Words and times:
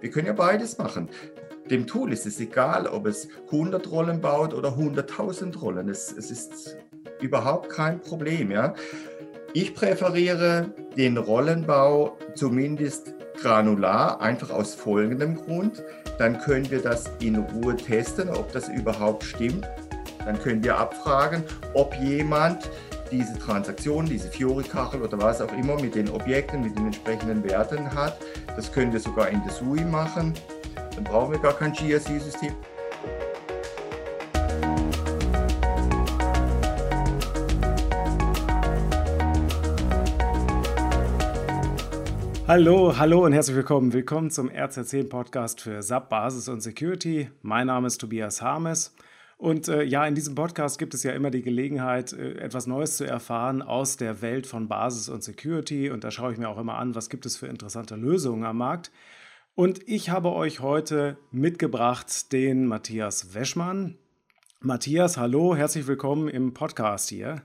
Wir 0.00 0.10
können 0.10 0.26
ja 0.26 0.32
beides 0.32 0.78
machen. 0.78 1.08
Dem 1.70 1.86
Tool 1.86 2.12
ist 2.12 2.24
es 2.24 2.40
egal, 2.40 2.86
ob 2.86 3.06
es 3.06 3.28
100 3.46 3.90
Rollen 3.90 4.20
baut 4.20 4.54
oder 4.54 4.70
100.000 4.70 5.58
Rollen. 5.58 5.88
Es, 5.88 6.12
es 6.12 6.30
ist 6.30 6.76
überhaupt 7.20 7.68
kein 7.68 8.00
Problem. 8.00 8.50
Ja? 8.50 8.74
Ich 9.52 9.74
präferiere 9.74 10.72
den 10.96 11.16
Rollenbau 11.16 12.16
zumindest 12.34 13.14
granular, 13.40 14.20
einfach 14.20 14.50
aus 14.50 14.74
folgendem 14.74 15.36
Grund. 15.36 15.82
Dann 16.18 16.38
können 16.38 16.70
wir 16.70 16.80
das 16.80 17.10
in 17.20 17.36
Ruhe 17.36 17.76
testen, 17.76 18.30
ob 18.30 18.52
das 18.52 18.68
überhaupt 18.68 19.24
stimmt. 19.24 19.68
Dann 20.24 20.38
können 20.38 20.62
wir 20.62 20.78
abfragen, 20.78 21.42
ob 21.74 21.94
jemand 21.94 22.68
diese 23.10 23.38
Transaktion, 23.38 24.06
diese 24.06 24.28
Fiori-Kachel 24.28 25.02
oder 25.02 25.18
was 25.18 25.40
auch 25.40 25.52
immer 25.52 25.80
mit 25.80 25.94
den 25.94 26.08
Objekten, 26.10 26.62
mit 26.62 26.76
den 26.76 26.86
entsprechenden 26.86 27.42
Werten 27.44 27.92
hat. 27.94 28.18
Das 28.54 28.70
können 28.70 28.92
wir 28.92 29.00
sogar 29.00 29.28
in 29.28 29.42
der 29.42 29.52
SUI 29.52 29.84
machen. 29.84 30.34
Dann 30.94 31.04
brauchen 31.04 31.32
wir 31.32 31.38
gar 31.38 31.54
kein 31.54 31.72
GRC-System. 31.72 32.54
Hallo, 42.46 42.96
hallo 42.96 43.26
und 43.26 43.34
herzlich 43.34 43.56
willkommen. 43.56 43.92
Willkommen 43.92 44.30
zum 44.30 44.48
RZ10 44.48 45.10
Podcast 45.10 45.60
für 45.60 45.82
SAP 45.82 46.08
Basis 46.08 46.48
und 46.48 46.62
Security. 46.62 47.30
Mein 47.42 47.66
Name 47.66 47.86
ist 47.86 47.98
Tobias 47.98 48.40
Harmes. 48.40 48.94
Und 49.38 49.68
äh, 49.68 49.84
ja, 49.84 50.04
in 50.04 50.16
diesem 50.16 50.34
Podcast 50.34 50.80
gibt 50.80 50.94
es 50.94 51.04
ja 51.04 51.12
immer 51.12 51.30
die 51.30 51.42
Gelegenheit, 51.42 52.12
äh, 52.12 52.32
etwas 52.38 52.66
Neues 52.66 52.96
zu 52.96 53.04
erfahren 53.04 53.62
aus 53.62 53.96
der 53.96 54.20
Welt 54.20 54.48
von 54.48 54.66
Basis 54.66 55.08
und 55.08 55.22
Security. 55.22 55.90
Und 55.90 56.02
da 56.02 56.10
schaue 56.10 56.32
ich 56.32 56.38
mir 56.38 56.48
auch 56.48 56.58
immer 56.58 56.74
an, 56.74 56.96
was 56.96 57.08
gibt 57.08 57.24
es 57.24 57.36
für 57.36 57.46
interessante 57.46 57.94
Lösungen 57.94 58.44
am 58.44 58.58
Markt. 58.58 58.90
Und 59.54 59.88
ich 59.88 60.10
habe 60.10 60.32
euch 60.32 60.58
heute 60.58 61.18
mitgebracht 61.30 62.32
den 62.32 62.66
Matthias 62.66 63.32
Weschmann. 63.32 63.96
Matthias, 64.60 65.16
hallo, 65.16 65.54
herzlich 65.54 65.86
willkommen 65.86 66.26
im 66.26 66.52
Podcast 66.52 67.08
hier. 67.08 67.42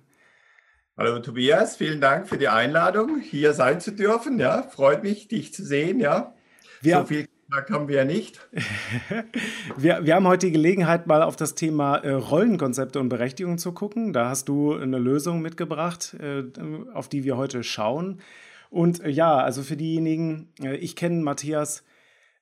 Hallo 0.97 1.19
Tobias, 1.19 1.78
vielen 1.78 2.02
Dank 2.02 2.28
für 2.28 2.39
die 2.39 2.47
Einladung, 2.47 3.19
hier 3.19 3.53
sein 3.53 3.80
zu 3.80 3.91
dürfen. 3.91 4.39
Ja, 4.39 4.63
freut 4.63 5.03
mich, 5.03 5.28
dich 5.28 5.53
zu 5.53 5.63
sehen. 5.63 6.00
Ja, 6.00 6.33
wir, 6.81 7.00
so 7.00 7.05
viel 7.05 7.28
Tag 7.52 7.69
haben 7.69 7.88
wir 7.88 7.97
ja 7.97 8.05
nicht. 8.05 8.39
wir, 9.77 10.05
wir 10.05 10.16
haben 10.16 10.27
heute 10.27 10.47
die 10.47 10.53
Gelegenheit, 10.53 11.08
mal 11.08 11.22
auf 11.22 11.36
das 11.36 11.55
Thema 11.55 11.97
äh, 11.97 12.11
Rollenkonzepte 12.11 13.00
und 13.00 13.09
Berechtigung 13.09 13.58
zu 13.58 13.72
gucken. 13.72 14.13
Da 14.13 14.30
hast 14.30 14.50
du 14.50 14.73
eine 14.73 14.97
Lösung 14.97 15.41
mitgebracht, 15.41 16.16
äh, 16.19 16.44
auf 16.94 17.09
die 17.09 17.23
wir 17.23 17.38
heute 17.38 17.63
schauen. 17.63 18.22
Und 18.73 19.03
äh, 19.03 19.09
ja, 19.09 19.38
also 19.38 19.61
für 19.61 19.77
diejenigen, 19.77 20.52
äh, 20.61 20.75
ich 20.77 20.95
kenne 20.95 21.22
Matthias. 21.22 21.83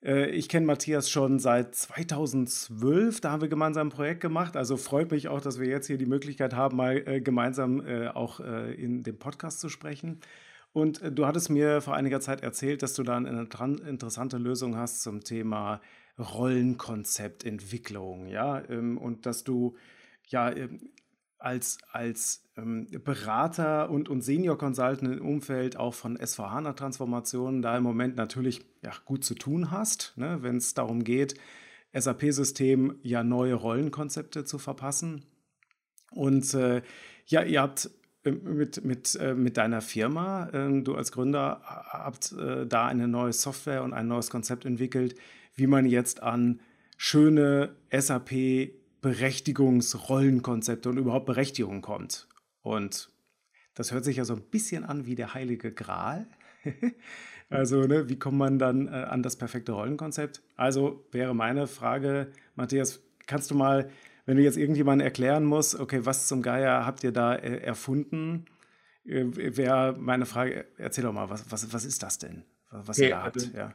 Äh, 0.02 0.30
ich 0.30 0.48
kenne 0.48 0.66
Matthias 0.66 1.10
schon 1.10 1.40
seit 1.40 1.76
2012, 1.76 3.20
da 3.20 3.32
haben 3.32 3.42
wir 3.42 3.50
gemeinsam 3.50 3.88
ein 3.88 3.92
Projekt 3.92 4.22
gemacht. 4.22 4.56
Also 4.56 4.78
freut 4.78 5.12
mich 5.12 5.28
auch, 5.28 5.42
dass 5.42 5.60
wir 5.60 5.68
jetzt 5.68 5.88
hier 5.88 5.98
die 5.98 6.06
Möglichkeit 6.06 6.56
haben, 6.56 6.78
mal 6.78 7.04
äh, 7.06 7.20
gemeinsam 7.20 7.82
auch 8.14 8.40
in 8.40 9.04
dem 9.04 9.20
Podcast 9.20 9.60
zu 9.60 9.68
sprechen. 9.68 10.22
Und 10.74 11.02
äh, 11.02 11.12
du 11.12 11.26
hattest 11.26 11.50
mir 11.50 11.82
vor 11.82 11.96
einiger 11.96 12.22
Zeit 12.22 12.42
erzählt, 12.42 12.84
dass 12.84 12.94
du 12.94 13.04
da 13.04 13.18
eine 13.18 13.48
interessante 13.88 14.38
Lösung 14.38 14.78
hast 14.78 15.02
zum 15.02 15.24
Thema 15.24 15.82
Rollenkonzeptentwicklung, 16.18 18.28
ja, 18.28 18.64
ähm, 18.70 18.98
und 18.98 19.26
dass 19.26 19.44
du 19.44 19.76
ja 20.28 20.50
ähm, 20.52 20.92
als, 21.42 21.80
als 21.92 22.44
ähm, 22.56 22.88
Berater 23.04 23.90
und, 23.90 24.10
und 24.10 24.22
Senior 24.22 24.58
Consultant 24.58 25.20
im 25.20 25.26
Umfeld 25.26 25.76
auch 25.76 25.96
von 25.96 26.18
SVH-Transformationen 26.18 27.62
da 27.62 27.78
im 27.78 27.84
Moment 27.84 28.16
natürlich 28.16 28.64
ja, 28.84 28.92
gut 29.06 29.24
zu 29.24 29.34
tun 29.34 29.72
hast, 29.72 30.14
ne, 30.18 30.38
wenn 30.42 30.58
es 30.58 30.76
darum 30.76 31.04
geht, 31.04 31.34
SAP-System 31.94 33.00
ja 33.02 33.24
neue 33.24 33.56
Rollenkonzepte 33.56 34.46
zu 34.46 34.60
verpassen. 34.60 35.26
Und 36.12 36.54
äh, 36.54 36.84
ja, 37.26 37.44
ihr 37.44 37.62
habt 37.62 37.90
mit, 38.24 38.86
mit, 38.86 39.16
äh, 39.16 39.34
mit 39.34 39.58
deiner 39.58 39.82
Firma. 39.82 40.48
Ähm, 40.54 40.84
du 40.84 40.94
als 40.96 41.12
Gründer 41.12 41.62
habt 41.64 42.34
äh, 42.34 42.68
da 42.68 42.86
eine 42.88 43.08
neue 43.08 43.34
Software 43.34 43.82
und 43.84 43.94
ein 43.94 44.08
neues 44.08 44.30
Konzept 44.30 44.66
entwickelt, 44.66 45.16
wie 45.56 45.66
man 45.68 45.86
jetzt 45.86 46.24
an 46.24 46.62
schöne 46.98 47.76
SAP-Berechtigungsrollenkonzepte 47.92 50.90
und 50.90 50.98
überhaupt 50.98 51.26
Berechtigungen 51.26 51.81
kommt. 51.81 52.28
Und 52.62 53.10
das 53.74 53.92
hört 53.92 54.06
sich 54.06 54.18
ja 54.18 54.26
so 54.26 54.36
ein 54.36 54.44
bisschen 54.44 54.84
an 54.84 55.08
wie 55.08 55.16
der 55.16 55.34
heilige 55.34 55.72
Gral. 55.72 56.28
also, 57.50 57.81
ne, 57.81 58.08
wie 58.10 58.20
kommt 58.20 58.38
man 58.38 58.60
dann 58.60 58.88
äh, 58.88 58.92
an 58.92 59.24
das 59.24 59.36
perfekte 59.36 59.72
Rollenkonzept? 59.72 60.44
Also 60.56 61.08
wäre 61.12 61.34
meine 61.34 61.66
Frage, 61.66 62.28
Matthias, 62.56 63.02
kannst 63.26 63.50
du 63.50 63.56
mal 63.56 63.90
wenn 64.26 64.38
du 64.38 64.44
jetzt 64.44 64.58
irgendjemandem 64.58 65.06
erklären 65.06 65.44
musst, 65.44 65.80
okay, 65.80 66.06
was 66.06 66.28
zum 66.28 66.42
Geier 66.42 66.86
habt 66.86 67.04
ihr 67.04 67.12
da 67.12 67.36
äh, 67.36 67.58
erfunden, 67.58 68.46
äh, 69.06 69.26
wäre 69.58 69.96
meine 69.98 70.26
Frage, 70.26 70.66
erzähl 70.78 71.04
doch 71.04 71.14
mal, 71.14 71.30
was, 71.30 71.52
was, 71.52 71.74
was 71.74 71.86
ist 71.86 72.04
das 72.04 72.18
denn, 72.18 72.44
was 72.70 72.98
okay, 72.98 73.08
ihr 73.08 73.16
da 73.16 73.24
habt? 73.24 73.38
Also, 73.38 73.58
ja. 73.58 73.74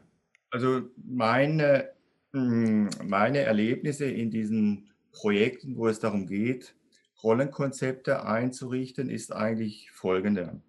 also 0.50 0.82
meine, 1.04 1.90
hm, 2.32 2.90
meine 3.04 3.38
Erlebnisse 3.38 4.06
in 4.06 4.30
diesen 4.30 4.90
Projekten, 5.12 5.76
wo 5.76 5.88
es 5.88 6.00
darum 6.00 6.26
geht, 6.26 6.74
Rollenkonzepte 7.22 8.24
einzurichten, 8.24 9.08
ist 9.08 9.32
eigentlich 9.32 9.90
folgende. 9.90 10.60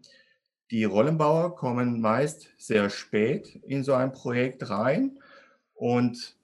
Die 0.71 0.85
Rollenbauer 0.85 1.55
kommen 1.55 2.01
meist 2.01 2.49
sehr 2.57 2.89
spät 2.89 3.55
in 3.67 3.83
so 3.83 3.93
ein 3.93 4.11
Projekt 4.11 4.69
rein 4.69 5.19
und 5.75 6.36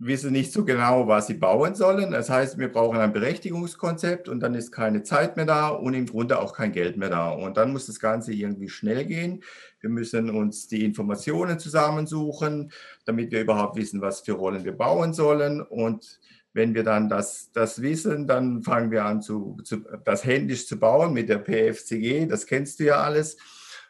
wissen 0.00 0.32
nicht 0.32 0.52
so 0.52 0.64
genau, 0.64 1.08
was 1.08 1.26
sie 1.26 1.34
bauen 1.34 1.74
sollen. 1.74 2.12
Das 2.12 2.30
heißt, 2.30 2.56
wir 2.58 2.70
brauchen 2.70 2.98
ein 2.98 3.12
Berechtigungskonzept 3.12 4.28
und 4.28 4.40
dann 4.40 4.54
ist 4.54 4.70
keine 4.70 5.02
Zeit 5.02 5.36
mehr 5.36 5.46
da 5.46 5.68
und 5.68 5.94
im 5.94 6.06
Grunde 6.06 6.38
auch 6.38 6.54
kein 6.54 6.70
Geld 6.70 6.96
mehr 6.96 7.10
da. 7.10 7.30
Und 7.30 7.56
dann 7.56 7.72
muss 7.72 7.86
das 7.86 7.98
Ganze 7.98 8.32
irgendwie 8.32 8.68
schnell 8.68 9.04
gehen. 9.04 9.42
Wir 9.80 9.90
müssen 9.90 10.30
uns 10.30 10.68
die 10.68 10.84
Informationen 10.84 11.58
zusammensuchen, 11.58 12.70
damit 13.06 13.32
wir 13.32 13.40
überhaupt 13.40 13.76
wissen, 13.76 14.00
was 14.00 14.20
für 14.20 14.32
Rollen 14.32 14.64
wir 14.64 14.76
bauen 14.76 15.12
sollen. 15.14 15.60
Und 15.62 16.20
wenn 16.52 16.74
wir 16.74 16.84
dann 16.84 17.08
das, 17.08 17.50
das 17.52 17.82
wissen, 17.82 18.28
dann 18.28 18.62
fangen 18.62 18.92
wir 18.92 19.04
an, 19.04 19.20
zu, 19.20 19.58
zu, 19.64 19.78
das 20.04 20.24
händisch 20.24 20.68
zu 20.68 20.78
bauen 20.78 21.12
mit 21.12 21.28
der 21.28 21.38
PFCG. 21.38 22.26
Das 22.26 22.46
kennst 22.46 22.78
du 22.78 22.84
ja 22.84 23.02
alles. 23.02 23.36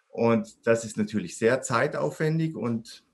Und 0.09 0.67
das 0.67 0.87
ist 0.87 0.97
natürlich 0.97 1.37
sehr 1.37 1.61
zeitaufwendig 1.61 2.57
und 2.57 3.05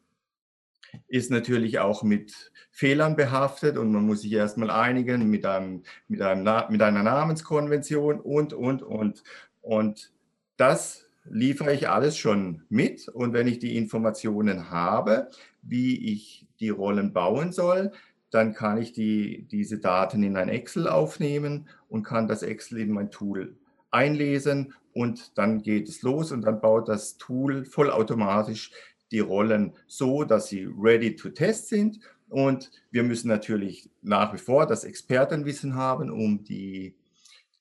ist 1.06 1.30
natürlich 1.30 1.78
auch 1.78 2.02
mit 2.02 2.52
Fehlern 2.70 3.16
behaftet 3.16 3.78
und 3.78 3.92
man 3.92 4.06
muss 4.06 4.22
sich 4.22 4.32
erstmal 4.32 4.70
einigen 4.70 5.28
mit, 5.30 5.46
einem, 5.46 5.82
mit, 6.08 6.20
einem, 6.22 6.44
mit 6.70 6.82
einer 6.82 7.02
Namenskonvention 7.02 8.20
und, 8.20 8.52
und, 8.52 8.82
und. 8.82 9.22
Und 9.60 10.12
das 10.56 11.08
liefere 11.24 11.72
ich 11.72 11.88
alles 11.88 12.16
schon 12.16 12.62
mit. 12.68 13.08
Und 13.08 13.32
wenn 13.32 13.46
ich 13.46 13.58
die 13.58 13.76
Informationen 13.76 14.70
habe, 14.70 15.30
wie 15.62 16.12
ich 16.12 16.46
die 16.60 16.70
Rollen 16.70 17.12
bauen 17.12 17.52
soll, 17.52 17.92
dann 18.30 18.52
kann 18.52 18.78
ich 18.78 18.92
die, 18.92 19.46
diese 19.50 19.78
Daten 19.78 20.22
in 20.22 20.36
ein 20.36 20.48
Excel 20.48 20.88
aufnehmen 20.88 21.68
und 21.88 22.02
kann 22.02 22.26
das 22.26 22.42
Excel 22.42 22.80
in 22.80 22.90
mein 22.90 23.10
Tool 23.10 23.56
einlesen 23.92 24.74
und 24.92 25.38
dann 25.38 25.62
geht 25.62 25.88
es 25.88 26.02
los 26.02 26.32
und 26.32 26.42
dann 26.42 26.60
baut 26.60 26.88
das 26.88 27.16
Tool 27.16 27.64
vollautomatisch 27.64 28.72
die 29.10 29.20
Rollen 29.20 29.72
so, 29.86 30.24
dass 30.24 30.48
sie 30.48 30.68
ready 30.76 31.16
to 31.16 31.30
test 31.30 31.68
sind. 31.68 32.00
Und 32.28 32.70
wir 32.90 33.02
müssen 33.02 33.28
natürlich 33.28 33.90
nach 34.02 34.32
wie 34.32 34.38
vor 34.38 34.66
das 34.66 34.84
Expertenwissen 34.84 35.74
haben, 35.76 36.10
um 36.10 36.42
die, 36.42 36.96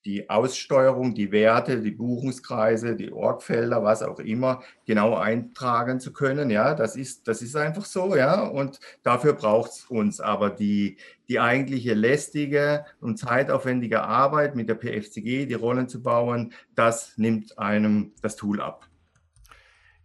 die 0.05 0.29
Aussteuerung, 0.29 1.13
die 1.13 1.31
Werte, 1.31 1.81
die 1.81 1.91
Buchungskreise, 1.91 2.95
die 2.95 3.11
Orgfelder, 3.11 3.83
was 3.83 4.01
auch 4.01 4.19
immer, 4.19 4.63
genau 4.85 5.15
eintragen 5.15 5.99
zu 5.99 6.11
können. 6.11 6.49
Ja, 6.49 6.73
das 6.73 6.95
ist, 6.95 7.27
das 7.27 7.41
ist 7.41 7.55
einfach 7.55 7.85
so, 7.85 8.15
ja. 8.15 8.41
Und 8.41 8.79
dafür 9.03 9.33
braucht 9.33 9.71
es 9.71 9.85
uns. 9.85 10.19
Aber 10.19 10.49
die, 10.49 10.97
die 11.29 11.39
eigentliche 11.39 11.93
lästige 11.93 12.85
und 12.99 13.19
zeitaufwendige 13.19 14.01
Arbeit 14.01 14.55
mit 14.55 14.69
der 14.69 14.75
PFCG, 14.75 15.45
die 15.45 15.53
Rollen 15.53 15.87
zu 15.87 16.01
bauen, 16.01 16.53
das 16.75 17.17
nimmt 17.17 17.57
einem 17.59 18.11
das 18.21 18.35
Tool 18.35 18.59
ab. 18.59 18.89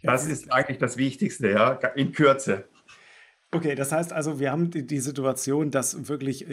Das 0.09 0.27
ist 0.27 0.53
eigentlich 0.53 0.79
das 0.79 0.97
Wichtigste, 0.97 1.51
ja, 1.51 1.73
in 1.95 2.13
Kürze. 2.13 2.65
Okay, 3.51 3.75
das 3.75 3.93
heißt 3.93 4.13
also, 4.13 4.41
wir 4.41 4.51
haben 4.51 4.71
die, 4.71 4.87
die, 4.87 5.01
Situation, 5.01 5.71
dass 5.71 6.09
wirklich 6.09 6.47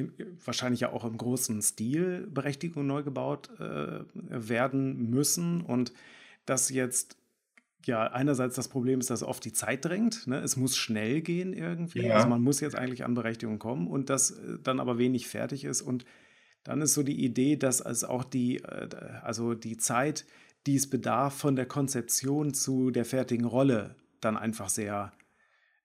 wahrscheinlich 0.46 0.82
ja 0.82 0.92
auch 0.92 1.04
im 1.04 1.18
großen 1.18 1.62
Stil 1.62 2.28
Berechtigungen 2.30 2.88
neu 2.88 3.04
gebaut 3.04 3.50
äh, 3.60 4.04
werden 4.14 5.10
müssen 5.10 5.62
und 5.62 5.92
dass 6.46 6.70
jetzt 6.70 7.18
ja 7.86 8.08
einerseits 8.08 8.56
das 8.56 8.68
Problem 8.68 9.00
ist, 9.00 9.10
dass 9.10 9.24
oft 9.24 9.44
die 9.44 9.54
Zeit 9.54 9.86
drängt. 9.86 10.28
Ne? 10.28 10.40
Es 10.40 10.56
muss 10.58 10.76
schnell 10.78 11.22
gehen 11.22 11.54
irgendwie. 11.54 12.08
Ja. 12.08 12.16
Also 12.16 12.28
man 12.28 12.42
muss 12.42 12.62
jetzt 12.62 12.78
eigentlich 12.78 13.04
an 13.04 13.14
Berechtigung 13.14 13.60
kommen 13.60 13.88
und 13.88 14.10
dass 14.10 14.32
äh, 14.32 14.58
dann 14.64 14.80
aber 14.80 14.98
wenig 14.98 15.28
fertig 15.28 15.66
ist. 15.66 15.82
Und 15.82 16.06
dann 16.64 16.82
ist 16.82 16.94
so 16.94 17.04
die 17.04 17.24
Idee, 17.24 17.58
dass 17.58 17.80
es 17.80 18.04
auch 18.04 18.24
die, 18.24 18.58
äh, 18.58 18.90
also 19.22 19.54
die 19.54 19.78
Zeit 19.78 20.26
die 20.66 20.76
es 20.76 20.90
bedarf 20.90 21.36
von 21.36 21.56
der 21.56 21.66
Konzeption 21.66 22.54
zu 22.54 22.92
der 22.92 23.06
fertigen 23.06 23.46
Rolle 23.46 23.96
dann 24.22 24.38
einfach 24.38 24.70
sehr 24.70 25.14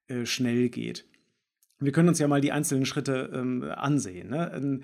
äh, 0.09 0.25
schnell 0.25 0.69
geht. 0.69 1.07
wir 1.79 1.93
können 1.93 2.09
uns 2.09 2.19
ja 2.19 2.29
mal 2.29 2.41
die 2.41 2.53
einzelnen 2.53 2.87
Schritte 2.87 3.31
ähm, 3.35 3.63
ansehen. 3.63 4.31
Ne? 4.31 4.53
Ähm, 4.55 4.83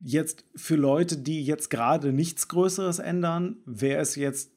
jetzt 0.00 0.44
für 0.56 0.76
Leute, 0.76 1.18
die 1.18 1.44
jetzt 1.44 1.70
gerade 1.70 2.12
nichts 2.12 2.48
Größeres 2.48 2.98
ändern, 2.98 3.56
wäre 3.66 4.00
es 4.00 4.16
jetzt, 4.16 4.52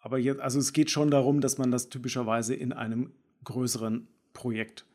aber 0.00 0.18
jetzt, 0.18 0.40
also 0.40 0.58
es 0.58 0.72
geht 0.72 0.90
schon 0.90 1.10
darum, 1.10 1.40
dass 1.40 1.58
man 1.58 1.70
das 1.70 1.88
typischerweise 1.88 2.54
in 2.54 2.72
einem 2.72 3.12
größeren 3.44 4.08
Projekt 4.32 4.86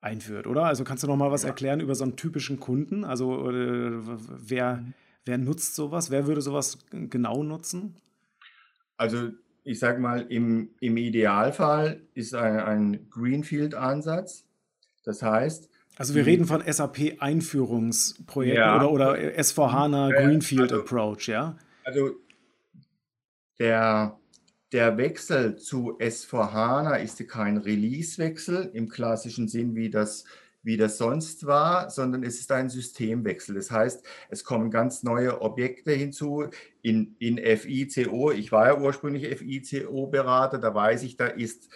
einführt, 0.00 0.46
oder? 0.46 0.64
Also 0.64 0.84
kannst 0.84 1.02
du 1.04 1.08
noch 1.08 1.16
mal 1.16 1.30
was 1.30 1.42
ja. 1.42 1.48
erklären 1.48 1.80
über 1.80 1.94
so 1.94 2.04
einen 2.04 2.16
typischen 2.16 2.58
Kunden? 2.58 3.04
Also 3.04 3.50
äh, 3.50 4.00
wer, 4.00 4.76
mhm. 4.76 4.94
wer 5.24 5.38
nutzt 5.38 5.74
sowas? 5.74 6.10
Wer 6.10 6.26
würde 6.26 6.40
sowas 6.40 6.78
genau 6.90 7.42
nutzen? 7.42 7.96
Also 9.00 9.30
ich 9.64 9.78
sage 9.78 10.00
mal, 10.00 10.26
im, 10.28 10.70
im 10.80 10.96
Idealfall 10.96 12.00
ist 12.14 12.34
ein, 12.34 12.60
ein 12.60 13.10
Greenfield-Ansatz 13.10 14.44
das 15.04 15.22
heißt. 15.22 15.68
Also 15.96 16.14
wir 16.14 16.24
reden 16.24 16.46
von 16.46 16.62
SAP-Einführungsprojekten 16.66 18.56
ja, 18.56 18.76
oder, 18.76 19.14
oder 19.14 19.14
S4HANA 19.38 20.12
Greenfield 20.12 20.72
also, 20.72 20.82
Approach, 20.82 21.28
ja? 21.28 21.58
Also 21.84 22.12
der, 23.58 24.18
der 24.72 24.96
Wechsel 24.96 25.56
zu 25.56 25.98
S4HANA 25.98 26.96
ist 26.96 27.26
kein 27.28 27.58
Release-Wechsel 27.58 28.70
im 28.72 28.88
klassischen 28.88 29.48
Sinn, 29.48 29.74
wie 29.74 29.90
das, 29.90 30.24
wie 30.62 30.76
das 30.76 30.98
sonst 30.98 31.46
war, 31.46 31.90
sondern 31.90 32.22
es 32.22 32.40
ist 32.40 32.52
ein 32.52 32.68
Systemwechsel. 32.68 33.54
Das 33.54 33.70
heißt, 33.70 34.04
es 34.28 34.44
kommen 34.44 34.70
ganz 34.70 35.02
neue 35.02 35.40
Objekte 35.40 35.92
hinzu 35.92 36.46
in, 36.82 37.16
in 37.18 37.38
FICO. 37.38 38.30
Ich 38.32 38.52
war 38.52 38.66
ja 38.66 38.78
ursprünglich 38.78 39.26
FICO-Berater, 39.38 40.58
da 40.58 40.74
weiß 40.74 41.02
ich, 41.02 41.16
da 41.16 41.26
ist 41.26 41.70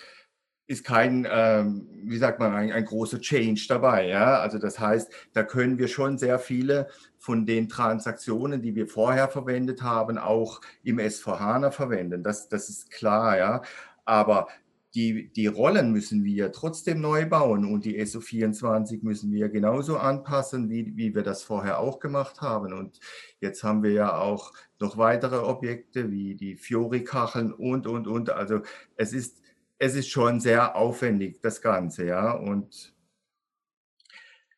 ist 0.67 0.85
kein, 0.85 1.29
ähm, 1.31 1.89
wie 2.05 2.17
sagt 2.17 2.39
man, 2.41 2.55
ein, 2.55 2.73
ein 2.73 2.85
großer 2.85 3.21
Change 3.21 3.67
dabei. 3.69 4.09
Ja? 4.09 4.41
Also 4.41 4.59
das 4.59 4.79
heißt, 4.79 5.13
da 5.35 5.43
können 5.43 5.79
wir 5.79 5.89
schon 5.89 6.17
sehr 6.17 6.39
viele 6.39 6.89
von 7.19 7.45
den 7.45 7.69
Transaktionen, 7.69 8.63
die 8.63 8.75
wir 8.75 8.87
vorher 8.87 9.29
verwendet 9.29 9.83
haben, 9.83 10.17
auch 10.17 10.61
im 10.83 10.99
S4HANA 10.99 11.71
verwenden. 11.71 12.23
Das, 12.23 12.49
das 12.49 12.71
ist 12.71 12.91
klar, 12.91 13.37
ja. 13.37 13.63
Aber 14.07 14.49
die, 14.95 15.33
die 15.33 15.47
Rollen 15.47 15.93
müssen 15.93 16.25
wir 16.25 16.53
trotzdem 16.53 17.01
neu 17.01 17.27
bauen 17.27 17.65
und 17.65 17.85
die 17.85 18.01
SO24 18.01 19.01
müssen 19.03 19.33
wir 19.33 19.49
genauso 19.49 19.99
anpassen, 19.99 20.71
wie, 20.71 20.97
wie 20.97 21.15
wir 21.15 21.23
das 21.23 21.43
vorher 21.43 21.81
auch 21.81 21.99
gemacht 21.99 22.41
haben. 22.41 22.73
Und 22.73 23.01
jetzt 23.41 23.65
haben 23.65 23.83
wir 23.83 23.93
ja 23.93 24.17
auch 24.17 24.53
noch 24.79 24.97
weitere 24.97 25.39
Objekte 25.39 26.11
wie 26.11 26.35
die 26.35 26.57
Fiori-Kacheln 26.57 27.53
und, 27.53 27.87
und, 27.87 28.07
und. 28.07 28.31
Also 28.31 28.61
es 28.97 29.13
ist 29.13 29.45
es 29.79 29.95
ist 29.95 30.09
schon 30.09 30.41
sehr 30.41 30.77
aufwendig, 30.77 31.41
das 31.43 31.61
Ganze, 31.61 32.07
ja. 32.07 32.33
Und 32.33 32.95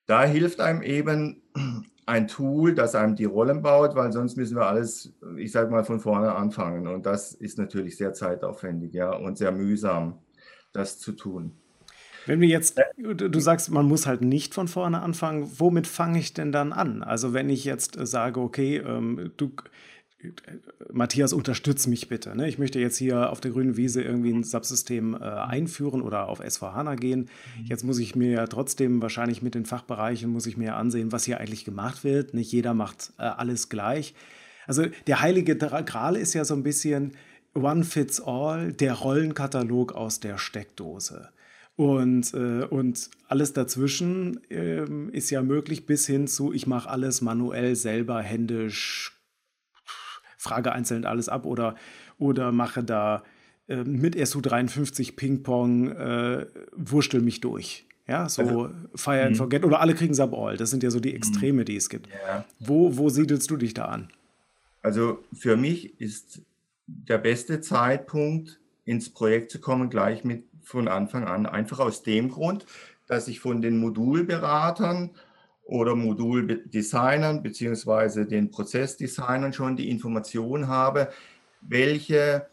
da 0.06 0.24
hilft 0.24 0.60
einem 0.60 0.82
eben 0.82 1.42
ein 2.06 2.28
Tool, 2.28 2.74
das 2.74 2.94
einem 2.94 3.16
die 3.16 3.24
Rollen 3.24 3.62
baut, 3.62 3.96
weil 3.96 4.12
sonst 4.12 4.36
müssen 4.36 4.56
wir 4.56 4.66
alles, 4.66 5.12
ich 5.36 5.50
sage 5.50 5.70
mal, 5.70 5.84
von 5.84 6.00
vorne 6.00 6.34
anfangen. 6.34 6.86
Und 6.86 7.06
das 7.06 7.32
ist 7.32 7.58
natürlich 7.58 7.96
sehr 7.96 8.12
zeitaufwendig, 8.12 8.92
ja, 8.94 9.12
und 9.12 9.36
sehr 9.38 9.52
mühsam, 9.52 10.20
das 10.76 10.98
zu 10.98 11.12
tun. 11.12 11.52
Wenn 12.26 12.40
wir 12.40 12.48
jetzt, 12.48 12.80
du 12.96 13.40
sagst, 13.40 13.70
man 13.70 13.86
muss 13.86 14.06
halt 14.06 14.20
nicht 14.20 14.52
von 14.52 14.66
vorne 14.66 15.00
anfangen, 15.00 15.48
womit 15.58 15.86
fange 15.86 16.18
ich 16.18 16.34
denn 16.34 16.50
dann 16.50 16.72
an? 16.72 17.04
Also 17.04 17.32
wenn 17.32 17.48
ich 17.48 17.64
jetzt 17.64 17.96
sage, 18.00 18.40
okay, 18.40 18.78
ähm, 18.78 19.30
du, 19.36 19.52
Matthias, 20.92 21.32
unterstütz 21.32 21.86
mich 21.86 22.08
bitte. 22.08 22.36
Ne? 22.36 22.48
Ich 22.48 22.58
möchte 22.58 22.80
jetzt 22.80 22.96
hier 22.96 23.30
auf 23.30 23.40
der 23.40 23.52
grünen 23.52 23.76
Wiese 23.76 24.02
irgendwie 24.02 24.32
ein 24.32 24.42
Subsystem 24.42 25.14
äh, 25.14 25.18
einführen 25.18 26.02
oder 26.02 26.28
auf 26.28 26.40
S4HANA 26.40 26.96
gehen. 26.96 27.28
Mhm. 27.60 27.66
Jetzt 27.66 27.84
muss 27.84 27.98
ich 27.98 28.16
mir 28.16 28.30
ja 28.30 28.46
trotzdem 28.46 29.02
wahrscheinlich 29.02 29.42
mit 29.42 29.54
den 29.54 29.66
Fachbereichen, 29.66 30.30
muss 30.30 30.46
ich 30.46 30.56
mir 30.56 30.74
ansehen, 30.74 31.12
was 31.12 31.24
hier 31.24 31.38
eigentlich 31.38 31.64
gemacht 31.64 32.02
wird. 32.02 32.34
Nicht 32.34 32.50
jeder 32.50 32.74
macht 32.74 33.12
äh, 33.18 33.22
alles 33.22 33.68
gleich. 33.68 34.14
Also 34.66 34.86
der 35.06 35.20
heilige 35.20 35.56
Gral 35.56 36.16
ist 36.16 36.34
ja 36.34 36.44
so 36.44 36.54
ein 36.54 36.62
bisschen 36.64 37.12
One 37.56 37.84
Fits 37.84 38.20
All, 38.20 38.72
der 38.72 38.94
Rollenkatalog 38.94 39.92
aus 39.92 40.20
der 40.20 40.38
Steckdose. 40.38 41.30
Und, 41.76 42.32
äh, 42.32 42.64
und 42.64 43.10
alles 43.28 43.52
dazwischen 43.52 44.40
äh, 44.50 44.84
ist 45.10 45.30
ja 45.30 45.42
möglich 45.42 45.84
bis 45.86 46.06
hin 46.06 46.26
zu, 46.26 46.52
ich 46.52 46.66
mache 46.66 46.88
alles 46.88 47.20
manuell 47.20 47.76
selber, 47.76 48.22
händisch, 48.22 49.12
frage 50.38 50.72
einzeln 50.72 51.04
alles 51.04 51.28
ab 51.28 51.44
oder, 51.44 51.74
oder 52.18 52.50
mache 52.50 52.82
da 52.82 53.24
äh, 53.68 53.84
mit 53.84 54.16
SU53 54.16 55.16
Ping-Pong, 55.16 56.46
wurschtel 56.72 57.20
mich 57.20 57.40
durch. 57.40 57.86
Ja, 58.08 58.28
so 58.28 58.42
also, 58.42 58.70
Fire 58.94 59.22
and 59.22 59.32
mhm. 59.32 59.36
Forget 59.36 59.64
oder 59.64 59.80
alle 59.80 59.94
kriegen 59.94 60.14
Sub 60.14 60.32
All. 60.32 60.56
Das 60.56 60.70
sind 60.70 60.82
ja 60.82 60.90
so 60.90 61.00
die 61.00 61.10
mhm. 61.10 61.16
Extreme, 61.16 61.64
die 61.64 61.76
es 61.76 61.88
gibt. 61.88 62.08
Ja. 62.26 62.44
Wo, 62.60 62.96
wo 62.96 63.08
siedelst 63.08 63.50
du 63.50 63.56
dich 63.56 63.74
da 63.74 63.86
an? 63.86 64.08
Also 64.82 65.24
für 65.32 65.56
mich 65.56 66.00
ist 66.00 66.40
der 66.86 67.18
beste 67.18 67.60
Zeitpunkt, 67.60 68.60
ins 68.84 69.10
Projekt 69.10 69.50
zu 69.50 69.60
kommen, 69.60 69.90
gleich 69.90 70.24
mit 70.24 70.44
von 70.62 70.88
Anfang 70.88 71.24
an. 71.24 71.46
Einfach 71.46 71.78
aus 71.78 72.02
dem 72.02 72.28
Grund, 72.28 72.66
dass 73.06 73.28
ich 73.28 73.40
von 73.40 73.60
den 73.62 73.78
Modulberatern 73.78 75.10
oder 75.64 75.94
Moduldesignern 75.94 77.42
beziehungsweise 77.42 78.26
den 78.26 78.50
Prozessdesignern 78.50 79.52
schon 79.52 79.76
die 79.76 79.90
Information 79.90 80.68
habe, 80.68 81.10
welche 81.60 82.46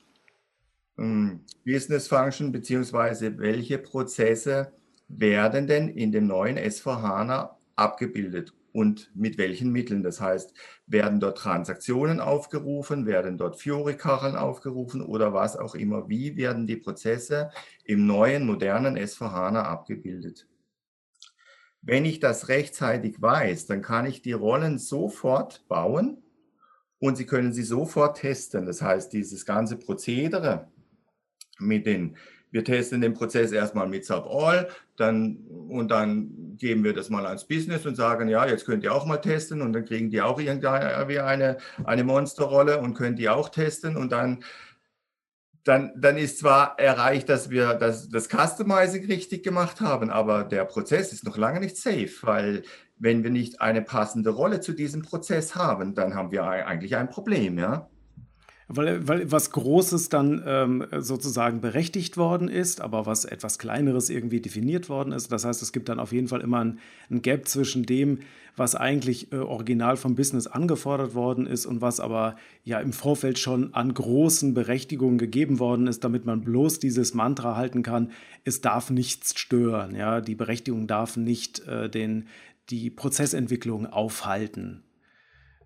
ähm, 0.98 1.42
Business 1.66 2.08
Function 2.08 2.52
beziehungsweise 2.52 3.38
welche 3.38 3.78
Prozesse 3.78 4.72
werden 5.08 5.68
denn 5.68 5.90
in 5.90 6.12
dem 6.12 6.28
neuen 6.28 6.58
S4HANA 6.58 7.52
abgebildet 7.76 8.54
und 8.74 9.12
mit 9.16 9.38
welchen 9.38 9.72
Mitteln. 9.72 10.04
Das 10.04 10.20
heißt, 10.20 10.54
werden 10.88 11.20
dort 11.20 11.38
Transaktionen 11.38 12.20
aufgerufen, 12.20 13.06
werden 13.06 13.38
dort 13.38 13.56
Fiori-Kacheln 13.56 14.36
aufgerufen 14.36 15.02
oder 15.02 15.34
was 15.34 15.56
auch 15.56 15.76
immer. 15.76 16.10
Wie 16.10 16.36
werden 16.36 16.68
die 16.68 16.76
Prozesse 16.76 17.52
im 17.86 18.06
neuen, 18.06 18.46
modernen 18.46 18.98
S4HANA 18.98 19.62
abgebildet? 19.62 20.48
Wenn 21.82 22.06
ich 22.06 22.20
das 22.20 22.48
rechtzeitig 22.50 23.22
weiß, 23.22 23.68
dann 23.68 23.82
kann 23.82 24.06
ich 24.06 24.22
die 24.22 24.32
Rollen 24.32 24.80
sofort 24.80 25.68
bauen 25.68 26.24
und 26.98 27.18
Sie 27.18 27.26
können 27.26 27.52
sie 27.52 27.64
sofort 27.64 28.18
testen. 28.18 28.66
Das 28.66 28.82
heißt, 28.82 29.12
dieses 29.12 29.46
ganze 29.46 29.78
Prozedere 29.78 30.72
mit 31.60 31.86
den, 31.86 32.16
wir 32.54 32.64
testen 32.64 33.02
den 33.02 33.16
Prozess 33.16 33.52
erstmal 33.52 33.88
mit 33.88 34.06
Sub-All, 34.06 34.70
dann, 34.96 35.38
und 35.68 35.90
dann 35.90 36.56
geben 36.58 36.84
wir 36.84 36.94
das 36.94 37.10
mal 37.10 37.26
ans 37.26 37.48
Business 37.48 37.86
und 37.88 37.96
sagen, 37.96 38.30
ja, 38.30 38.46
jetzt 38.46 38.66
könnt 38.66 38.84
ihr 38.84 38.94
auch 38.94 39.08
mal 39.08 39.18
testen 39.18 39.64
und 39.64 39.74
dann 39.74 39.86
kriegen 39.86 40.12
die 40.12 40.22
auch 40.22 40.40
irgendwie 40.40 41.20
eine, 41.20 41.58
eine 41.84 42.04
Monsterrolle 42.04 42.80
und 42.80 42.94
können 42.94 43.16
die 43.16 43.28
auch 43.28 43.50
testen 43.50 43.98
und 43.98 44.12
dann 44.12 44.44
dann, 45.66 45.94
dann 45.96 46.18
ist 46.18 46.40
zwar 46.40 46.78
erreicht, 46.78 47.30
dass 47.30 47.50
wir 47.50 47.76
das, 47.76 48.10
das 48.10 48.28
Customizing 48.28 49.06
richtig 49.06 49.44
gemacht 49.44 49.80
haben, 49.80 50.10
aber 50.10 50.44
der 50.44 50.66
Prozess 50.66 51.14
ist 51.14 51.24
noch 51.24 51.38
lange 51.38 51.62
nicht 51.62 51.78
safe, 51.78 52.12
weil 52.22 52.64
wenn 52.98 53.24
wir 53.24 53.30
nicht 53.30 53.62
eine 53.62 53.82
passende 53.82 54.32
Rolle 54.32 54.60
zu 54.60 54.74
diesem 54.74 55.04
Prozess 55.04 55.56
haben, 55.56 55.96
dann 55.96 56.16
haben 56.16 56.32
wir 56.32 56.44
eigentlich 56.44 56.98
ein 56.98 57.10
Problem, 57.10 57.58
ja. 57.58 57.90
Weil, 58.68 59.08
weil 59.08 59.32
was 59.32 59.52
Großes 59.52 60.10
dann 60.10 60.42
ähm, 60.46 60.86
sozusagen 61.00 61.60
berechtigt 61.60 62.18
worden 62.18 62.48
ist, 62.48 62.82
aber 62.82 63.06
was 63.06 63.26
etwas 63.26 63.60
Kleineres 63.60 64.10
irgendwie 64.10 64.40
definiert 64.40 64.90
worden 64.90 65.12
ist. 65.12 65.32
Das 65.32 65.44
heißt, 65.44 65.62
es 65.62 65.74
gibt 65.74 65.90
dann 65.90 66.00
auf 66.00 66.14
jeden 66.14 66.28
Fall 66.30 66.42
immer 66.42 66.64
ein, 66.64 66.80
ein 67.10 67.22
Gap 67.22 67.48
zwischen 67.48 67.86
dem, 67.86 68.20
was 68.56 68.76
eigentlich 68.76 69.32
äh, 69.32 69.38
original 69.38 69.98
vom 69.98 70.16
Business 70.16 70.48
angefordert 70.48 71.16
worden 71.16 71.48
ist 71.48 71.66
und 71.66 71.82
was 71.82 72.00
aber 72.00 72.36
ja 72.64 72.80
im 72.80 72.94
Vorfeld 72.94 73.40
schon 73.40 73.74
an 73.74 73.94
großen 73.94 74.54
Berechtigungen 74.54 75.18
gegeben 75.18 75.60
worden 75.60 75.88
ist, 75.88 76.04
damit 76.04 76.26
man 76.26 76.42
bloß 76.42 76.80
dieses 76.80 77.14
Mantra 77.14 77.56
halten 77.56 77.84
kann, 77.84 78.12
es 78.44 78.62
darf 78.62 78.90
nichts 78.90 79.38
stören. 79.40 79.96
Ja? 79.96 80.22
Die 80.22 80.36
Berechtigung 80.36 80.88
darf 80.88 81.18
nicht 81.18 81.68
äh, 81.68 81.90
den, 81.90 82.28
die 82.70 82.90
Prozessentwicklung 82.90 83.88
aufhalten. 83.88 84.84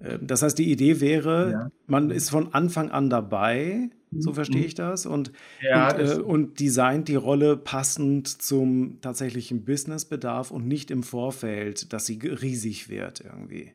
Ähm, 0.01 0.19
das 0.25 0.41
heißt, 0.41 0.57
die 0.57 0.71
Idee 0.71 0.99
wäre, 1.01 1.51
ja. 1.51 1.71
man 1.87 2.11
ist 2.11 2.29
von 2.29 2.53
Anfang 2.53 2.91
an 2.91 3.09
dabei, 3.09 3.89
so 4.11 4.31
mhm. 4.31 4.35
verstehe 4.35 4.65
ich 4.65 4.75
das, 4.75 5.05
und, 5.05 5.31
ja, 5.61 5.91
und, 5.91 5.99
das 5.99 6.17
äh, 6.17 6.21
und 6.21 6.59
designt 6.59 7.07
die 7.07 7.15
Rolle 7.15 7.57
passend 7.57 8.27
zum 8.41 8.99
tatsächlichen 9.01 9.65
Businessbedarf 9.65 10.51
und 10.51 10.67
nicht 10.67 10.91
im 10.91 11.03
Vorfeld, 11.03 11.91
dass 11.93 12.05
sie 12.05 12.19
riesig 12.23 12.89
wird 12.89 13.21
irgendwie. 13.21 13.73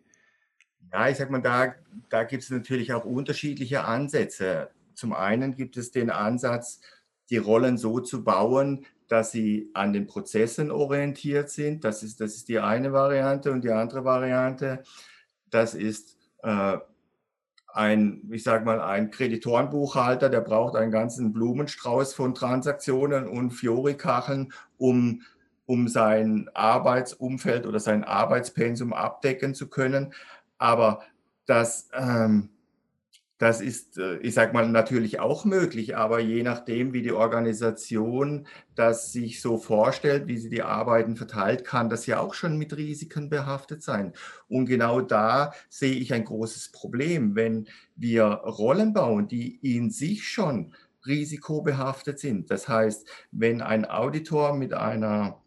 Ja, 0.92 1.08
ich 1.08 1.16
sag 1.16 1.30
mal, 1.30 1.40
da, 1.40 1.74
da 2.10 2.24
gibt 2.24 2.42
es 2.42 2.50
natürlich 2.50 2.92
auch 2.92 3.04
unterschiedliche 3.04 3.84
Ansätze. 3.84 4.68
Zum 4.94 5.14
einen 5.14 5.56
gibt 5.56 5.76
es 5.76 5.90
den 5.90 6.10
Ansatz, 6.10 6.80
die 7.30 7.38
Rollen 7.38 7.78
so 7.78 8.00
zu 8.00 8.24
bauen, 8.24 8.84
dass 9.08 9.32
sie 9.32 9.70
an 9.74 9.92
den 9.92 10.06
Prozessen 10.06 10.70
orientiert 10.70 11.50
sind. 11.50 11.84
Das 11.84 12.02
ist, 12.02 12.20
das 12.20 12.34
ist 12.34 12.48
die 12.48 12.58
eine 12.58 12.92
Variante. 12.92 13.52
Und 13.52 13.64
die 13.64 13.70
andere 13.70 14.04
Variante, 14.04 14.82
das 15.52 15.74
ist 15.74 16.16
äh, 16.42 16.78
ein, 17.68 18.28
ich 18.30 18.42
sage 18.42 18.64
mal, 18.64 18.80
ein 18.80 19.10
Kreditorenbuchhalter, 19.10 20.28
der 20.28 20.40
braucht 20.40 20.76
einen 20.76 20.90
ganzen 20.90 21.32
Blumenstrauß 21.32 22.14
von 22.14 22.34
Transaktionen 22.34 23.26
und 23.26 23.52
Fiori-Kacheln, 23.52 24.52
um 24.76 25.22
um 25.64 25.88
sein 25.88 26.50
Arbeitsumfeld 26.54 27.66
oder 27.66 27.80
sein 27.80 28.04
Arbeitspensum 28.04 28.92
abdecken 28.92 29.54
zu 29.54 29.68
können. 29.68 30.12
Aber 30.58 31.02
das, 31.46 31.88
ähm, 31.94 32.50
das 33.42 33.60
ist, 33.60 33.98
äh, 33.98 34.18
ich 34.18 34.34
sage 34.34 34.52
mal, 34.52 34.68
natürlich 34.68 35.18
auch 35.18 35.44
möglich, 35.44 35.96
aber 35.96 36.20
je 36.20 36.44
nachdem, 36.44 36.92
wie 36.92 37.02
die 37.02 37.10
Organisation 37.10 38.46
das 38.76 39.10
sich 39.10 39.40
so 39.40 39.58
vorstellt, 39.58 40.28
wie 40.28 40.38
sie 40.38 40.48
die 40.48 40.62
Arbeiten 40.62 41.16
verteilt, 41.16 41.64
kann 41.64 41.90
das 41.90 42.06
ja 42.06 42.20
auch 42.20 42.34
schon 42.34 42.56
mit 42.56 42.76
Risiken 42.76 43.30
behaftet 43.30 43.82
sein. 43.82 44.12
Und 44.46 44.66
genau 44.66 45.00
da 45.00 45.54
sehe 45.68 45.94
ich 45.94 46.14
ein 46.14 46.24
großes 46.24 46.70
Problem, 46.70 47.34
wenn 47.34 47.66
wir 47.96 48.26
Rollen 48.26 48.92
bauen, 48.92 49.26
die 49.26 49.56
in 49.56 49.90
sich 49.90 50.28
schon 50.28 50.72
risikobehaftet 51.04 52.20
sind. 52.20 52.48
Das 52.48 52.68
heißt, 52.68 53.08
wenn 53.32 53.60
ein 53.60 53.90
Auditor 53.90 54.54
mit 54.54 54.72
einer 54.72 55.42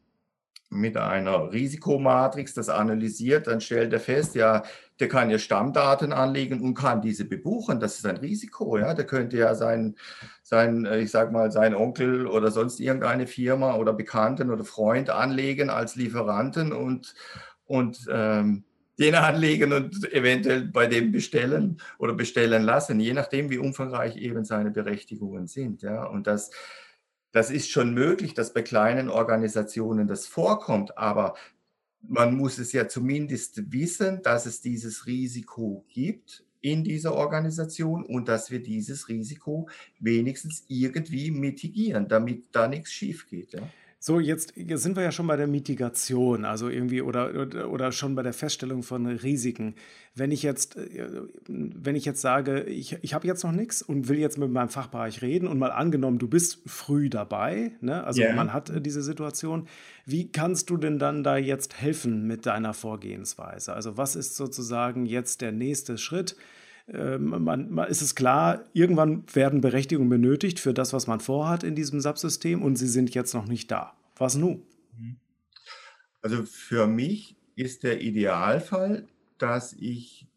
mit 0.75 0.97
einer 0.97 1.51
Risikomatrix 1.51 2.53
das 2.53 2.69
analysiert, 2.69 3.47
dann 3.47 3.61
stellt 3.61 3.93
er 3.93 3.99
fest, 3.99 4.35
ja, 4.35 4.63
der 4.99 5.07
kann 5.07 5.29
ja 5.29 5.39
Stammdaten 5.39 6.13
anlegen 6.13 6.61
und 6.61 6.73
kann 6.73 7.01
diese 7.01 7.25
bebuchen. 7.25 7.79
Das 7.79 7.97
ist 7.97 8.05
ein 8.05 8.17
Risiko, 8.17 8.77
ja. 8.77 8.93
Der 8.93 9.05
könnte 9.05 9.37
ja 9.37 9.55
sein, 9.55 9.95
sein, 10.43 10.85
ich 10.85 11.11
sag 11.11 11.31
mal, 11.31 11.51
sein 11.51 11.75
Onkel 11.75 12.27
oder 12.27 12.51
sonst 12.51 12.79
irgendeine 12.79 13.27
Firma 13.27 13.75
oder 13.75 13.93
Bekannten 13.93 14.51
oder 14.51 14.63
Freund 14.63 15.09
anlegen 15.09 15.69
als 15.69 15.95
Lieferanten 15.95 16.71
und, 16.71 17.13
und 17.65 18.07
ähm, 18.09 18.63
den 18.97 19.15
anlegen 19.15 19.73
und 19.73 20.13
eventuell 20.13 20.63
bei 20.63 20.87
dem 20.87 21.11
bestellen 21.11 21.81
oder 21.97 22.13
bestellen 22.13 22.63
lassen, 22.63 22.99
je 22.99 23.13
nachdem, 23.13 23.49
wie 23.49 23.57
umfangreich 23.57 24.15
eben 24.15 24.45
seine 24.45 24.71
Berechtigungen 24.71 25.47
sind. 25.47 25.81
Ja. 25.81 26.05
Und 26.05 26.27
das, 26.27 26.51
das 27.35 27.51
ist 27.51 27.69
schon 27.69 27.93
möglich, 27.93 28.33
dass 28.33 28.53
bei 28.53 28.61
kleinen 28.61 29.09
Organisationen 29.09 30.07
das 30.07 30.25
vorkommt, 30.25 30.97
aber 30.97 31.35
man 32.01 32.37
muss 32.37 32.59
es 32.59 32.71
ja 32.71 32.87
zumindest 32.87 33.73
wissen, 33.73 34.21
dass 34.21 34.45
es 34.45 34.61
dieses 34.61 35.05
Risiko 35.05 35.83
gibt 35.89 36.45
in 36.61 36.85
dieser 36.85 37.13
Organisation 37.13 38.05
und 38.05 38.29
dass 38.29 38.51
wir 38.51 38.63
dieses 38.63 39.09
Risiko 39.09 39.67
wenigstens 39.99 40.63
irgendwie 40.69 41.29
mitigieren, 41.29 42.07
damit 42.07 42.45
da 42.53 42.69
nichts 42.69 42.93
schief 42.93 43.27
geht. 43.27 43.51
Ja? 43.51 43.67
So, 44.07 44.19
jetzt, 44.19 44.53
sind 44.55 44.95
wir 44.95 45.01
ja 45.01 45.11
schon 45.11 45.25
bei 45.25 45.35
der 45.35 45.47
Mitigation, 45.47 46.45
also 46.45 46.69
irgendwie 46.69 47.01
oder, 47.01 47.33
oder, 47.41 47.71
oder 47.71 47.91
schon 47.91 48.13
bei 48.13 48.21
der 48.21 48.33
Feststellung 48.33 48.83
von 48.83 49.07
Risiken. 49.07 49.73
Wenn 50.13 50.29
ich 50.29 50.43
jetzt, 50.43 50.75
äh, 50.75 51.09
wenn 51.47 51.95
ich 51.95 52.05
jetzt 52.05 52.21
sage, 52.21 52.61
ich, 52.65 52.99
ich 53.01 53.15
habe 53.15 53.25
jetzt 53.25 53.43
noch 53.43 53.51
nichts 53.51 53.81
und 53.81 54.07
will 54.07 54.19
jetzt 54.19 54.37
mit 54.37 54.51
meinem 54.51 54.69
Fachbereich 54.69 55.23
reden 55.23 55.47
und 55.47 55.57
mal 55.57 55.71
angenommen, 55.71 56.19
du 56.19 56.27
bist 56.27 56.59
früh 56.67 57.09
dabei, 57.09 57.71
ne? 57.81 58.03
also 58.03 58.21
yeah. 58.21 58.35
man 58.35 58.53
hat 58.53 58.69
äh, 58.69 58.79
diese 58.79 59.01
Situation, 59.01 59.67
wie 60.05 60.31
kannst 60.31 60.69
du 60.69 60.77
denn 60.77 60.99
dann 60.99 61.23
da 61.23 61.37
jetzt 61.37 61.81
helfen 61.81 62.27
mit 62.27 62.45
deiner 62.45 62.75
Vorgehensweise? 62.75 63.73
Also 63.73 63.97
was 63.97 64.15
ist 64.15 64.35
sozusagen 64.35 65.07
jetzt 65.07 65.41
der 65.41 65.51
nächste 65.51 65.97
Schritt? 65.97 66.35
Ähm, 66.87 67.43
man, 67.43 67.71
man, 67.71 67.87
ist 67.87 68.01
es 68.01 68.15
klar, 68.15 68.63
irgendwann 68.73 69.23
werden 69.33 69.61
Berechtigungen 69.61 70.09
benötigt 70.09 70.59
für 70.59 70.73
das, 70.73 70.93
was 70.93 71.07
man 71.07 71.19
vorhat 71.19 71.63
in 71.63 71.75
diesem 71.75 71.99
Subsystem 71.99 72.61
und 72.61 72.75
sie 72.75 72.87
sind 72.87 73.13
jetzt 73.13 73.33
noch 73.33 73.47
nicht 73.47 73.71
da. 73.71 73.93
Was 74.17 74.35
nun? 74.35 74.63
Mhm. 74.97 75.17
Also 76.21 76.43
für 76.43 76.87
mich 76.87 77.37
ist 77.55 77.83
der 77.83 78.01
Idealfall, 78.01 79.07
dass 79.37 79.73
ich 79.73 80.27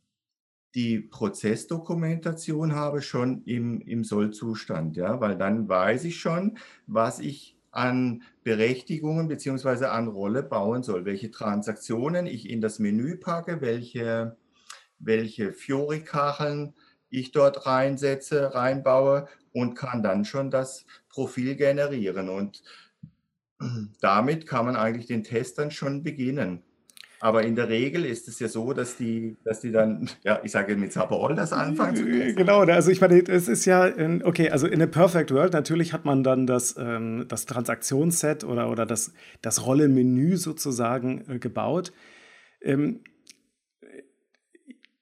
die 0.75 1.00
Prozessdokumentation 1.00 2.75
habe 2.75 3.02
schon 3.02 3.43
im, 3.45 3.81
im 3.81 4.05
Sollzustand, 4.05 4.97
ja, 4.97 5.21
weil 5.21 5.37
dann 5.37 5.69
weiß 5.69 6.05
ich 6.05 6.21
schon, 6.21 6.59
was 6.87 7.21
ich 7.21 7.57
an 7.71 8.23
Berechtigungen 8.45 9.28
bzw. 9.28 9.87
an 9.87 10.09
Rolle 10.09 10.43
bauen 10.43 10.83
soll, 10.83 11.05
welche 11.05 11.31
Transaktionen 11.31 12.26
ich 12.26 12.49
in 12.49 12.61
das 12.61 12.78
Menü 12.78 13.17
packe, 13.17 13.61
welche 13.61 14.37
welche 14.99 15.52
Fiori-Kacheln 15.52 16.75
ich 17.11 17.33
dort 17.33 17.67
reinsetze, 17.67 18.55
reinbaue 18.55 19.28
und 19.52 19.75
kann 19.75 20.02
dann 20.02 20.25
schon 20.25 20.50
das 20.50 20.85
Profil 21.09 21.57
generieren. 21.57 22.28
Und 22.28 22.62
damit 24.00 24.47
kann 24.47 24.67
man 24.67 24.76
eigentlich 24.76 25.07
den 25.07 25.25
Test 25.25 25.59
dann 25.59 25.71
schon 25.71 26.02
beginnen. 26.02 26.62
Aber 27.21 27.43
in 27.43 27.57
der 27.57 27.69
Regel 27.69 28.05
ist 28.05 28.28
es 28.28 28.38
ja 28.38 28.47
so, 28.47 28.73
dass 28.73 28.97
die, 28.97 29.37
dass 29.45 29.61
die 29.61 29.73
dann, 29.73 30.09
ja, 30.23 30.40
ich 30.45 30.52
sage 30.52 30.76
mit 30.76 30.93
Sabaol 30.93 31.35
das 31.35 31.52
anfangen 31.52 31.97
zu 31.97 32.05
testen. 32.05 32.37
Genau, 32.37 32.61
also 32.61 32.90
ich 32.90 33.00
meine, 33.00 33.21
es 33.21 33.49
ist 33.49 33.64
ja, 33.64 33.90
okay, 34.23 34.50
also 34.50 34.69
in 34.69 34.81
a 34.81 34.87
Perfect 34.87 35.33
World 35.33 35.52
natürlich 35.52 35.93
hat 35.93 36.05
man 36.05 36.23
dann 36.23 36.47
das, 36.47 36.76
ähm, 36.78 37.25
das 37.26 37.47
Transaktionsset 37.47 38.45
oder, 38.45 38.71
oder 38.71 38.87
das, 38.87 39.12
das 39.43 39.67
Rollenmenü 39.67 40.37
sozusagen 40.37 41.25
äh, 41.28 41.38
gebaut. 41.40 41.93
Ähm, 42.62 43.00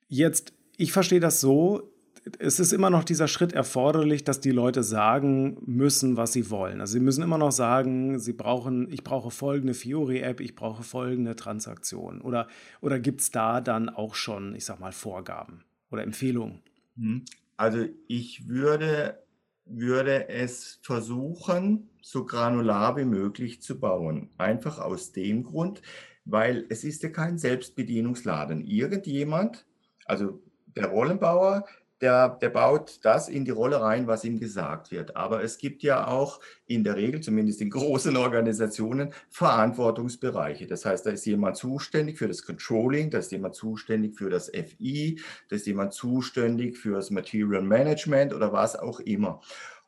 Jetzt, 0.09 0.53
ich 0.77 0.93
verstehe 0.93 1.21
das 1.21 1.41
so, 1.41 1.93
es 2.39 2.59
ist 2.59 2.73
immer 2.73 2.91
noch 2.91 3.05
dieser 3.05 3.29
Schritt 3.29 3.53
erforderlich, 3.53 4.25
dass 4.25 4.41
die 4.41 4.51
Leute 4.51 4.83
sagen 4.83 5.59
müssen, 5.65 6.17
was 6.17 6.33
sie 6.33 6.51
wollen. 6.51 6.81
Also 6.81 6.95
sie 6.95 7.01
müssen 7.01 7.23
immer 7.23 7.39
noch 7.39 7.53
sagen, 7.53 8.19
sie 8.19 8.33
brauchen, 8.33 8.91
ich 8.91 9.05
brauche 9.05 9.31
folgende 9.31 9.75
Fiori-App, 9.75 10.41
ich 10.41 10.57
brauche 10.57 10.83
folgende 10.83 11.37
Transaktion. 11.37 12.21
Oder, 12.21 12.49
oder 12.81 12.99
gibt 12.99 13.21
es 13.21 13.31
da 13.31 13.61
dann 13.61 13.89
auch 13.89 14.15
schon, 14.15 14.57
ich 14.57 14.65
sag 14.65 14.81
mal, 14.81 14.93
Vorgaben 14.93 15.65
oder 15.91 16.03
Empfehlungen? 16.03 16.63
Mhm. 16.97 17.25
Also 17.57 17.87
ich 18.09 18.49
würde, 18.49 19.23
würde 19.65 20.29
es 20.29 20.81
versuchen, 20.83 21.91
so 22.03 22.25
granular 22.25 22.97
wie 22.97 23.05
möglich 23.05 23.63
zu 23.63 23.79
bauen. 23.79 24.31
Einfach 24.37 24.79
aus 24.79 25.13
dem 25.13 25.45
Grund, 25.45 25.81
weil 26.25 26.67
es 26.71 26.83
ist 26.83 27.05
ja 27.05 27.09
kein 27.09 27.39
Selbstbedienungsladen. 27.39 28.67
Irgendjemand 28.67 29.65
also 30.07 30.41
der 30.75 30.87
Rollenbauer, 30.87 31.65
der, 32.01 32.29
der 32.29 32.51
baut 32.51 33.01
das 33.03 33.29
in 33.29 33.45
die 33.45 33.51
Rolle 33.51 33.81
rein, 33.81 34.07
was 34.07 34.25
ihm 34.25 34.39
gesagt 34.39 34.91
wird. 34.91 35.17
Aber 35.17 35.43
es 35.43 35.57
gibt 35.57 35.83
ja 35.83 36.07
auch 36.07 36.41
in 36.67 36.85
der 36.85 36.97
Regel, 36.97 37.23
zumindest 37.23 37.63
in 37.63 37.71
großen 37.71 38.17
Organisationen, 38.17 39.15
Verantwortungsbereiche. 39.31 40.67
Das 40.67 40.85
heißt, 40.85 41.07
da 41.07 41.11
ist 41.11 41.25
jemand 41.25 41.57
zuständig 41.57 42.19
für 42.19 42.29
das 42.29 42.45
Controlling, 42.45 43.11
da 43.11 43.19
ist 43.19 43.33
jemand 43.33 43.55
zuständig 43.55 44.17
für 44.17 44.29
das 44.29 44.51
FI, 44.51 45.19
da 45.49 45.57
ist 45.57 45.67
jemand 45.67 45.95
zuständig 45.95 46.77
für 46.77 46.97
das 46.97 47.11
Material 47.11 47.63
Management 47.63 48.35
oder 48.35 48.53
was 48.53 48.77
auch 48.77 49.01
immer. 49.01 49.41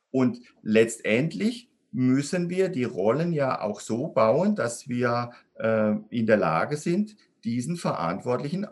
Und 0.09 0.39
letztendlich 0.63 1.69
müssen 1.91 2.49
wir 2.49 2.69
die 2.69 2.83
Rollen 2.83 3.33
ja 3.33 3.61
auch 3.61 3.79
so 3.79 4.07
bauen, 4.07 4.55
dass 4.55 4.89
wir 4.89 5.31
äh, 5.59 5.93
in 6.09 6.25
der 6.25 6.37
Lage 6.37 6.77
sind, 6.77 7.15
diesen 7.43 7.77
Verantwortlichen 7.77 8.67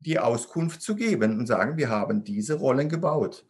die 0.00 0.18
Auskunft 0.18 0.82
zu 0.82 0.96
geben 0.96 1.38
und 1.38 1.46
sagen, 1.46 1.76
wir 1.76 1.88
haben 1.88 2.24
diese 2.24 2.54
Rollen 2.54 2.88
gebaut. 2.88 3.44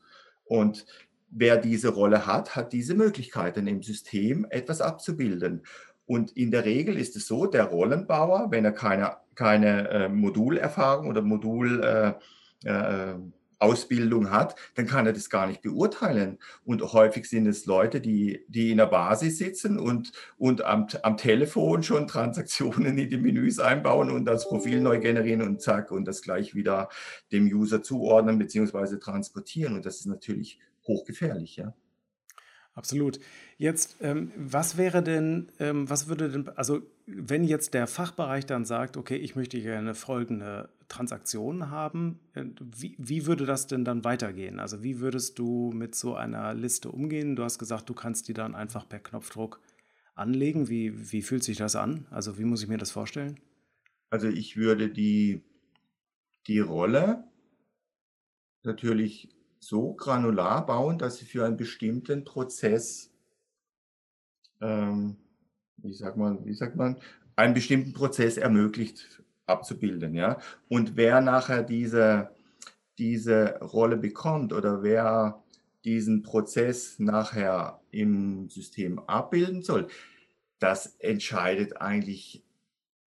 Und 0.44 0.84
wer 1.30 1.56
diese 1.56 1.90
Rolle 1.90 2.26
hat, 2.26 2.56
hat 2.56 2.72
diese 2.72 2.94
Möglichkeiten 2.94 3.66
im 3.66 3.82
System 3.82 4.46
etwas 4.50 4.80
abzubilden. 4.80 5.62
Und 6.06 6.36
in 6.36 6.50
der 6.50 6.64
Regel 6.64 6.98
ist 6.98 7.14
es 7.14 7.28
so, 7.28 7.46
der 7.46 7.64
Rollenbauer, 7.66 8.50
wenn 8.50 8.64
er 8.64 8.72
keine, 8.72 9.16
keine 9.36 9.88
äh, 9.88 10.08
Modulerfahrung 10.08 11.06
oder 11.06 11.22
Modul 11.22 11.84
äh, 11.84 12.68
äh, 12.68 13.14
Ausbildung 13.60 14.30
hat, 14.30 14.56
dann 14.74 14.86
kann 14.86 15.06
er 15.06 15.12
das 15.12 15.30
gar 15.30 15.46
nicht 15.46 15.62
beurteilen. 15.62 16.38
Und 16.64 16.82
häufig 16.92 17.26
sind 17.28 17.46
es 17.46 17.66
Leute, 17.66 18.00
die, 18.00 18.44
die 18.48 18.70
in 18.70 18.78
der 18.78 18.86
Basis 18.86 19.38
sitzen 19.38 19.78
und, 19.78 20.12
und 20.38 20.64
am, 20.64 20.88
am 21.02 21.16
Telefon 21.16 21.82
schon 21.82 22.06
Transaktionen 22.06 22.98
in 22.98 23.10
die 23.10 23.16
Menüs 23.18 23.60
einbauen 23.60 24.10
und 24.10 24.24
das 24.24 24.48
Profil 24.48 24.80
neu 24.80 24.98
generieren 24.98 25.42
und 25.42 25.60
zack 25.60 25.90
und 25.90 26.06
das 26.06 26.22
gleich 26.22 26.54
wieder 26.54 26.88
dem 27.32 27.46
User 27.46 27.82
zuordnen 27.82 28.38
bzw. 28.38 28.98
transportieren. 28.98 29.76
Und 29.76 29.86
das 29.86 30.00
ist 30.00 30.06
natürlich 30.06 30.58
hochgefährlich, 30.86 31.56
ja. 31.56 31.74
Absolut. 32.72 33.18
Jetzt, 33.58 33.96
ähm, 34.00 34.32
was 34.36 34.78
wäre 34.78 35.02
denn, 35.02 35.48
ähm, 35.58 35.90
was 35.90 36.08
würde 36.08 36.30
denn, 36.30 36.48
also 36.56 36.80
wenn 37.04 37.44
jetzt 37.44 37.74
der 37.74 37.86
Fachbereich 37.86 38.46
dann 38.46 38.64
sagt, 38.64 38.96
okay, 38.96 39.16
ich 39.16 39.36
möchte 39.36 39.60
gerne 39.60 39.94
folgende 39.94 40.70
Transaktion 40.90 41.70
haben, 41.70 42.20
äh, 42.34 42.44
wie, 42.60 42.94
wie 42.98 43.24
würde 43.26 43.46
das 43.46 43.66
denn 43.66 43.84
dann 43.84 44.04
weitergehen? 44.04 44.60
Also 44.60 44.82
wie 44.82 45.00
würdest 45.00 45.38
du 45.38 45.72
mit 45.72 45.94
so 45.94 46.14
einer 46.14 46.52
Liste 46.52 46.90
umgehen? 46.90 47.36
Du 47.36 47.44
hast 47.44 47.58
gesagt, 47.58 47.88
du 47.88 47.94
kannst 47.94 48.28
die 48.28 48.34
dann 48.34 48.54
einfach 48.54 48.86
per 48.86 48.98
Knopfdruck 48.98 49.60
anlegen. 50.14 50.68
Wie, 50.68 51.12
wie 51.12 51.22
fühlt 51.22 51.44
sich 51.44 51.56
das 51.56 51.76
an? 51.76 52.06
Also 52.10 52.38
wie 52.38 52.44
muss 52.44 52.62
ich 52.62 52.68
mir 52.68 52.76
das 52.76 52.90
vorstellen? 52.90 53.40
Also 54.10 54.28
ich 54.28 54.56
würde 54.56 54.90
die, 54.90 55.42
die 56.46 56.58
Rolle 56.58 57.24
natürlich 58.64 59.28
so 59.60 59.94
granular 59.94 60.66
bauen, 60.66 60.98
dass 60.98 61.18
sie 61.18 61.24
für 61.24 61.46
einen 61.46 61.56
bestimmten 61.56 62.24
Prozess, 62.24 63.12
ähm, 64.60 65.16
wie 65.76 65.94
sagt 65.94 66.16
man, 66.16 66.44
wie 66.44 66.54
sagt 66.54 66.76
man, 66.76 66.98
einen 67.36 67.54
bestimmten 67.54 67.92
Prozess 67.92 68.36
ermöglicht 68.36 69.22
abzubilden, 69.50 70.14
ja. 70.14 70.38
Und 70.68 70.96
wer 70.96 71.20
nachher 71.20 71.62
diese, 71.62 72.30
diese 72.98 73.58
Rolle 73.60 73.96
bekommt 73.96 74.52
oder 74.52 74.82
wer 74.82 75.42
diesen 75.84 76.22
Prozess 76.22 76.98
nachher 76.98 77.80
im 77.90 78.48
System 78.48 78.98
abbilden 79.00 79.62
soll, 79.62 79.88
das 80.58 80.96
entscheidet 80.98 81.80
eigentlich 81.80 82.44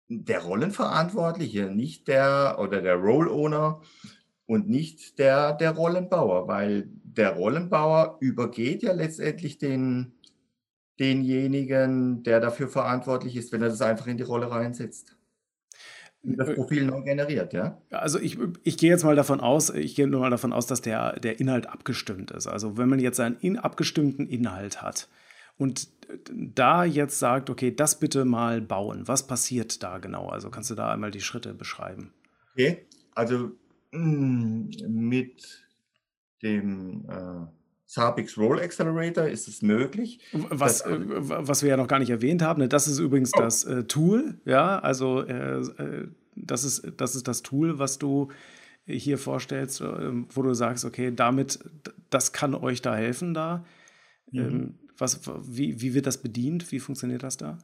der 0.09 0.40
Rollenverantwortliche, 0.43 1.71
nicht 1.71 2.09
der 2.09 2.57
oder 2.59 2.81
der 2.81 2.97
Role 2.97 3.31
Owner 3.31 3.81
und 4.47 4.69
nicht 4.69 5.19
der, 5.19 5.52
der 5.52 5.73
Rollenbauer, 5.73 6.47
weil 6.49 6.88
der 7.02 7.35
Rollenbauer 7.35 8.19
übergeht 8.21 8.83
ja 8.83 8.93
letztendlich 8.93 9.59
den, 9.59 10.12
denjenigen, 10.99 12.23
der 12.23 12.40
dafür 12.40 12.69
verantwortlich 12.69 13.37
ist, 13.37 13.52
wenn 13.52 13.62
er 13.62 13.69
das 13.69 13.83
einfach 13.83 14.07
in 14.07 14.16
die 14.16 14.23
Rolle 14.23 14.50
reinsetzt. 14.50 15.15
Das 16.26 16.54
Profil 16.54 16.85
neu 16.85 17.02
generiert, 17.02 17.52
ja? 17.52 17.80
Also 17.90 18.18
ich, 18.18 18.38
ich 18.64 18.76
gehe 18.78 18.90
jetzt 18.90 19.04
mal 19.04 19.14
davon 19.14 19.40
aus, 19.40 19.71
ich 19.71 19.95
gehe 19.95 20.09
nur 20.09 20.21
mal 20.21 20.30
davon 20.30 20.52
aus, 20.52 20.66
dass 20.66 20.83
der, 20.83 21.21
der 21.21 21.38
Inhalt 21.38 21.68
abgestimmt 21.68 22.33
ist. 22.33 22.47
Also 22.47 22.76
wenn 22.76 22.88
man 22.88 22.99
jetzt 22.99 23.21
einen 23.21 23.37
in, 23.40 23.59
abgestimmten 23.59 24.28
Inhalt 24.28 24.83
hat 24.83 25.09
und 25.56 25.88
da 26.33 26.85
jetzt 26.85 27.18
sagt, 27.18 27.50
okay, 27.50 27.75
das 27.75 27.99
bitte 27.99 28.25
mal 28.25 28.61
bauen, 28.61 29.06
was 29.06 29.26
passiert 29.26 29.83
da 29.83 29.99
genau? 29.99 30.28
Also 30.28 30.50
kannst 30.50 30.71
du 30.71 30.75
da 30.75 30.92
einmal 30.92 31.11
die 31.11 31.21
Schritte 31.21 31.54
beschreiben? 31.54 32.12
Okay, 32.52 32.87
also 33.14 33.52
mh, 33.92 34.00
hm, 34.00 34.71
mit 34.88 35.64
dem 36.42 37.06
äh, 37.09 37.47
Sapix 37.87 38.37
Roll 38.37 38.61
Accelerator 38.61 39.26
ist 39.26 39.47
es 39.47 39.62
möglich. 39.62 40.21
Was, 40.33 40.81
äh, 40.81 40.99
was 41.00 41.62
wir 41.62 41.71
ja 41.71 41.76
noch 41.76 41.87
gar 41.87 42.00
nicht 42.00 42.11
erwähnt 42.11 42.43
haben, 42.43 42.61
ne, 42.61 42.69
das 42.69 42.88
ist 42.88 42.99
übrigens 42.99 43.31
oh. 43.35 43.40
das 43.40 43.64
äh, 43.64 43.85
Tool, 43.85 44.40
ja, 44.45 44.78
also 44.81 45.23
äh, 45.23 45.61
äh 45.61 46.09
das, 46.35 46.64
ist, 46.64 46.93
das 46.99 47.14
ist 47.16 47.26
das 47.28 47.43
Tool, 47.43 47.78
was 47.78 47.99
du 47.99 48.28
hier 48.87 49.19
vorstellst, 49.19 49.81
äh, 49.81 50.12
wo 50.31 50.43
du 50.43 50.52
sagst, 50.52 50.85
okay, 50.85 51.12
damit, 51.14 51.59
das 52.11 52.33
kann 52.33 52.55
euch 52.55 52.83
da 52.83 52.95
helfen 52.95 53.35
da. 53.35 53.64
Mhm. 54.31 54.40
Ähm, 54.40 54.75
was, 54.99 55.21
wie, 55.43 55.81
wie 55.81 55.95
wird 55.95 56.07
das 56.07 56.19
bedient? 56.19 56.73
Wie 56.73 56.81
funktioniert 56.81 57.23
das 57.23 57.37
da? 57.37 57.59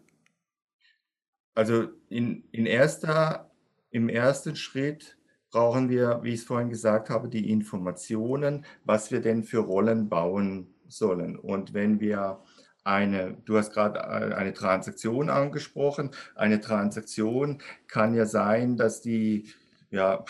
Also 1.55 1.88
in, 2.09 2.45
in 2.52 2.67
erster, 2.67 3.50
im 3.91 4.09
ersten 4.09 4.57
Schritt 4.57 5.17
brauchen 5.52 5.88
wir, 5.88 6.21
wie 6.23 6.30
ich 6.30 6.40
es 6.40 6.44
vorhin 6.44 6.71
gesagt 6.71 7.11
habe, 7.11 7.28
die 7.28 7.50
Informationen, 7.50 8.64
was 8.85 9.12
wir 9.12 9.21
denn 9.21 9.44
für 9.44 9.59
Rollen 9.59 10.09
bauen 10.09 10.75
sollen. 10.88 11.38
Und 11.38 11.75
wenn 11.75 12.00
wir 12.00 12.42
eine, 12.85 13.37
du 13.44 13.59
hast 13.59 13.73
gerade 13.73 14.00
äh, 14.00 14.35
eine 14.35 14.54
Transaktion 14.54 15.30
angesprochen, 15.30 16.11
eine 16.35 16.61
Transaktion 16.61 17.62
kann 17.87 18.14
ja 18.14 18.26
sein, 18.26 18.76
dass 18.76 19.02
die, 19.02 19.52
ja, 19.90 20.25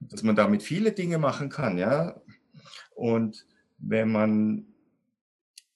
dass 0.00 0.22
man 0.22 0.36
damit 0.36 0.62
viele 0.62 0.92
Dinge 0.92 1.18
machen 1.18 1.50
kann, 1.50 1.76
ja. 1.76 2.20
Und 2.94 3.46
wenn 3.78 4.10
man 4.10 4.66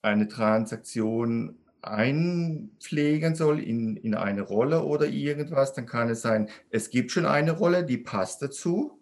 eine 0.01 0.27
Transaktion 0.27 1.57
einpflegen 1.81 3.35
soll 3.35 3.59
in, 3.59 3.97
in 3.97 4.15
eine 4.15 4.41
Rolle 4.41 4.83
oder 4.83 5.07
irgendwas, 5.07 5.73
dann 5.73 5.85
kann 5.85 6.09
es 6.09 6.21
sein, 6.21 6.49
es 6.69 6.89
gibt 6.89 7.11
schon 7.11 7.25
eine 7.25 7.51
Rolle, 7.51 7.85
die 7.85 7.97
passt 7.97 8.41
dazu. 8.41 8.99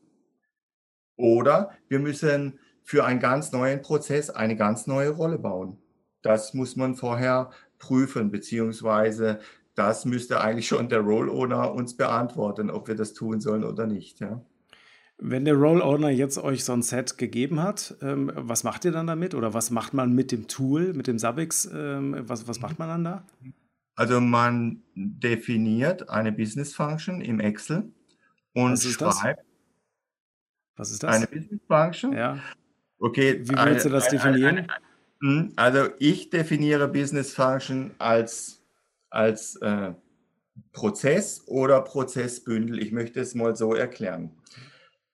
Oder 1.17 1.71
wir 1.87 1.99
müssen 1.99 2.59
für 2.83 3.05
einen 3.05 3.19
ganz 3.19 3.51
neuen 3.51 3.81
Prozess 3.81 4.29
eine 4.29 4.55
ganz 4.55 4.87
neue 4.87 5.09
Rolle 5.09 5.39
bauen. 5.39 5.77
Das 6.21 6.53
muss 6.53 6.75
man 6.75 6.95
vorher 6.95 7.51
prüfen, 7.79 8.31
beziehungsweise 8.31 9.39
das 9.75 10.05
müsste 10.05 10.41
eigentlich 10.41 10.67
schon 10.67 10.89
der 10.89 11.01
Role 11.01 11.31
Owner 11.31 11.73
uns 11.73 11.97
beantworten, 11.97 12.69
ob 12.69 12.87
wir 12.87 12.95
das 12.95 13.13
tun 13.13 13.41
sollen 13.41 13.63
oder 13.63 13.87
nicht. 13.87 14.19
Ja. 14.19 14.41
Wenn 15.17 15.45
der 15.45 15.53
Role 15.53 15.83
Owner 15.83 16.09
jetzt 16.09 16.37
euch 16.37 16.65
so 16.65 16.73
ein 16.73 16.81
Set 16.81 17.17
gegeben 17.17 17.61
hat, 17.61 17.95
ähm, 18.01 18.31
was 18.35 18.63
macht 18.65 18.83
ihr 18.83 18.91
dann 18.91 19.07
damit? 19.07 19.33
Oder 19.33 19.53
was 19.53 19.71
macht 19.71 19.93
man 19.93 20.13
mit 20.13 20.31
dem 20.31 20.47
Tool, 20.47 20.93
mit 20.93 21.07
dem 21.07 21.19
Sabix? 21.19 21.69
Ähm, 21.73 22.15
was, 22.27 22.47
was 22.47 22.59
macht 22.59 22.79
man 22.79 22.89
dann 22.89 23.03
da? 23.05 23.25
Also 23.95 24.19
man 24.19 24.81
definiert 24.93 26.09
eine 26.09 26.33
Business 26.33 26.73
Function 26.73 27.21
im 27.21 27.39
Excel 27.39 27.93
und 28.53 28.77
schreibt. 28.77 29.39
Das? 29.39 29.45
Was 30.75 30.91
ist 30.91 31.03
das? 31.03 31.15
Eine 31.15 31.27
Business 31.27 31.61
Function? 31.65 32.11
Ja. 32.11 32.39
Okay. 32.99 33.39
Wie 33.43 33.55
willst 33.55 33.85
du 33.85 33.89
das 33.89 34.09
definieren? 34.09 34.57
Eine, 34.57 34.67
eine, 34.69 34.81
hm, 35.21 35.53
also 35.55 35.87
ich 35.97 36.29
definiere 36.29 36.89
Business 36.89 37.33
Function 37.33 37.91
als, 37.99 38.61
als 39.09 39.55
äh, 39.57 39.93
Prozess 40.73 41.47
oder 41.47 41.79
Prozessbündel. 41.81 42.79
Ich 42.79 42.91
möchte 42.91 43.21
es 43.21 43.33
mal 43.33 43.55
so 43.55 43.73
erklären 43.73 44.31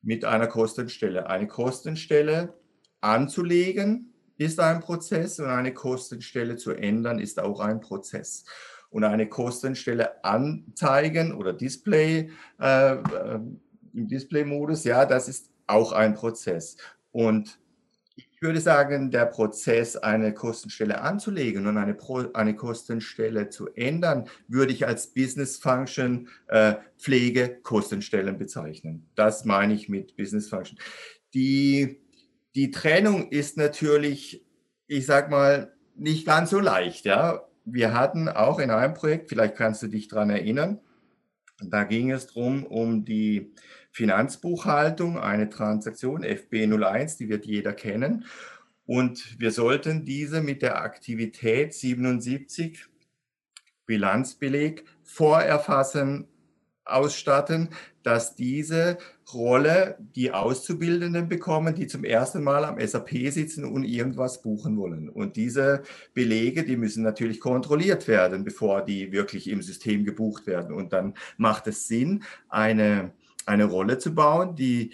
mit 0.02 0.26
einer 0.26 0.48
Kostenstelle. 0.48 1.28
Eine 1.28 1.48
Kostenstelle 1.48 2.54
anzulegen 3.02 4.14
ist 4.38 4.60
ein 4.60 4.80
Prozess 4.80 5.40
und 5.40 5.48
eine 5.48 5.74
Kostenstelle 5.74 6.56
zu 6.56 6.72
ändern 6.72 7.20
ist 7.20 7.40
auch 7.40 7.60
ein 7.60 7.80
Prozess. 7.80 8.46
Und 8.90 9.04
eine 9.04 9.30
Kostenstelle 9.30 10.24
anzeigen 10.24 11.34
oder 11.34 11.54
Display 11.54 12.30
äh, 12.60 12.94
äh 12.96 13.40
im 13.94 14.08
Display-Modus, 14.08 14.86
ja, 14.86 15.06
das 15.06 15.28
ist 15.28 15.50
auch 15.68 15.92
ein 15.92 16.14
Prozess. 16.14 16.78
Und 17.12 17.60
ich 18.42 18.48
würde 18.48 18.60
sagen, 18.60 19.12
der 19.12 19.28
Prozess, 19.28 19.96
eine 19.96 20.34
Kostenstelle 20.34 21.02
anzulegen 21.02 21.68
und 21.68 21.78
eine, 21.78 21.94
Pro, 21.94 22.24
eine 22.34 22.56
Kostenstelle 22.56 23.50
zu 23.50 23.68
ändern, 23.76 24.28
würde 24.48 24.74
ich 24.74 24.88
als 24.88 25.14
Business 25.14 25.58
Function 25.58 26.28
äh, 26.48 26.74
Pflege 26.98 27.60
Kostenstellen 27.62 28.40
bezeichnen. 28.40 29.08
Das 29.14 29.46
meine 29.46 29.76
ich 29.76 29.90
mit 29.90 30.18
Business 30.18 30.50
Function. 30.50 30.80
Die, 31.36 32.02
die 32.56 32.72
Trennung 32.72 33.30
ist 33.30 33.58
natürlich, 33.58 34.44
ich 34.88 35.06
sag 35.06 35.30
mal, 35.30 35.76
nicht 35.96 36.26
ganz 36.26 36.50
so 36.50 36.60
leicht. 36.60 37.06
Ja, 37.06 37.48
wir 37.66 37.94
hatten 37.94 38.28
auch 38.28 38.58
in 38.58 38.72
einem 38.72 38.96
Projekt, 38.96 39.30
vielleicht 39.30 39.56
kannst 39.56 39.84
du 39.84 39.88
dich 39.88 40.08
daran 40.08 40.32
erinnern, 40.32 40.80
da 41.64 41.84
ging 41.84 42.10
es 42.10 42.26
darum, 42.26 42.66
um 42.66 43.06
die 43.06 43.54
Finanzbuchhaltung, 43.92 45.20
eine 45.20 45.50
Transaktion 45.50 46.24
FB01, 46.24 47.18
die 47.18 47.30
wird 47.30 47.46
jeder 47.46 47.74
kennen. 47.74 48.26
Und 48.86 49.40
wir 49.40 49.52
sollten 49.52 50.06
diese 50.06 50.42
mit 50.42 50.62
der 50.62 50.82
Aktivität 50.82 51.74
77 51.74 52.86
Bilanzbeleg 53.86 54.86
vorerfassen, 55.04 56.28
ausstatten, 56.86 57.70
dass 58.04 58.36
diese 58.36 58.98
Rolle 59.34 59.98
die 60.16 60.32
Auszubildenden 60.32 61.30
bekommen, 61.30 61.76
die 61.76 61.88
zum 61.88 62.04
ersten 62.04 62.44
Mal 62.44 62.66
am 62.66 62.80
SAP 62.80 63.32
sitzen 63.32 63.66
und 63.66 63.84
irgendwas 63.84 64.42
buchen 64.42 64.78
wollen. 64.78 65.10
Und 65.10 65.36
diese 65.36 65.84
Belege, 66.14 66.64
die 66.64 66.78
müssen 66.78 67.04
natürlich 67.04 67.40
kontrolliert 67.40 68.08
werden, 68.08 68.44
bevor 68.44 68.84
die 68.84 69.12
wirklich 69.12 69.50
im 69.50 69.62
System 69.62 70.04
gebucht 70.04 70.48
werden. 70.48 70.74
Und 70.74 70.92
dann 70.94 71.14
macht 71.38 71.68
es 71.68 71.88
Sinn, 71.88 72.24
eine 72.50 73.14
eine 73.46 73.66
Rolle 73.66 73.98
zu 73.98 74.14
bauen, 74.14 74.56
die, 74.56 74.92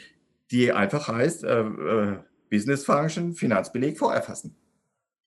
die 0.52 0.72
einfach 0.72 1.08
heißt, 1.08 1.44
äh, 1.44 1.62
äh, 1.62 2.18
Business 2.50 2.86
Function, 2.86 3.34
Finanzbeleg 3.34 3.98
vorerfassen. 3.98 4.56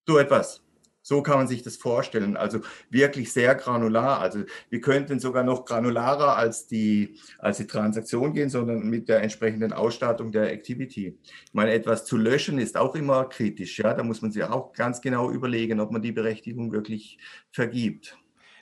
So 0.07 0.19
etwas. 0.19 0.63
So 1.03 1.23
kann 1.23 1.39
man 1.39 1.49
sich 1.49 1.63
das 1.63 1.77
vorstellen. 1.77 2.37
Also 2.37 2.61
wirklich 2.91 3.33
sehr 3.33 3.55
granular. 3.55 4.21
Also 4.21 4.45
wir 4.69 4.81
könnten 4.81 5.19
sogar 5.19 5.43
noch 5.43 5.65
granularer 5.65 6.37
als 6.37 6.67
die, 6.67 7.19
als 7.39 7.57
die 7.57 7.67
Transaktion 7.67 8.35
gehen, 8.35 8.51
sondern 8.51 8.89
mit 8.89 9.09
der 9.09 9.23
entsprechenden 9.23 9.73
Ausstattung 9.73 10.31
der 10.31 10.53
Activity. 10.53 11.19
Ich 11.47 11.55
meine, 11.55 11.73
etwas 11.73 12.05
zu 12.05 12.17
löschen 12.19 12.59
ist 12.59 12.77
auch 12.77 12.95
immer 12.95 13.25
kritisch. 13.25 13.79
Ja, 13.79 13.95
da 13.95 14.03
muss 14.03 14.21
man 14.21 14.31
sich 14.31 14.45
auch 14.45 14.73
ganz 14.73 15.01
genau 15.01 15.31
überlegen, 15.31 15.81
ob 15.81 15.91
man 15.91 16.03
die 16.03 16.13
Berechtigung 16.13 16.71
wirklich 16.71 17.19
vergibt. 17.51 18.19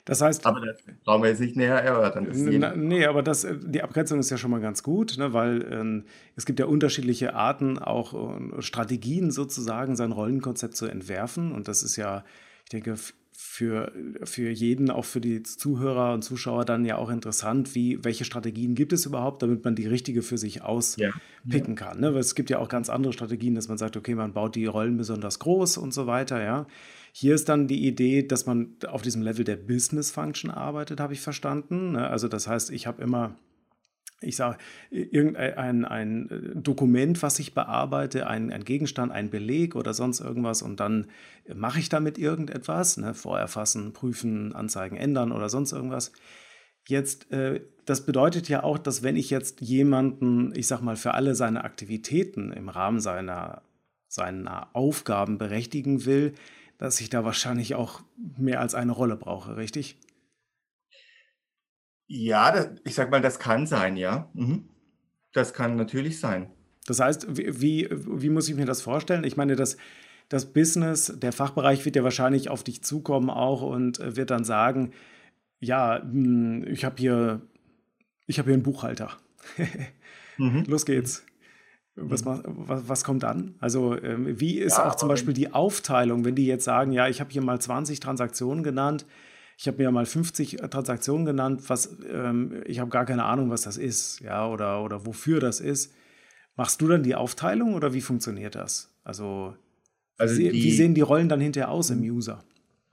Das 0.09 0.21
heißt. 0.21 0.45
Aber 0.47 0.59
das 0.65 0.77
brauchen 1.05 1.21
wir 1.21 1.29
jetzt 1.29 1.39
nicht 1.39 1.55
näher 1.55 1.75
erörtern. 1.75 2.27
Na, 2.33 2.75
nee, 2.75 3.05
aber 3.05 3.21
das, 3.21 3.43
äh, 3.43 3.55
die 3.61 3.83
Abgrenzung 3.83 4.19
ist 4.19 4.31
ja 4.31 4.37
schon 4.37 4.49
mal 4.49 4.59
ganz 4.59 4.81
gut, 4.81 5.17
ne, 5.19 5.33
weil 5.33 5.67
ähm, 5.71 6.05
es 6.35 6.47
gibt 6.47 6.59
ja 6.59 6.65
unterschiedliche 6.65 7.35
Arten, 7.35 7.77
auch 7.77 8.13
äh, 8.13 8.61
Strategien 8.61 9.29
sozusagen, 9.29 9.95
sein 9.95 10.11
Rollenkonzept 10.11 10.75
zu 10.75 10.87
entwerfen. 10.87 11.51
Und 11.51 11.67
das 11.67 11.83
ist 11.83 11.95
ja, 11.95 12.23
ich 12.63 12.69
denke, 12.69 12.95
für, 13.41 13.93
für 14.23 14.49
jeden, 14.49 14.89
auch 14.89 15.05
für 15.05 15.21
die 15.21 15.43
Zuhörer 15.43 16.13
und 16.13 16.23
Zuschauer 16.23 16.65
dann 16.65 16.85
ja 16.85 16.97
auch 16.97 17.09
interessant, 17.09 17.75
wie, 17.75 18.03
welche 18.03 18.25
Strategien 18.25 18.73
gibt 18.73 18.93
es 18.93 19.05
überhaupt, 19.05 19.43
damit 19.43 19.63
man 19.63 19.75
die 19.75 19.85
richtige 19.85 20.23
für 20.23 20.39
sich 20.39 20.63
auspicken 20.63 21.13
ja. 21.45 21.73
kann. 21.75 21.99
Ne? 21.99 22.13
Weil 22.13 22.19
es 22.19 22.33
gibt 22.33 22.49
ja 22.49 22.57
auch 22.57 22.67
ganz 22.67 22.89
andere 22.89 23.13
Strategien, 23.13 23.53
dass 23.53 23.67
man 23.67 23.77
sagt, 23.77 23.95
okay, 23.95 24.15
man 24.15 24.33
baut 24.33 24.55
die 24.55 24.65
Rollen 24.65 24.97
besonders 24.97 25.37
groß 25.37 25.77
und 25.77 25.93
so 25.93 26.07
weiter, 26.07 26.43
ja. 26.43 26.65
Hier 27.11 27.35
ist 27.35 27.49
dann 27.49 27.67
die 27.67 27.87
Idee, 27.87 28.23
dass 28.23 28.45
man 28.45 28.75
auf 28.87 29.01
diesem 29.01 29.21
Level 29.21 29.43
der 29.43 29.55
Business 29.55 30.11
Function 30.11 30.51
arbeitet, 30.51 30.99
habe 30.99 31.13
ich 31.13 31.21
verstanden. 31.21 31.93
Ne? 31.93 32.07
Also 32.07 32.27
das 32.27 32.47
heißt, 32.47 32.71
ich 32.71 32.87
habe 32.87 33.01
immer 33.01 33.35
ich 34.21 34.35
sage, 34.35 34.57
irgendein 34.91 35.85
ein 35.85 36.51
Dokument, 36.55 37.21
was 37.23 37.39
ich 37.39 37.53
bearbeite, 37.53 38.27
ein, 38.27 38.51
ein, 38.51 38.65
Gegenstand, 38.65 39.11
ein 39.11 39.29
Beleg 39.29 39.75
oder 39.75 39.93
sonst 39.93 40.19
irgendwas 40.19 40.61
und 40.61 40.79
dann 40.79 41.07
mache 41.53 41.79
ich 41.79 41.89
damit 41.89 42.17
irgendetwas, 42.17 42.97
ne, 42.97 43.13
vorerfassen, 43.13 43.93
prüfen, 43.93 44.53
anzeigen, 44.53 44.97
ändern 44.97 45.31
oder 45.31 45.49
sonst 45.49 45.71
irgendwas. 45.71 46.11
Jetzt, 46.87 47.31
äh, 47.31 47.61
das 47.85 48.05
bedeutet 48.05 48.49
ja 48.49 48.63
auch, 48.63 48.77
dass 48.77 49.03
wenn 49.03 49.15
ich 49.15 49.29
jetzt 49.29 49.61
jemanden, 49.61 50.53
ich 50.55 50.67
sag 50.67 50.81
mal, 50.81 50.95
für 50.95 51.13
alle 51.13 51.35
seine 51.35 51.63
Aktivitäten 51.63 52.51
im 52.51 52.67
Rahmen 52.67 52.99
seiner, 52.99 53.61
seiner 54.07 54.75
Aufgaben 54.75 55.37
berechtigen 55.37 56.05
will, 56.05 56.33
dass 56.79 56.99
ich 57.01 57.09
da 57.09 57.23
wahrscheinlich 57.23 57.75
auch 57.75 58.01
mehr 58.37 58.61
als 58.61 58.73
eine 58.73 58.93
Rolle 58.93 59.17
brauche, 59.17 59.57
richtig? 59.57 59.99
Ja, 62.07 62.51
das, 62.51 62.69
ich 62.85 62.95
sag 62.95 63.11
mal, 63.11 63.21
das 63.21 63.37
kann 63.37 63.67
sein, 63.67 63.95
ja. 63.95 64.29
Mhm. 64.33 64.67
Das 65.33 65.53
kann 65.53 65.75
natürlich 65.75 66.19
sein. 66.19 66.49
Das 66.87 66.99
heißt, 66.99 67.27
wie, 67.37 67.87
wie 67.91 68.29
muss 68.29 68.49
ich 68.49 68.55
mir 68.55 68.65
das 68.65 68.81
vorstellen? 68.81 69.23
Ich 69.25 69.37
meine, 69.37 69.55
das, 69.55 69.77
das 70.29 70.51
Business, 70.51 71.13
der 71.17 71.33
Fachbereich 71.33 71.85
wird 71.85 71.95
ja 71.95 72.03
wahrscheinlich 72.03 72.49
auf 72.49 72.63
dich 72.63 72.81
zukommen 72.81 73.29
auch 73.29 73.61
und 73.61 73.99
wird 73.99 74.31
dann 74.31 74.43
sagen, 74.43 74.93
ja, 75.59 76.01
hm, 76.01 76.65
ich 76.65 76.85
habe 76.85 76.95
hier, 76.97 77.41
ich 78.25 78.39
habe 78.39 78.47
hier 78.47 78.55
einen 78.55 78.63
Buchhalter. 78.63 79.11
mhm. 80.37 80.63
Los 80.65 80.85
geht's. 80.85 81.25
Was, 82.01 82.25
was, 82.25 82.89
was, 82.89 83.03
kommt 83.03 83.23
dann? 83.23 83.55
Also, 83.59 84.01
ähm, 84.01 84.39
wie 84.39 84.57
ist 84.59 84.77
ja, 84.77 84.87
auch 84.87 84.95
zum 84.95 85.09
Beispiel 85.09 85.33
die 85.33 85.53
Aufteilung, 85.53 86.25
wenn 86.25 86.35
die 86.35 86.45
jetzt 86.45 86.63
sagen, 86.63 86.91
ja, 86.91 87.07
ich 87.07 87.19
habe 87.19 87.31
hier 87.31 87.41
mal 87.41 87.59
20 87.59 87.99
Transaktionen 87.99 88.63
genannt, 88.63 89.05
ich 89.57 89.67
habe 89.67 89.83
mir 89.83 89.91
mal 89.91 90.05
50 90.05 90.57
Transaktionen 90.69 91.25
genannt, 91.25 91.63
was 91.67 91.97
ähm, 92.09 92.61
ich 92.65 92.79
habe 92.79 92.89
gar 92.89 93.05
keine 93.05 93.25
Ahnung, 93.25 93.49
was 93.49 93.63
das 93.63 93.77
ist, 93.77 94.21
ja, 94.21 94.47
oder, 94.47 94.83
oder 94.83 95.05
wofür 95.05 95.39
das 95.39 95.59
ist. 95.59 95.93
Machst 96.55 96.81
du 96.81 96.87
dann 96.87 97.03
die 97.03 97.15
Aufteilung 97.15 97.73
oder 97.73 97.93
wie 97.93 98.01
funktioniert 98.01 98.55
das? 98.55 98.93
Also, 99.03 99.55
also 100.17 100.37
wie, 100.37 100.49
die, 100.49 100.63
wie 100.63 100.71
sehen 100.71 100.93
die 100.93 101.01
Rollen 101.01 101.29
dann 101.29 101.41
hinterher 101.41 101.71
aus 101.71 101.89
im 101.89 101.99
mhm. 101.99 102.11
User? 102.11 102.43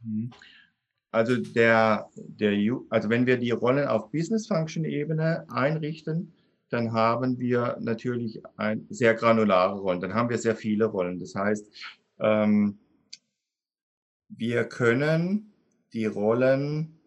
Mhm. 0.02 0.30
Also 1.12 1.36
der, 1.36 2.10
der 2.16 2.52
also 2.90 3.08
wenn 3.08 3.26
wir 3.26 3.38
die 3.38 3.50
Rollen 3.50 3.88
auf 3.88 4.10
Business 4.10 4.48
Function 4.48 4.84
Ebene 4.84 5.46
einrichten, 5.48 6.32
dann 6.68 6.92
haben 6.92 7.38
wir 7.38 7.76
natürlich 7.80 8.42
ein 8.56 8.86
sehr 8.90 9.14
granulare 9.14 9.78
Rollen. 9.78 10.00
Dann 10.00 10.14
haben 10.14 10.30
wir 10.30 10.38
sehr 10.38 10.56
viele 10.56 10.86
Rollen. 10.86 11.18
Das 11.18 11.34
heißt, 11.34 11.66
ähm, 12.18 12.78
wir 14.28 14.64
können 14.64 15.52
die 15.92 16.06
Rollen 16.06 16.98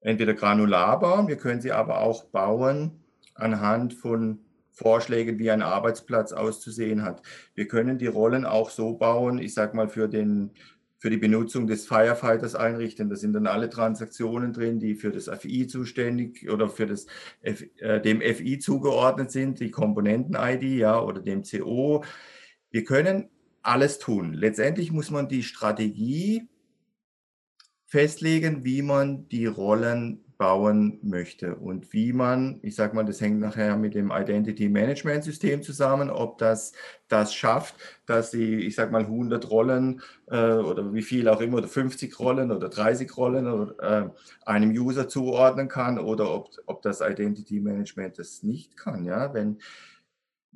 entweder 0.00 0.34
granular 0.34 0.98
bauen, 1.00 1.28
wir 1.28 1.36
können 1.36 1.60
sie 1.60 1.72
aber 1.72 2.00
auch 2.00 2.24
bauen 2.24 3.04
anhand 3.34 3.92
von 3.92 4.40
Vorschlägen, 4.72 5.38
wie 5.38 5.50
ein 5.50 5.62
Arbeitsplatz 5.62 6.32
auszusehen 6.32 7.02
hat. 7.02 7.22
Wir 7.54 7.66
können 7.66 7.98
die 7.98 8.06
Rollen 8.06 8.44
auch 8.44 8.70
so 8.70 8.94
bauen, 8.94 9.38
ich 9.38 9.54
sage 9.54 9.76
mal, 9.76 9.88
für 9.88 10.08
den 10.08 10.50
für 10.98 11.10
die 11.10 11.16
Benutzung 11.18 11.66
des 11.66 11.86
Firefighters 11.86 12.54
einrichten. 12.54 13.10
Da 13.10 13.16
sind 13.16 13.32
dann 13.34 13.46
alle 13.46 13.68
Transaktionen 13.68 14.52
drin, 14.52 14.80
die 14.80 14.94
für 14.94 15.10
das 15.10 15.28
FI 15.28 15.66
zuständig 15.66 16.48
oder 16.50 16.68
für 16.68 16.86
das 16.86 17.06
F, 17.42 17.64
äh, 17.78 18.00
dem 18.00 18.20
FI 18.20 18.58
zugeordnet 18.58 19.30
sind, 19.30 19.60
die 19.60 19.70
Komponenten-ID 19.70 20.62
ja, 20.62 21.00
oder 21.00 21.20
dem 21.20 21.42
CO. 21.42 22.04
Wir 22.70 22.84
können 22.84 23.28
alles 23.62 23.98
tun. 23.98 24.32
Letztendlich 24.32 24.92
muss 24.92 25.10
man 25.10 25.28
die 25.28 25.42
Strategie 25.42 26.48
festlegen, 27.84 28.64
wie 28.64 28.82
man 28.82 29.28
die 29.28 29.46
Rollen 29.46 30.25
bauen 30.38 30.98
möchte 31.02 31.56
und 31.56 31.92
wie 31.92 32.12
man, 32.12 32.58
ich 32.62 32.74
sage 32.74 32.94
mal, 32.94 33.04
das 33.04 33.20
hängt 33.20 33.40
nachher 33.40 33.76
mit 33.76 33.94
dem 33.94 34.10
Identity 34.10 34.68
Management 34.68 35.24
System 35.24 35.62
zusammen, 35.62 36.10
ob 36.10 36.38
das 36.38 36.72
das 37.08 37.34
schafft, 37.34 37.74
dass 38.06 38.30
sie, 38.30 38.56
ich 38.56 38.74
sage 38.74 38.92
mal, 38.92 39.02
100 39.02 39.50
Rollen 39.50 40.02
äh, 40.26 40.52
oder 40.52 40.92
wie 40.92 41.02
viel 41.02 41.28
auch 41.28 41.40
immer, 41.40 41.58
oder 41.58 41.68
50 41.68 42.18
Rollen 42.18 42.50
oder 42.50 42.68
30 42.68 43.16
Rollen 43.16 43.46
oder, 43.46 44.06
äh, 44.06 44.10
einem 44.44 44.70
User 44.70 45.08
zuordnen 45.08 45.68
kann 45.68 45.98
oder 45.98 46.30
ob, 46.34 46.50
ob 46.66 46.82
das 46.82 47.00
Identity 47.00 47.60
Management 47.60 48.18
das 48.18 48.42
nicht 48.42 48.76
kann. 48.76 49.04
Ja, 49.04 49.32
wenn 49.32 49.58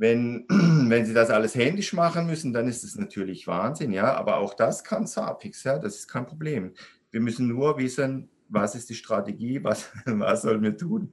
wenn, 0.00 0.46
wenn 0.88 1.04
Sie 1.04 1.12
das 1.12 1.30
alles 1.30 1.54
händisch 1.54 1.92
machen 1.92 2.26
müssen, 2.26 2.52
dann 2.52 2.66
ist 2.66 2.82
es 2.84 2.96
natürlich 2.96 3.46
Wahnsinn, 3.46 3.92
ja. 3.92 4.14
Aber 4.14 4.38
auch 4.38 4.54
das 4.54 4.82
kann 4.82 5.06
Sapix, 5.06 5.62
ja, 5.64 5.78
das 5.78 5.96
ist 5.96 6.08
kein 6.08 6.26
Problem. 6.26 6.72
Wir 7.10 7.20
müssen 7.20 7.48
nur 7.48 7.76
wissen, 7.78 8.30
was 8.50 8.74
ist 8.74 8.90
die 8.90 8.94
Strategie, 8.94 9.62
was, 9.64 9.90
was 10.04 10.42
sollen 10.42 10.62
wir 10.62 10.76
tun 10.76 11.12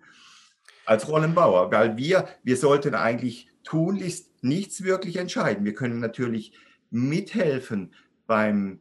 als 0.86 1.08
Rollenbauer, 1.08 1.72
weil 1.72 1.98
wir, 1.98 2.28
wir 2.44 2.58
sollten 2.58 2.96
eigentlich 2.96 3.50
tunlichst 3.64 4.42
nichts 4.42 4.84
wirklich 4.84 5.18
entscheiden. 5.18 5.66
Wir 5.66 5.74
können 5.74 6.00
natürlich 6.00 6.54
mithelfen 6.90 7.94
beim, 8.26 8.80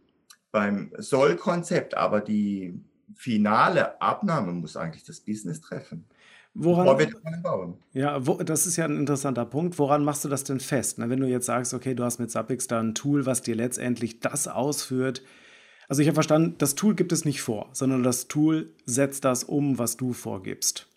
beim 0.53 0.93
Soll-Konzept, 0.97 1.97
aber 1.97 2.21
die 2.21 2.81
finale 3.17 4.01
Abnahme 4.01 4.53
muss 4.53 4.77
eigentlich 4.77 5.05
das 5.05 5.21
Business 5.21 5.61
treffen. 5.61 6.07
Woran. 6.55 6.87
Ja, 7.93 8.27
wo, 8.27 8.35
das 8.37 8.67
ist 8.67 8.77
ja 8.77 8.87
ein 8.87 8.97
interessanter 8.97 9.45
Punkt. 9.45 9.79
Woran 9.79 10.05
machst 10.05 10.25
du 10.25 10.29
das 10.29 10.45
denn 10.45 10.61
fest? 10.61 10.99
Na, 10.99 11.11
wenn 11.11 11.21
du 11.21 11.27
jetzt 11.27 11.47
sagst, 11.47 11.75
okay, 11.75 11.95
du 11.95 12.03
hast 12.03 12.19
mit 12.19 12.31
Zappix 12.31 12.67
da 12.67 12.81
ein 12.81 12.95
Tool, 12.95 13.27
was 13.27 13.43
dir 13.43 13.55
letztendlich 13.55 14.21
das 14.21 14.49
ausführt, 14.49 15.23
also 15.89 16.03
ich 16.03 16.09
habe 16.09 16.15
verstanden, 16.15 16.55
das 16.59 16.75
Tool 16.75 16.95
gibt 16.95 17.13
es 17.13 17.25
nicht 17.25 17.43
vor, 17.43 17.69
sondern 17.73 18.03
das 18.03 18.29
Tool 18.29 18.71
setzt 18.85 19.25
das 19.25 19.45
um, 19.45 19.79
was 19.79 19.97
du 19.97 20.13
vorgibst. 20.13 20.89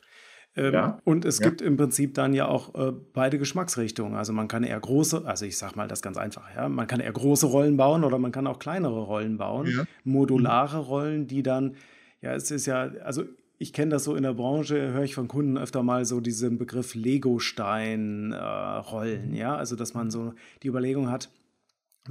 Ähm, 0.55 0.73
ja, 0.73 0.99
und 1.03 1.25
es 1.25 1.39
ja. 1.39 1.47
gibt 1.47 1.61
im 1.61 1.77
Prinzip 1.77 2.15
dann 2.15 2.33
ja 2.33 2.47
auch 2.47 2.73
äh, 2.75 2.91
beide 3.13 3.37
Geschmacksrichtungen. 3.37 4.15
Also 4.15 4.33
man 4.33 4.47
kann 4.47 4.63
eher 4.63 4.79
große, 4.79 5.25
also 5.25 5.45
ich 5.45 5.57
sage 5.57 5.75
mal 5.75 5.87
das 5.87 6.01
ganz 6.01 6.17
einfach, 6.17 6.43
ja, 6.55 6.67
man 6.67 6.87
kann 6.87 6.99
eher 6.99 7.11
große 7.11 7.45
Rollen 7.45 7.77
bauen 7.77 8.03
oder 8.03 8.17
man 8.17 8.31
kann 8.31 8.47
auch 8.47 8.57
kleinere 8.57 9.01
Rollen 9.01 9.37
bauen, 9.37 9.67
ja. 9.67 9.83
modulare 10.03 10.79
Rollen, 10.79 11.27
die 11.27 11.43
dann, 11.43 11.75
ja, 12.21 12.33
es 12.33 12.49
ist 12.49 12.65
ja, 12.65 12.89
also 13.03 13.25
ich 13.59 13.71
kenne 13.73 13.91
das 13.91 14.05
so 14.05 14.15
in 14.15 14.23
der 14.23 14.33
Branche, 14.33 14.91
höre 14.91 15.03
ich 15.03 15.13
von 15.13 15.27
Kunden 15.27 15.55
öfter 15.57 15.83
mal 15.83 16.05
so 16.05 16.21
diesen 16.21 16.57
Begriff 16.57 16.95
Lego-Stein-Rollen, 16.95 19.33
äh, 19.33 19.37
ja, 19.37 19.55
also 19.55 19.75
dass 19.75 19.93
man 19.93 20.09
so 20.09 20.33
die 20.63 20.69
Überlegung 20.69 21.11
hat, 21.11 21.29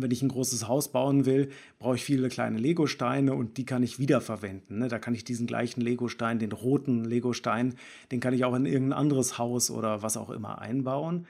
wenn 0.01 0.11
ich 0.11 0.23
ein 0.23 0.29
großes 0.29 0.69
Haus 0.69 0.93
bauen 0.93 1.27
will, 1.27 1.51
brauche 1.79 1.97
ich 1.97 2.05
viele 2.05 2.29
kleine 2.29 2.59
Legosteine 2.59 3.35
und 3.35 3.57
die 3.57 3.65
kann 3.65 3.83
ich 3.83 3.99
wiederverwenden. 3.99 4.79
Ne? 4.79 4.89
Da 4.89 4.99
kann 4.99 5.15
ich 5.15 5.25
diesen 5.25 5.47
gleichen 5.47 5.81
Legostein, 5.81 6.39
den 6.39 6.53
roten 6.53 7.05
Legostein, 7.05 7.75
den 8.11 8.21
kann 8.21 8.35
ich 8.35 8.45
auch 8.45 8.55
in 8.55 8.67
irgendein 8.67 8.99
anderes 8.99 9.39
Haus 9.39 9.71
oder 9.71 10.03
was 10.03 10.17
auch 10.17 10.31
immer 10.31 10.61
einbauen. 10.61 11.27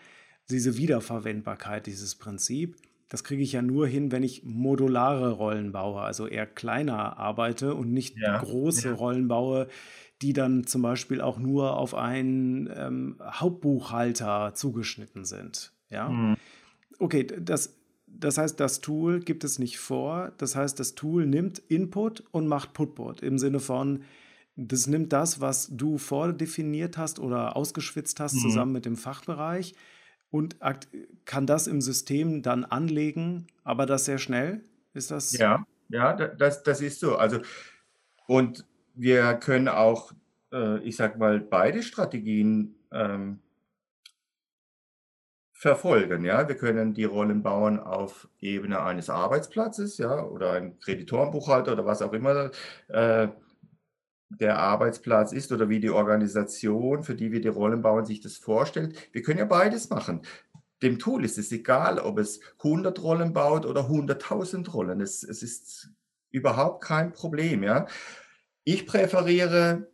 Diese 0.51 0.77
Wiederverwendbarkeit, 0.77 1.87
dieses 1.87 2.15
Prinzip, 2.15 2.77
das 3.09 3.25
kriege 3.25 3.43
ich 3.43 3.53
ja 3.53 3.63
nur 3.63 3.87
hin, 3.87 4.13
wenn 4.13 4.23
ich 4.23 4.45
modulare 4.45 5.33
Rollen 5.33 5.73
baue, 5.73 6.03
also 6.03 6.27
eher 6.27 6.47
kleiner 6.47 7.19
arbeite 7.19 7.75
und 7.75 7.93
nicht 7.93 8.17
ja, 8.19 8.39
große 8.39 8.89
ja. 8.89 8.95
Rollen 8.95 9.29
baue, 9.29 9.69
die 10.21 10.33
dann 10.33 10.67
zum 10.67 10.83
Beispiel 10.83 11.21
auch 11.21 11.39
nur 11.39 11.77
auf 11.77 11.95
einen 11.95 12.69
ähm, 12.75 13.17
Hauptbuchhalter 13.23 14.53
zugeschnitten 14.55 15.25
sind. 15.25 15.73
Ja. 15.91 16.09
Mhm. 16.09 16.37
Okay, 16.99 17.25
das 17.25 17.78
das 18.17 18.39
heißt, 18.39 18.59
das 18.59 18.81
Tool 18.81 19.21
gibt 19.21 19.45
es 19.45 19.59
nicht 19.59 19.79
vor. 19.79 20.33
Das 20.39 20.57
heißt, 20.57 20.79
das 20.81 20.95
Tool 20.95 21.27
nimmt 21.27 21.59
Input 21.69 22.25
und 22.31 22.49
macht 22.49 22.73
Putput 22.73 23.23
im 23.23 23.39
Sinne 23.39 23.61
von, 23.61 24.03
das 24.57 24.89
nimmt 24.89 25.13
das, 25.13 25.41
was 25.41 25.69
du 25.71 25.99
vordefiniert 25.99 26.99
hast 26.99 27.21
oder 27.21 27.57
ausgeschwitzt 27.57 28.19
hast, 28.19 28.35
mhm. 28.35 28.41
zusammen 28.41 28.73
mit 28.73 28.87
dem 28.87 28.97
Fachbereich 28.97 29.75
und 30.31 30.57
kann 31.25 31.47
das 31.47 31.67
im 31.69 31.81
System 31.81 32.43
dann 32.43 32.65
anlegen, 32.65 33.47
aber 33.63 33.87
das 33.87 34.05
sehr 34.05 34.19
schnell. 34.19 34.63
Ist 34.95 35.11
das? 35.11 35.33
Ja, 35.39 35.65
ja, 35.89 36.13
das, 36.13 36.63
das 36.65 36.81
ist 36.81 37.01
so. 37.01 37.17
Also, 37.17 37.39
und 38.27 38.67
wir 38.95 39.35
können 39.35 39.69
auch, 39.69 40.13
äh, 40.53 40.81
ich 40.81 40.97
sag 40.97 41.19
mal, 41.19 41.41
beide 41.41 41.83
Strategien 41.83 42.75
ähm, 42.91 43.39
verfolgen. 45.59 46.25
Ja, 46.25 46.47
wir 46.47 46.57
können 46.57 46.95
die 46.95 47.05
Rollen 47.05 47.43
bauen 47.43 47.81
auf 47.81 48.29
Ebene 48.39 48.81
eines 48.81 49.11
Arbeitsplatzes, 49.11 49.99
ja, 49.99 50.23
oder 50.25 50.53
ein 50.53 50.79
Kreditorenbuchhalter 50.79 51.73
oder 51.73 51.85
was 51.85 52.01
auch 52.01 52.13
immer 52.13 52.53
äh, 52.87 53.29
der 54.29 54.59
Arbeitsplatz 54.59 55.33
ist 55.33 55.51
oder 55.51 55.69
wie 55.69 55.81
die 55.81 55.91
Organisation, 55.91 57.03
für 57.03 57.17
die 57.17 57.33
wir 57.33 57.41
die 57.41 57.49
Rollen 57.49 57.83
bauen, 57.83 58.07
sich 58.07 58.21
das 58.21 58.37
vorstellt. 58.37 59.09
Wir 59.11 59.23
können 59.23 59.41
ja 59.41 59.47
beides 59.47 59.91
machen. 59.91 60.23
Dem 60.81 61.01
Tool 61.01 61.25
ist 61.25 61.39
es 61.39 61.51
egal, 61.51 61.99
ob 61.99 62.21
es 62.21 62.39
100 62.59 63.03
Rollen 63.03 63.33
baut 63.33 63.67
oder 63.67 63.89
100.000 63.89 64.71
Rollen. 64.71 65.01
Es, 65.01 65.25
es 65.25 65.43
ist 65.43 65.91
überhaupt 66.31 66.85
kein 66.85 67.13
Problem. 67.13 67.65
Ja. 67.65 67.87
Ich 68.63 68.87
präferiere 68.87 69.89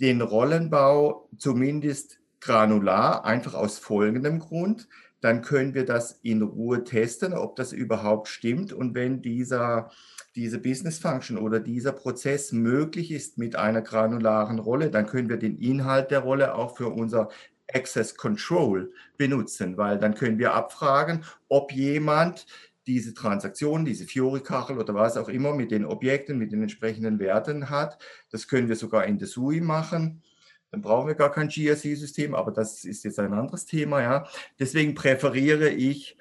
den 0.00 0.20
Rollenbau 0.22 1.28
zumindest 1.36 2.20
granular, 2.46 3.24
einfach 3.24 3.54
aus 3.54 3.78
folgendem 3.78 4.38
Grund. 4.38 4.88
Dann 5.20 5.42
können 5.42 5.74
wir 5.74 5.84
das 5.84 6.20
in 6.22 6.42
Ruhe 6.42 6.84
testen, 6.84 7.32
ob 7.32 7.56
das 7.56 7.72
überhaupt 7.72 8.28
stimmt. 8.28 8.72
Und 8.72 8.94
wenn 8.94 9.20
dieser, 9.20 9.90
diese 10.36 10.58
Business 10.58 10.98
Function 10.98 11.38
oder 11.38 11.58
dieser 11.58 11.92
Prozess 11.92 12.52
möglich 12.52 13.10
ist 13.10 13.36
mit 13.36 13.56
einer 13.56 13.82
granularen 13.82 14.60
Rolle, 14.60 14.90
dann 14.90 15.06
können 15.06 15.28
wir 15.28 15.38
den 15.38 15.58
Inhalt 15.58 16.12
der 16.12 16.20
Rolle 16.20 16.54
auch 16.54 16.76
für 16.76 16.88
unser 16.88 17.28
Access 17.72 18.16
Control 18.16 18.92
benutzen, 19.16 19.76
weil 19.76 19.98
dann 19.98 20.14
können 20.14 20.38
wir 20.38 20.54
abfragen, 20.54 21.24
ob 21.48 21.72
jemand 21.72 22.46
diese 22.86 23.12
Transaktion, 23.12 23.84
diese 23.84 24.04
Fiori-Kachel 24.04 24.78
oder 24.78 24.94
was 24.94 25.16
auch 25.16 25.28
immer 25.28 25.52
mit 25.52 25.72
den 25.72 25.84
Objekten, 25.84 26.38
mit 26.38 26.52
den 26.52 26.62
entsprechenden 26.62 27.18
Werten 27.18 27.68
hat. 27.68 27.98
Das 28.30 28.46
können 28.46 28.68
wir 28.68 28.76
sogar 28.76 29.04
in 29.06 29.18
der 29.18 29.26
SUI 29.26 29.60
machen 29.60 30.22
dann 30.70 30.82
brauchen 30.82 31.06
wir 31.08 31.14
gar 31.14 31.30
kein 31.30 31.48
GRC-System, 31.48 32.34
aber 32.34 32.50
das 32.50 32.84
ist 32.84 33.04
jetzt 33.04 33.18
ein 33.18 33.32
anderes 33.32 33.66
Thema, 33.66 34.02
ja. 34.02 34.26
Deswegen 34.58 34.94
präferiere 34.94 35.68
ich 35.68 36.16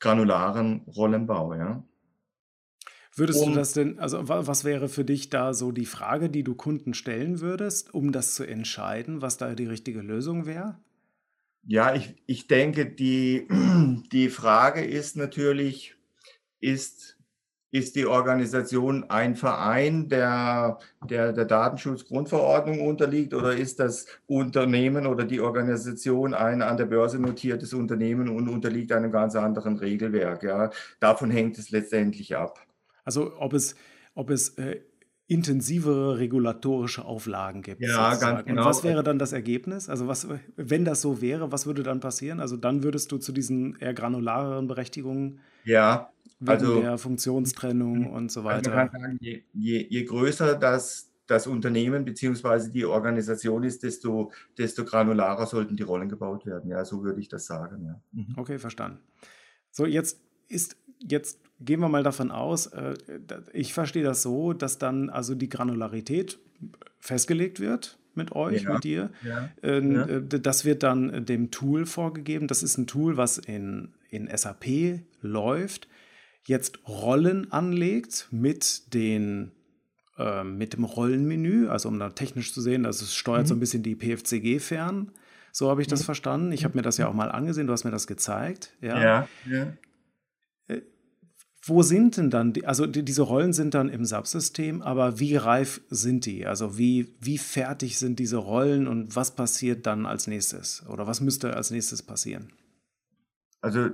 granularen 0.00 0.82
Rollenbau, 0.88 1.54
ja. 1.54 1.84
Würdest 3.14 3.42
um, 3.42 3.50
du 3.50 3.54
das 3.56 3.72
denn, 3.72 3.98
also 3.98 4.28
was 4.28 4.64
wäre 4.64 4.88
für 4.88 5.04
dich 5.04 5.30
da 5.30 5.52
so 5.52 5.72
die 5.72 5.86
Frage, 5.86 6.30
die 6.30 6.44
du 6.44 6.54
Kunden 6.54 6.94
stellen 6.94 7.40
würdest, 7.40 7.92
um 7.92 8.12
das 8.12 8.34
zu 8.34 8.44
entscheiden, 8.44 9.20
was 9.20 9.36
da 9.36 9.54
die 9.54 9.66
richtige 9.66 10.00
Lösung 10.00 10.46
wäre? 10.46 10.78
Ja, 11.64 11.94
ich, 11.94 12.14
ich 12.26 12.46
denke, 12.46 12.86
die, 12.86 13.46
die 14.12 14.30
Frage 14.30 14.84
ist 14.84 15.16
natürlich, 15.16 15.96
ist 16.60 17.18
ist 17.72 17.94
die 17.94 18.06
Organisation 18.06 19.04
ein 19.10 19.36
Verein, 19.36 20.08
der, 20.08 20.78
der 21.08 21.32
der 21.32 21.44
Datenschutzgrundverordnung 21.44 22.80
unterliegt 22.80 23.32
oder 23.32 23.56
ist 23.56 23.78
das 23.78 24.06
Unternehmen 24.26 25.06
oder 25.06 25.24
die 25.24 25.40
Organisation 25.40 26.34
ein 26.34 26.62
an 26.62 26.76
der 26.76 26.86
Börse 26.86 27.20
notiertes 27.20 27.72
Unternehmen 27.72 28.28
und 28.28 28.48
unterliegt 28.48 28.90
einem 28.90 29.12
ganz 29.12 29.36
anderen 29.36 29.76
Regelwerk? 29.76 30.42
Ja? 30.42 30.70
Davon 30.98 31.30
hängt 31.30 31.58
es 31.58 31.70
letztendlich 31.70 32.36
ab. 32.36 32.58
Also 33.04 33.34
ob 33.38 33.52
es, 33.52 33.76
ob 34.14 34.30
es 34.30 34.50
äh, 34.58 34.80
intensivere 35.28 36.18
regulatorische 36.18 37.04
Auflagen 37.04 37.62
gibt. 37.62 37.80
Ja, 37.80 38.10
sozusagen. 38.10 38.36
ganz 38.36 38.46
genau. 38.46 38.62
Und 38.62 38.68
was 38.68 38.82
wäre 38.82 39.04
dann 39.04 39.20
das 39.20 39.32
Ergebnis? 39.32 39.88
Also 39.88 40.08
was, 40.08 40.26
wenn 40.56 40.84
das 40.84 41.02
so 41.02 41.22
wäre, 41.22 41.52
was 41.52 41.66
würde 41.66 41.84
dann 41.84 42.00
passieren? 42.00 42.40
Also 42.40 42.56
dann 42.56 42.82
würdest 42.82 43.12
du 43.12 43.18
zu 43.18 43.30
diesen 43.30 43.78
eher 43.78 43.94
granulareren 43.94 44.66
Berechtigungen 44.66 45.38
ja, 45.64 46.10
also, 46.46 46.80
der 46.80 46.98
Funktionstrennung 46.98 48.10
und 48.10 48.32
so 48.32 48.44
weiter. 48.44 48.56
Also 48.56 48.70
man 48.70 48.90
kann 48.90 49.00
sagen, 49.02 49.18
je, 49.20 49.42
je, 49.52 49.86
je 49.88 50.04
größer 50.04 50.54
das, 50.54 51.10
das 51.26 51.46
Unternehmen 51.46 52.04
bzw. 52.04 52.70
die 52.70 52.84
Organisation 52.84 53.62
ist, 53.62 53.82
desto, 53.82 54.32
desto 54.56 54.84
granularer 54.84 55.46
sollten 55.46 55.76
die 55.76 55.82
Rollen 55.82 56.08
gebaut 56.08 56.46
werden. 56.46 56.70
Ja, 56.70 56.84
so 56.84 57.02
würde 57.02 57.20
ich 57.20 57.28
das 57.28 57.46
sagen. 57.46 57.84
Ja. 57.84 58.00
Mhm. 58.12 58.34
Okay, 58.36 58.58
verstanden. 58.58 58.98
So, 59.70 59.86
jetzt 59.86 60.20
ist, 60.48 60.76
jetzt 60.98 61.40
gehen 61.60 61.80
wir 61.80 61.88
mal 61.88 62.02
davon 62.02 62.30
aus, 62.30 62.66
äh, 62.68 62.94
ich 63.52 63.74
verstehe 63.74 64.02
das 64.02 64.22
so, 64.22 64.52
dass 64.52 64.78
dann 64.78 65.10
also 65.10 65.34
die 65.34 65.48
Granularität 65.48 66.38
festgelegt 66.98 67.60
wird 67.60 67.98
mit 68.14 68.32
euch, 68.32 68.62
ja, 68.62 68.72
mit 68.72 68.84
dir. 68.84 69.10
Ja, 69.22 69.50
ähm, 69.62 69.92
ja. 69.92 70.06
Äh, 70.06 70.40
das 70.40 70.64
wird 70.64 70.82
dann 70.82 71.26
dem 71.26 71.50
Tool 71.50 71.86
vorgegeben. 71.86 72.48
Das 72.48 72.62
ist 72.62 72.78
ein 72.78 72.86
Tool, 72.86 73.16
was 73.16 73.38
in, 73.38 73.92
in 74.08 74.28
SAP 74.34 75.00
läuft 75.20 75.86
jetzt 76.46 76.86
Rollen 76.88 77.50
anlegt 77.52 78.28
mit 78.30 78.94
den 78.94 79.52
äh, 80.20 80.44
mit 80.44 80.74
dem 80.74 80.84
Rollenmenü, 80.84 81.68
also 81.68 81.88
um 81.88 81.98
da 81.98 82.10
technisch 82.10 82.52
zu 82.52 82.60
sehen, 82.60 82.82
dass 82.82 83.00
es 83.00 83.14
steuert 83.14 83.44
mhm. 83.44 83.48
so 83.48 83.54
ein 83.54 83.60
bisschen 83.60 83.82
die 83.82 83.96
PFCG 83.96 84.60
fern. 84.60 85.12
So 85.52 85.70
habe 85.70 85.80
ich 85.80 85.88
das 85.88 86.00
mhm. 86.00 86.04
verstanden. 86.04 86.52
Ich 86.52 86.64
habe 86.64 86.76
mir 86.76 86.82
das 86.82 86.98
ja 86.98 87.08
auch 87.08 87.14
mal 87.14 87.30
angesehen, 87.30 87.66
du 87.66 87.72
hast 87.72 87.84
mir 87.84 87.90
das 87.90 88.06
gezeigt. 88.06 88.74
Ja. 88.80 89.02
ja, 89.02 89.28
ja. 89.50 89.72
Äh, 90.68 90.82
wo 91.64 91.82
sind 91.82 92.16
denn 92.16 92.30
dann, 92.30 92.52
die, 92.52 92.66
also 92.66 92.86
die, 92.86 93.02
diese 93.02 93.22
Rollen 93.22 93.52
sind 93.52 93.74
dann 93.74 93.88
im 93.88 94.04
Subsystem, 94.04 94.82
aber 94.82 95.20
wie 95.20 95.36
reif 95.36 95.80
sind 95.88 96.26
die? 96.26 96.46
Also 96.46 96.78
wie, 96.78 97.14
wie 97.20 97.38
fertig 97.38 97.98
sind 97.98 98.18
diese 98.18 98.36
Rollen 98.36 98.88
und 98.88 99.16
was 99.16 99.34
passiert 99.34 99.86
dann 99.86 100.06
als 100.06 100.26
nächstes? 100.26 100.86
Oder 100.88 101.06
was 101.06 101.20
müsste 101.20 101.56
als 101.56 101.70
nächstes 101.70 102.02
passieren? 102.02 102.52
Also 103.62 103.90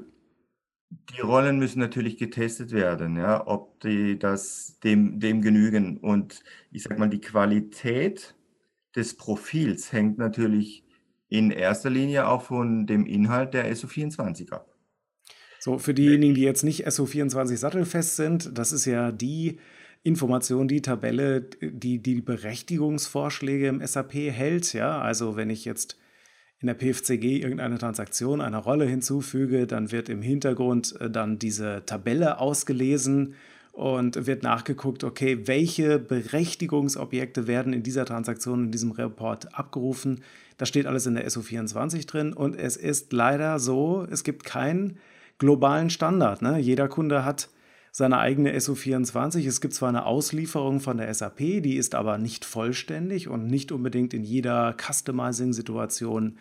die 0.91 1.21
Rollen 1.21 1.59
müssen 1.59 1.81
natürlich 1.81 2.17
getestet 2.17 2.73
werden, 2.73 3.17
ja, 3.17 3.47
ob 3.47 3.81
die 3.81 4.19
das 4.19 4.79
dem, 4.85 5.19
dem 5.19 5.43
genügen. 5.43 5.99
Und 5.99 6.43
ich 6.71 6.85
sage 6.85 6.99
mal, 6.99 7.09
die 7.09 7.21
Qualität 7.21 8.35
des 8.95 9.17
Profils 9.17 9.93
hängt 9.93 10.19
natürlich 10.19 10.85
in 11.29 11.51
erster 11.51 11.91
Linie 11.91 12.29
auch 12.29 12.43
von 12.43 12.87
dem 12.87 13.05
Inhalt 13.05 13.55
der 13.55 13.71
SO24 13.75 14.53
ab. 14.53 14.73
So, 15.59 15.79
für 15.79 15.95
diejenigen, 15.95 16.35
die 16.35 16.43
jetzt 16.43 16.63
nicht 16.63 16.87
SO24 16.87 17.57
sattelfest 17.57 18.17
sind, 18.17 18.57
das 18.57 18.71
ist 18.71 18.85
ja 18.85 19.11
die 19.11 19.59
Information, 20.05 20.69
die 20.69 20.83
Tabelle, 20.83 21.41
die 21.61 21.99
die 22.01 22.21
Berechtigungsvorschläge 22.21 23.67
im 23.67 23.85
SAP 23.85 24.15
hält. 24.15 24.73
Ja, 24.73 25.01
also 25.01 25.35
wenn 25.35 25.51
ich 25.51 25.65
jetzt 25.65 25.99
in 26.61 26.69
der 26.69 26.75
PFCG 26.75 27.43
irgendeine 27.43 27.79
Transaktion 27.79 28.41
einer 28.41 28.59
Rolle 28.59 28.87
hinzufüge, 28.87 29.67
dann 29.67 29.93
wird 29.93 30.09
im 30.09 30.23
Hintergrund 30.23 30.99
äh, 31.01 31.11
dann 31.11 31.39
diese 31.39 31.83
Tabelle 31.85 32.41
ausgelesen 32.41 33.35
und 33.73 34.27
wird 34.27 34.43
nachgeguckt, 34.43 35.05
okay, 35.05 35.47
welche 35.47 35.99
Berechtigungsobjekte 35.99 37.47
werden 37.47 37.75
in 37.75 37.83
dieser 37.83 38.07
Transaktion, 38.07 38.65
in 38.65 38.73
diesem 38.73 38.93
Report 38.93 39.55
abgerufen. 39.55 40.23
Das 40.57 40.71
steht 40.71 40.87
alles 40.87 41.05
in 41.05 41.15
der 41.15 41.29
SO24 41.29 42.07
drin 42.07 42.33
und 42.33 42.59
es 42.59 42.79
ist 42.79 43.13
leider 43.13 43.59
so, 43.59 44.07
es 44.11 44.25
gibt 44.25 44.45
keinen 44.45 44.97
globalen 45.37 45.91
Standard. 45.91 46.41
Ne? 46.41 46.59
Jeder 46.59 46.89
Kunde 46.89 47.27
hat 47.27 47.51
seine 47.97 48.19
eigene 48.19 48.55
SO24. 48.55 49.49
Es 49.49 49.63
gibt 49.63 49.73
zwar 49.73 49.89
eine 49.89 50.05
Auslieferung 50.05 50.81
von 50.81 50.99
der 50.99 51.15
SAP, 51.15 51.39
die 51.39 51.77
ist 51.77 51.95
aber 51.95 52.19
nicht 52.19 52.45
vollständig 52.45 53.27
und 53.27 53.47
nicht 53.47 53.73
unbedingt 53.73 54.13
in 54.13 54.23
jeder 54.23 54.77
Customizing-Situation 54.79 56.37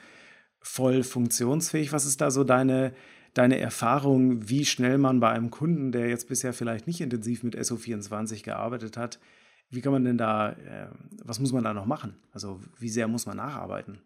voll 0.59 1.01
funktionsfähig. 1.03 1.93
Was 1.93 2.05
ist 2.05 2.19
da 2.19 2.29
so 2.29 2.43
deine, 2.43 2.93
deine 3.33 3.57
Erfahrung, 3.57 4.49
wie 4.49 4.65
schnell 4.65 4.97
man 4.97 5.21
bei 5.21 5.29
einem 5.29 5.49
Kunden, 5.49 5.93
der 5.93 6.09
jetzt 6.09 6.27
bisher 6.27 6.51
vielleicht 6.51 6.87
nicht 6.87 6.99
intensiv 6.99 7.41
mit 7.41 7.55
SO24 7.55 8.43
gearbeitet 8.43 8.97
hat, 8.97 9.21
wie 9.69 9.79
kann 9.79 9.93
man 9.93 10.03
denn 10.03 10.17
da, 10.17 10.49
äh, 10.51 10.89
was 11.23 11.39
muss 11.39 11.53
man 11.53 11.63
da 11.63 11.73
noch 11.73 11.85
machen? 11.85 12.17
Also 12.33 12.59
wie 12.79 12.89
sehr 12.89 13.07
muss 13.07 13.27
man 13.27 13.37
nacharbeiten? 13.37 14.01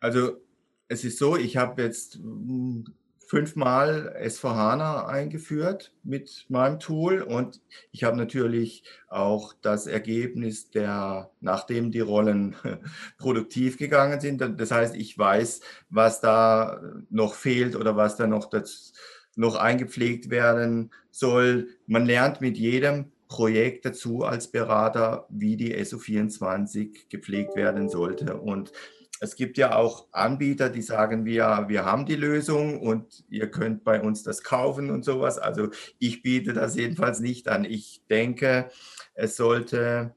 Also 0.00 0.40
es 0.88 1.04
ist 1.04 1.18
so, 1.18 1.36
ich 1.36 1.56
habe 1.56 1.82
jetzt 1.82 2.16
hm, 2.16 2.84
fünfmal 3.30 4.12
S4HANA 4.20 5.06
eingeführt 5.06 5.92
mit 6.02 6.46
meinem 6.48 6.80
Tool 6.80 7.22
und 7.22 7.60
ich 7.92 8.02
habe 8.02 8.16
natürlich 8.16 8.82
auch 9.06 9.54
das 9.62 9.86
Ergebnis 9.86 10.72
der, 10.72 11.30
nachdem 11.40 11.92
die 11.92 12.00
Rollen 12.00 12.56
produktiv 13.18 13.78
gegangen 13.78 14.20
sind. 14.20 14.40
Das 14.58 14.72
heißt, 14.72 14.96
ich 14.96 15.16
weiß, 15.16 15.60
was 15.90 16.20
da 16.20 16.80
noch 17.08 17.34
fehlt 17.34 17.76
oder 17.76 17.94
was 17.94 18.16
da 18.16 18.26
noch, 18.26 18.50
das, 18.50 18.94
noch 19.36 19.54
eingepflegt 19.54 20.30
werden 20.30 20.90
soll. 21.12 21.68
Man 21.86 22.06
lernt 22.06 22.40
mit 22.40 22.58
jedem 22.58 23.12
Projekt 23.28 23.84
dazu 23.84 24.24
als 24.24 24.50
Berater, 24.50 25.26
wie 25.28 25.56
die 25.56 25.76
SO24 25.76 27.08
gepflegt 27.08 27.54
werden 27.54 27.88
sollte. 27.88 28.40
Und 28.40 28.72
es 29.20 29.36
gibt 29.36 29.58
ja 29.58 29.76
auch 29.76 30.06
Anbieter, 30.12 30.70
die 30.70 30.80
sagen, 30.80 31.26
wir, 31.26 31.66
wir 31.68 31.84
haben 31.84 32.06
die 32.06 32.16
Lösung 32.16 32.80
und 32.80 33.22
ihr 33.28 33.50
könnt 33.50 33.84
bei 33.84 34.00
uns 34.00 34.22
das 34.22 34.42
kaufen 34.42 34.90
und 34.90 35.04
sowas. 35.04 35.36
Also 35.36 35.68
ich 35.98 36.22
biete 36.22 36.54
das 36.54 36.74
jedenfalls 36.74 37.20
nicht 37.20 37.46
an. 37.46 37.66
Ich 37.66 38.02
denke, 38.08 38.70
es 39.12 39.36
sollte 39.36 40.14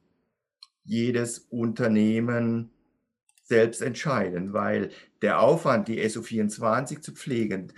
jedes 0.86 1.40
Unternehmen 1.40 2.72
selbst 3.44 3.82
entscheiden, 3.82 4.54
weil 4.54 4.90
der 5.22 5.42
Aufwand, 5.42 5.90
die 5.90 6.02
SO24 6.02 7.02
zu 7.02 7.12
pflegen, 7.12 7.74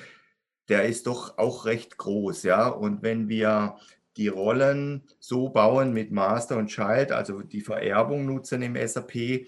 der 0.70 0.86
ist 0.86 1.08
doch 1.08 1.40
auch 1.40 1.66
recht 1.66 1.98
groß, 1.98 2.44
ja. 2.44 2.68
Und 2.68 3.02
wenn 3.02 3.30
wir 3.30 3.78
die 4.18 4.28
Rollen 4.28 5.04
so 5.20 5.50
bauen 5.50 5.92
mit 5.92 6.12
Master 6.12 6.58
und 6.58 6.68
Child, 6.68 7.12
also 7.12 7.42
die 7.42 7.62
Vererbung 7.62 8.28
nutzen 8.28 8.62
im 8.62 8.76
SAP, 8.76 9.48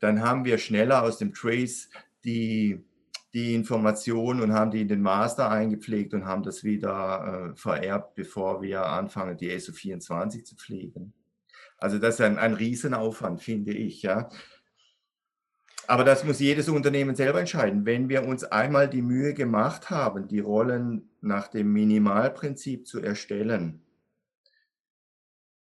dann 0.00 0.22
haben 0.22 0.44
wir 0.44 0.58
schneller 0.58 1.02
aus 1.02 1.18
dem 1.18 1.32
Trace 1.34 1.90
die, 2.24 2.84
die 3.34 3.54
Information 3.54 4.40
und 4.40 4.52
haben 4.52 4.70
die 4.70 4.82
in 4.82 4.88
den 4.88 5.02
Master 5.02 5.50
eingepflegt 5.50 6.14
und 6.14 6.24
haben 6.24 6.42
das 6.42 6.64
wieder 6.64 7.52
äh, 7.52 7.56
vererbt, 7.56 8.14
bevor 8.14 8.62
wir 8.62 8.86
anfangen, 8.86 9.36
die 9.36 9.50
SO24 9.50 10.44
zu 10.44 10.56
pflegen. 10.56 11.12
Also 11.78 11.98
das 11.98 12.16
ist 12.16 12.20
ein, 12.20 12.38
ein 12.38 12.54
Riesenaufwand, 12.54 13.40
finde 13.40 13.72
ich, 13.72 14.02
ja. 14.02 14.28
Aber 15.86 16.04
das 16.04 16.24
muss 16.24 16.38
jedes 16.38 16.68
Unternehmen 16.68 17.14
selber 17.14 17.40
entscheiden. 17.40 17.86
Wenn 17.86 18.08
wir 18.08 18.26
uns 18.26 18.44
einmal 18.44 18.90
die 18.90 19.00
Mühe 19.00 19.32
gemacht 19.32 19.88
haben, 19.88 20.28
die 20.28 20.40
Rollen 20.40 21.08
nach 21.22 21.48
dem 21.48 21.72
Minimalprinzip 21.72 22.86
zu 22.86 23.00
erstellen, 23.00 23.80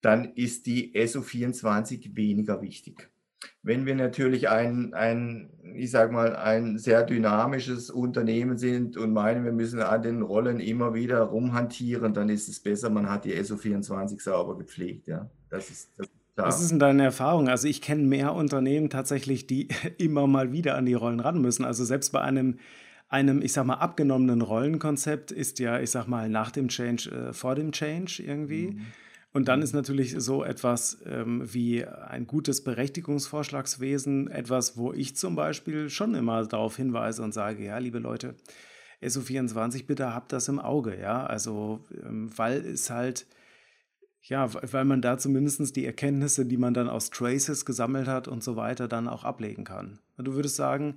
dann 0.01 0.33
ist 0.35 0.67
die 0.67 0.95
SO24 0.95 2.15
weniger 2.15 2.61
wichtig. 2.61 3.12
Wenn 3.63 3.87
wir 3.87 3.95
natürlich 3.95 4.49
ein, 4.49 4.93
ein, 4.95 5.51
ich 5.75 5.91
sag 5.91 6.13
mal, 6.13 6.35
ein 6.37 6.79
sehr 6.79 7.05
dynamisches 7.05 7.91
Unternehmen 7.91 8.59
sind 8.59 8.97
und 8.97 9.13
meinen, 9.13 9.45
wir 9.45 9.53
müssen 9.53 9.81
an 9.81 10.03
den 10.03 10.23
Rollen 10.23 10.61
immer 10.61 10.95
wieder 10.95 11.21
rumhantieren, 11.23 12.15
dann 12.15 12.29
ist 12.29 12.49
es 12.49 12.61
besser, 12.61 12.91
man 12.91 13.09
hat 13.09 13.25
die 13.25 13.35
SO24 13.35 14.21
sauber 14.21 14.57
gepflegt. 14.59 15.07
Ja, 15.09 15.31
das 15.49 15.71
ist, 15.71 15.91
das 16.35 16.47
Was 16.47 16.63
ist 16.63 16.71
denn 16.71 16.79
deine 16.79 17.05
Erfahrung? 17.05 17.49
Also 17.49 17.69
ich 17.69 17.83
kenne 17.83 18.05
mehr 18.05 18.35
Unternehmen 18.35 18.89
tatsächlich, 18.91 19.47
die 19.47 19.69
immer 19.99 20.27
mal 20.27 20.53
wieder 20.53 20.77
an 20.77 20.87
die 20.87 20.95
Rollen 20.95 21.21
ran 21.21 21.41
müssen. 21.41 21.65
Also 21.65 21.85
selbst 21.85 22.11
bei 22.11 22.21
einem, 22.21 22.59
einem, 23.09 23.43
ich 23.43 23.53
sag 23.53 23.67
mal, 23.67 23.75
abgenommenen 23.75 24.41
Rollenkonzept 24.41 25.31
ist 25.31 25.59
ja, 25.59 25.79
ich 25.79 25.91
sag 25.91 26.07
mal, 26.07 26.29
nach 26.29 26.51
dem 26.51 26.69
Change 26.69 27.11
äh, 27.11 27.33
vor 27.33 27.55
dem 27.55 27.73
Change 27.73 28.23
irgendwie. 28.27 28.69
Mhm. 28.69 28.87
Und 29.33 29.49
dann 29.49 29.63
ist 29.63 29.73
natürlich 29.73 30.15
so 30.19 30.45
etwas 30.45 30.99
ähm, 31.07 31.43
wie 31.53 31.85
ein 31.87 32.27
gutes 32.27 32.63
Berechtigungsvorschlagswesen 32.65 34.29
etwas, 34.31 34.77
wo 34.77 34.93
ich 34.93 35.17
zum 35.17 35.37
Beispiel 35.37 35.89
schon 35.89 36.15
immer 36.15 36.47
darauf 36.47 36.77
hinweise 36.77 37.23
und 37.23 37.33
sage, 37.33 37.65
ja, 37.65 37.79
liebe 37.79 37.99
Leute, 37.99 38.35
SO24, 39.03 39.87
bitte 39.87 40.15
habt 40.15 40.33
das 40.33 40.49
im 40.49 40.59
Auge, 40.61 40.99
ja, 41.01 41.27
also 41.27 41.85
ähm, 42.05 42.31
weil 42.37 42.65
es 42.67 42.91
halt 42.91 43.27
Ja, 44.25 44.49
weil 44.55 44.85
man 44.85 45.03
da 45.03 45.19
zumindest 45.19 45.75
die 45.75 45.85
Erkenntnisse, 45.85 46.47
die 46.47 46.57
man 46.57 46.75
dann 46.75 46.89
aus 46.89 47.11
Traces 47.11 47.65
gesammelt 47.65 48.07
hat 48.07 48.29
und 48.29 48.45
so 48.45 48.55
weiter, 48.55 48.87
dann 48.87 49.09
auch 49.09 49.25
ablegen 49.25 49.65
kann. 49.65 49.99
Du 50.17 50.35
würdest 50.35 50.55
sagen, 50.57 50.97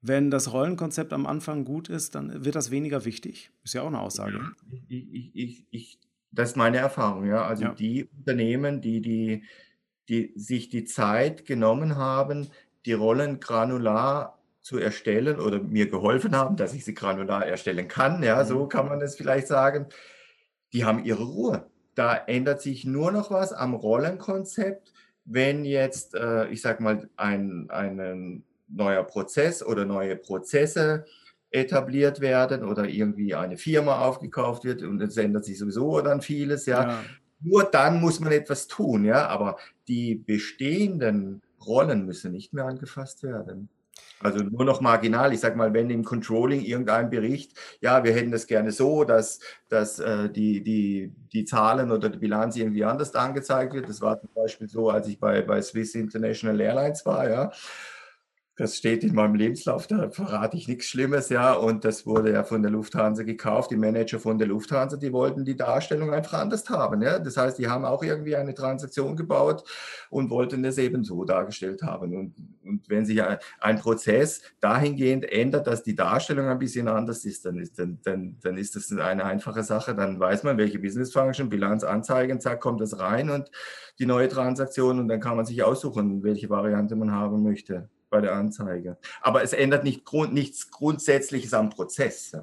wenn 0.00 0.30
das 0.30 0.52
Rollenkonzept 0.52 1.12
am 1.12 1.26
Anfang 1.26 1.64
gut 1.66 1.88
ist, 1.90 2.14
dann 2.14 2.44
wird 2.44 2.54
das 2.54 2.70
weniger 2.70 3.04
wichtig. 3.04 3.50
Ist 3.64 3.74
ja 3.74 3.82
auch 3.82 3.88
eine 3.88 4.00
Aussage. 4.00 4.38
Ja, 4.38 4.52
ich, 4.88 5.12
ich, 5.12 5.34
ich, 5.34 5.66
ich, 5.70 5.98
das 6.34 6.50
ist 6.50 6.56
meine 6.56 6.78
Erfahrung, 6.78 7.26
ja. 7.26 7.44
Also 7.44 7.64
ja. 7.64 7.74
die 7.74 8.08
Unternehmen, 8.18 8.80
die, 8.80 9.00
die, 9.00 9.44
die 10.08 10.32
sich 10.36 10.68
die 10.68 10.84
Zeit 10.84 11.46
genommen 11.46 11.96
haben, 11.96 12.48
die 12.86 12.92
Rollen 12.92 13.40
granular 13.40 14.38
zu 14.60 14.78
erstellen 14.78 15.38
oder 15.40 15.60
mir 15.60 15.88
geholfen 15.88 16.34
haben, 16.34 16.56
dass 16.56 16.74
ich 16.74 16.84
sie 16.84 16.94
granular 16.94 17.46
erstellen 17.46 17.88
kann, 17.88 18.22
ja, 18.22 18.44
so 18.44 18.64
mhm. 18.64 18.68
kann 18.68 18.88
man 18.88 19.00
es 19.00 19.14
vielleicht 19.14 19.46
sagen, 19.46 19.86
die 20.72 20.84
haben 20.84 21.04
ihre 21.04 21.24
Ruhe. 21.24 21.66
Da 21.94 22.16
ändert 22.16 22.60
sich 22.60 22.84
nur 22.84 23.12
noch 23.12 23.30
was 23.30 23.52
am 23.52 23.74
Rollenkonzept, 23.74 24.92
wenn 25.24 25.64
jetzt, 25.64 26.14
äh, 26.14 26.48
ich 26.48 26.60
sag 26.60 26.80
mal, 26.80 27.08
ein, 27.16 27.70
ein 27.70 28.42
neuer 28.68 29.04
Prozess 29.04 29.62
oder 29.62 29.84
neue 29.84 30.16
Prozesse 30.16 31.04
etabliert 31.54 32.20
werden 32.20 32.64
oder 32.64 32.88
irgendwie 32.88 33.34
eine 33.34 33.56
Firma 33.56 34.00
aufgekauft 34.00 34.64
wird 34.64 34.82
und 34.82 35.00
es 35.00 35.16
ändert 35.16 35.44
sich 35.44 35.58
sowieso 35.58 36.00
dann 36.00 36.20
vieles, 36.20 36.66
ja. 36.66 36.82
ja. 36.82 37.00
Nur 37.40 37.64
dann 37.64 38.00
muss 38.00 38.20
man 38.20 38.32
etwas 38.32 38.66
tun, 38.66 39.04
ja, 39.04 39.28
aber 39.28 39.56
die 39.86 40.16
bestehenden 40.16 41.42
Rollen 41.64 42.06
müssen 42.06 42.32
nicht 42.32 42.52
mehr 42.52 42.64
angefasst 42.64 43.22
werden. 43.22 43.68
Also 44.18 44.42
nur 44.42 44.64
noch 44.64 44.80
marginal. 44.80 45.32
Ich 45.32 45.40
sage 45.40 45.56
mal, 45.56 45.74
wenn 45.74 45.90
im 45.90 46.02
Controlling 46.02 46.62
irgendein 46.62 47.10
Bericht, 47.10 47.52
ja, 47.80 48.02
wir 48.02 48.12
hätten 48.12 48.30
das 48.30 48.46
gerne 48.46 48.72
so, 48.72 49.04
dass, 49.04 49.38
dass 49.68 49.98
äh, 49.98 50.30
die, 50.30 50.62
die, 50.62 51.12
die 51.32 51.44
Zahlen 51.44 51.92
oder 51.92 52.08
die 52.08 52.18
Bilanz 52.18 52.56
irgendwie 52.56 52.84
anders 52.84 53.14
angezeigt 53.14 53.74
wird. 53.74 53.88
Das 53.88 54.00
war 54.00 54.18
zum 54.18 54.30
Beispiel 54.34 54.68
so, 54.68 54.88
als 54.88 55.08
ich 55.08 55.20
bei, 55.20 55.42
bei 55.42 55.60
Swiss 55.60 55.94
International 55.94 56.60
Airlines 56.60 57.04
war, 57.04 57.28
ja. 57.28 57.52
Das 58.56 58.76
steht 58.76 59.02
in 59.02 59.16
meinem 59.16 59.34
Lebenslauf, 59.34 59.88
da 59.88 60.10
verrate 60.10 60.56
ich 60.56 60.68
nichts 60.68 60.86
Schlimmes, 60.86 61.28
ja. 61.28 61.54
Und 61.54 61.84
das 61.84 62.06
wurde 62.06 62.30
ja 62.32 62.44
von 62.44 62.62
der 62.62 62.70
Lufthansa 62.70 63.24
gekauft. 63.24 63.72
Die 63.72 63.76
Manager 63.76 64.20
von 64.20 64.38
der 64.38 64.46
Lufthansa, 64.46 64.96
die 64.96 65.12
wollten 65.12 65.44
die 65.44 65.56
Darstellung 65.56 66.14
einfach 66.14 66.38
anders 66.38 66.68
haben, 66.70 67.02
ja. 67.02 67.18
Das 67.18 67.36
heißt, 67.36 67.58
die 67.58 67.66
haben 67.66 67.84
auch 67.84 68.04
irgendwie 68.04 68.36
eine 68.36 68.54
Transaktion 68.54 69.16
gebaut 69.16 69.64
und 70.08 70.30
wollten 70.30 70.62
das 70.62 70.78
eben 70.78 71.02
so 71.02 71.24
dargestellt 71.24 71.82
haben. 71.82 72.16
Und, 72.16 72.34
und 72.64 72.88
wenn 72.88 73.04
sich 73.04 73.20
ein 73.60 73.78
Prozess 73.80 74.42
dahingehend 74.60 75.24
ändert, 75.24 75.66
dass 75.66 75.82
die 75.82 75.96
Darstellung 75.96 76.46
ein 76.46 76.60
bisschen 76.60 76.86
anders 76.86 77.24
ist, 77.24 77.44
dann 77.46 77.58
ist, 77.58 77.80
dann, 77.80 77.98
dann, 78.04 78.36
dann 78.40 78.56
ist 78.56 78.76
das 78.76 78.92
eine 78.92 79.24
einfache 79.24 79.64
Sache. 79.64 79.96
Dann 79.96 80.20
weiß 80.20 80.44
man, 80.44 80.58
welche 80.58 80.78
Business 80.78 81.12
Function, 81.12 81.48
Bilanz 81.48 81.82
anzeigen, 81.82 82.40
zack, 82.40 82.60
kommt 82.60 82.80
das 82.80 83.00
rein 83.00 83.30
und 83.30 83.50
die 83.98 84.06
neue 84.06 84.28
Transaktion 84.28 85.00
und 85.00 85.08
dann 85.08 85.18
kann 85.18 85.36
man 85.36 85.44
sich 85.44 85.64
aussuchen, 85.64 86.22
welche 86.22 86.50
Variante 86.50 86.94
man 86.94 87.10
haben 87.10 87.42
möchte 87.42 87.88
bei 88.14 88.20
der 88.20 88.36
Anzeige. 88.36 88.96
Aber 89.22 89.42
es 89.42 89.52
ändert 89.52 89.82
nicht 89.82 90.04
grund, 90.04 90.32
nichts 90.32 90.70
Grundsätzliches 90.70 91.52
am 91.52 91.70
Prozess. 91.70 92.36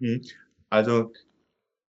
Mhm. 0.00 0.22
Also, 0.68 1.12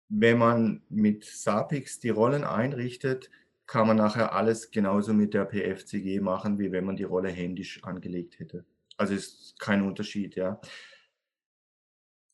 wenn 0.09 0.39
man 0.39 0.83
mit 0.89 1.25
Sapix 1.25 2.01
die 2.01 2.11
Rollen 2.11 2.43
einrichtet, 2.43 3.31
kann 3.67 3.87
man 3.87 3.97
nachher 3.97 4.33
alles 4.33 4.71
genauso 4.71 5.15
mit 5.15 5.35
der 5.35 5.47
PFCG 5.47 6.21
machen, 6.21 6.59
wie 6.59 6.73
wenn 6.73 6.85
man 6.85 6.97
die 6.97 7.05
Rolle 7.05 7.31
händisch 7.31 7.83
angelegt 7.83 8.39
hätte. 8.39 8.65
Also 8.97 9.15
ist 9.15 9.59
kein 9.59 9.83
Unterschied, 9.83 10.37
ja. 10.37 10.61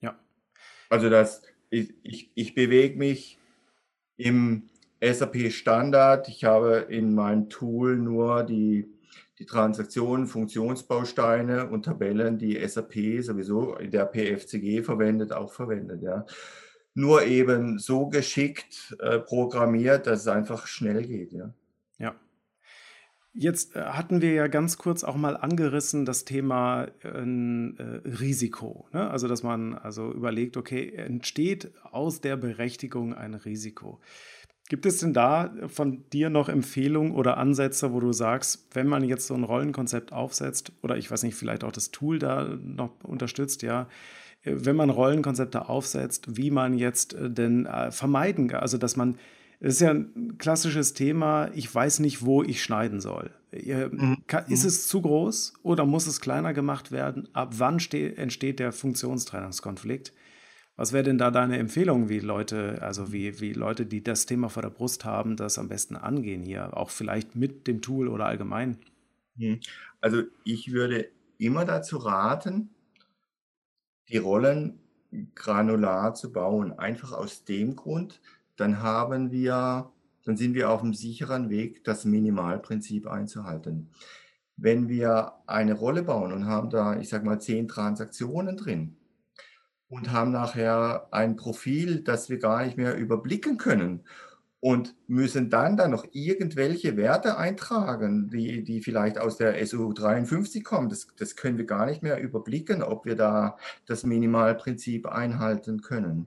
Ja. 0.00 0.18
Also 0.88 1.08
das, 1.08 1.42
ich, 1.70 1.94
ich, 2.02 2.32
ich 2.34 2.54
bewege 2.54 2.98
mich 2.98 3.38
im 4.16 4.68
SAP 5.02 5.50
Standard. 5.52 6.28
Ich 6.28 6.44
habe 6.44 6.86
in 6.88 7.14
meinem 7.14 7.48
Tool 7.48 7.96
nur 7.96 8.42
die, 8.42 8.92
die 9.38 9.46
Transaktionen, 9.46 10.26
Funktionsbausteine 10.26 11.68
und 11.68 11.84
Tabellen, 11.84 12.38
die 12.38 12.60
SAP 12.66 13.22
sowieso 13.22 13.76
in 13.76 13.90
der 13.90 14.04
PFCG 14.04 14.82
verwendet, 14.82 15.32
auch 15.32 15.52
verwendet, 15.52 16.02
ja 16.02 16.26
nur 17.00 17.24
eben 17.24 17.78
so 17.78 18.08
geschickt 18.08 18.96
äh, 19.00 19.18
programmiert, 19.18 20.06
dass 20.06 20.20
es 20.20 20.28
einfach 20.28 20.66
schnell 20.66 21.02
geht. 21.02 21.32
Ja. 21.32 21.52
ja. 21.98 22.14
Jetzt 23.32 23.76
äh, 23.76 23.82
hatten 23.82 24.20
wir 24.20 24.32
ja 24.32 24.46
ganz 24.46 24.78
kurz 24.78 25.02
auch 25.04 25.16
mal 25.16 25.36
angerissen 25.36 26.04
das 26.04 26.24
Thema 26.24 26.88
äh, 27.02 27.08
Risiko. 27.08 28.88
Ne? 28.92 29.10
Also, 29.10 29.28
dass 29.28 29.42
man 29.42 29.74
also 29.74 30.12
überlegt, 30.12 30.56
okay, 30.56 30.92
entsteht 30.94 31.72
aus 31.90 32.20
der 32.20 32.36
Berechtigung 32.36 33.14
ein 33.14 33.34
Risiko. 33.34 34.00
Gibt 34.68 34.86
es 34.86 34.98
denn 34.98 35.12
da 35.12 35.52
von 35.66 36.08
dir 36.10 36.30
noch 36.30 36.48
Empfehlungen 36.48 37.10
oder 37.10 37.38
Ansätze, 37.38 37.92
wo 37.92 37.98
du 37.98 38.12
sagst, 38.12 38.68
wenn 38.72 38.86
man 38.86 39.02
jetzt 39.02 39.26
so 39.26 39.34
ein 39.34 39.42
Rollenkonzept 39.42 40.12
aufsetzt 40.12 40.72
oder 40.80 40.96
ich 40.96 41.10
weiß 41.10 41.24
nicht, 41.24 41.34
vielleicht 41.34 41.64
auch 41.64 41.72
das 41.72 41.90
Tool 41.90 42.20
da 42.20 42.56
noch 42.62 42.92
unterstützt, 43.02 43.62
ja, 43.62 43.88
wenn 44.44 44.76
man 44.76 44.90
Rollenkonzepte 44.90 45.68
aufsetzt, 45.68 46.36
wie 46.36 46.50
man 46.50 46.74
jetzt 46.74 47.14
äh, 47.14 47.30
denn 47.30 47.66
äh, 47.66 47.90
vermeiden 47.90 48.48
kann. 48.48 48.60
Also, 48.60 48.78
dass 48.78 48.96
man, 48.96 49.18
es 49.60 49.74
ist 49.74 49.80
ja 49.80 49.90
ein 49.90 50.38
klassisches 50.38 50.94
Thema, 50.94 51.50
ich 51.54 51.72
weiß 51.72 51.98
nicht, 52.00 52.24
wo 52.24 52.42
ich 52.42 52.62
schneiden 52.62 53.00
soll. 53.00 53.30
Mhm. 53.52 54.18
Ist 54.48 54.64
es 54.64 54.86
zu 54.86 55.02
groß 55.02 55.54
oder 55.62 55.84
muss 55.84 56.06
es 56.06 56.20
kleiner 56.20 56.54
gemacht 56.54 56.92
werden? 56.92 57.28
Ab 57.34 57.54
wann 57.58 57.78
entsteht 57.78 58.60
der 58.60 58.72
Funktionstrennungskonflikt? 58.72 60.12
Was 60.76 60.92
wäre 60.92 61.02
denn 61.02 61.18
da 61.18 61.30
deine 61.30 61.58
Empfehlung, 61.58 62.08
wie 62.08 62.20
Leute, 62.20 62.80
also 62.80 63.12
wie, 63.12 63.40
wie 63.40 63.52
Leute, 63.52 63.84
die 63.84 64.02
das 64.02 64.24
Thema 64.24 64.48
vor 64.48 64.62
der 64.62 64.70
Brust 64.70 65.04
haben, 65.04 65.36
das 65.36 65.58
am 65.58 65.68
besten 65.68 65.96
angehen 65.96 66.42
hier, 66.42 66.74
auch 66.74 66.88
vielleicht 66.88 67.34
mit 67.36 67.66
dem 67.66 67.82
Tool 67.82 68.08
oder 68.08 68.26
allgemein? 68.26 68.78
Mhm. 69.36 69.60
Also 70.00 70.22
ich 70.44 70.72
würde 70.72 71.10
immer 71.36 71.64
dazu 71.64 71.98
raten, 71.98 72.70
die 74.10 74.18
Rollen 74.18 74.80
granular 75.34 76.14
zu 76.14 76.32
bauen. 76.32 76.78
Einfach 76.78 77.12
aus 77.12 77.44
dem 77.44 77.76
Grund, 77.76 78.20
dann 78.56 78.82
haben 78.82 79.30
wir, 79.30 79.90
dann 80.24 80.36
sind 80.36 80.54
wir 80.54 80.70
auf 80.70 80.82
einem 80.82 80.94
sicheren 80.94 81.50
Weg, 81.50 81.84
das 81.84 82.04
Minimalprinzip 82.04 83.06
einzuhalten. 83.06 83.90
Wenn 84.56 84.88
wir 84.88 85.32
eine 85.46 85.74
Rolle 85.74 86.02
bauen 86.02 86.32
und 86.32 86.46
haben 86.46 86.70
da, 86.70 86.98
ich 86.98 87.08
sage 87.08 87.24
mal, 87.24 87.40
zehn 87.40 87.66
Transaktionen 87.66 88.56
drin 88.56 88.96
und 89.88 90.12
haben 90.12 90.32
nachher 90.32 91.08
ein 91.12 91.36
Profil, 91.36 92.02
das 92.02 92.28
wir 92.28 92.38
gar 92.38 92.64
nicht 92.64 92.76
mehr 92.76 92.96
überblicken 92.96 93.56
können 93.56 94.04
und 94.60 94.94
müssen 95.06 95.48
dann 95.48 95.76
da 95.78 95.88
noch 95.88 96.06
irgendwelche 96.12 96.96
Werte 96.98 97.38
eintragen, 97.38 98.28
die, 98.30 98.62
die 98.62 98.82
vielleicht 98.82 99.18
aus 99.18 99.38
der 99.38 99.64
SU 99.66 99.92
53 99.92 100.62
kommen. 100.62 100.90
Das, 100.90 101.08
das 101.16 101.34
können 101.34 101.56
wir 101.56 101.64
gar 101.64 101.86
nicht 101.86 102.02
mehr 102.02 102.20
überblicken, 102.20 102.82
ob 102.82 103.06
wir 103.06 103.16
da 103.16 103.56
das 103.86 104.04
Minimalprinzip 104.04 105.06
einhalten 105.06 105.80
können. 105.80 106.26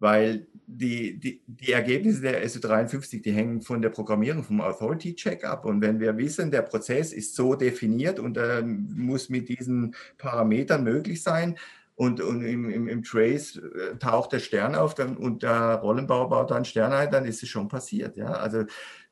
Weil 0.00 0.48
die, 0.66 1.18
die, 1.18 1.40
die 1.46 1.72
Ergebnisse 1.72 2.20
der 2.20 2.46
SU 2.48 2.58
53, 2.58 3.22
die 3.22 3.32
hängen 3.32 3.62
von 3.62 3.80
der 3.80 3.90
Programmierung, 3.90 4.42
vom 4.42 4.60
Authority 4.60 5.14
Check 5.14 5.44
ab. 5.44 5.64
Und 5.64 5.80
wenn 5.80 6.00
wir 6.00 6.18
wissen, 6.18 6.50
der 6.50 6.62
Prozess 6.62 7.12
ist 7.12 7.36
so 7.36 7.54
definiert 7.54 8.18
und 8.18 8.36
äh, 8.36 8.62
muss 8.62 9.28
mit 9.28 9.48
diesen 9.48 9.94
Parametern 10.18 10.82
möglich 10.82 11.22
sein, 11.22 11.56
und, 11.96 12.20
und 12.20 12.44
im, 12.44 12.68
im, 12.68 12.88
im, 12.88 13.02
Trace 13.02 13.56
äh, 13.56 13.96
taucht 13.98 14.32
der 14.32 14.38
Stern 14.38 14.74
auf 14.74 14.94
dann, 14.94 15.16
und 15.16 15.42
der 15.42 15.76
Rollenbauer 15.76 16.28
baut 16.28 16.50
dann 16.50 16.66
Stern 16.66 16.92
ein, 16.92 17.10
dann 17.10 17.24
ist 17.24 17.42
es 17.42 17.48
schon 17.48 17.68
passiert. 17.68 18.18
Ja? 18.18 18.32
Also 18.32 18.64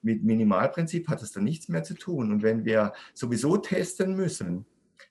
mit 0.02 0.22
Minimalprinzip 0.22 1.09
hat 1.09 1.22
es 1.22 1.32
dann 1.32 1.44
nichts 1.44 1.68
mehr 1.68 1.82
zu 1.82 1.94
tun. 1.94 2.30
Und 2.30 2.42
wenn 2.42 2.66
wir 2.66 2.92
sowieso 3.14 3.56
testen 3.56 4.14
müssen, 4.14 4.66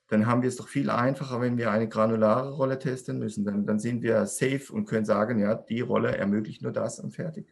dann 0.08 0.28
haben 0.28 0.44
wir 0.44 0.50
es 0.50 0.58
doch 0.58 0.68
viel 0.68 0.92
einfacher, 0.92 1.42
wenn 1.42 1.58
wir 1.58 1.72
eine 1.72 1.90
granulare 1.90 2.52
Rolle 2.52 2.78
testen 2.78 3.18
müssen. 3.18 3.44
Dann, 3.44 3.66
dann 3.66 3.80
sind 3.80 4.04
wir 4.04 4.28
safe 4.28 4.72
und 4.72 4.86
können 4.86 5.06
sagen, 5.06 5.40
ja, 5.40 5.56
die 5.56 5.82
Rolle 5.82 6.16
ermöglicht 6.16 6.62
nur 6.62 6.72
das 6.72 7.00
und 7.00 7.12
fertig. 7.12 7.48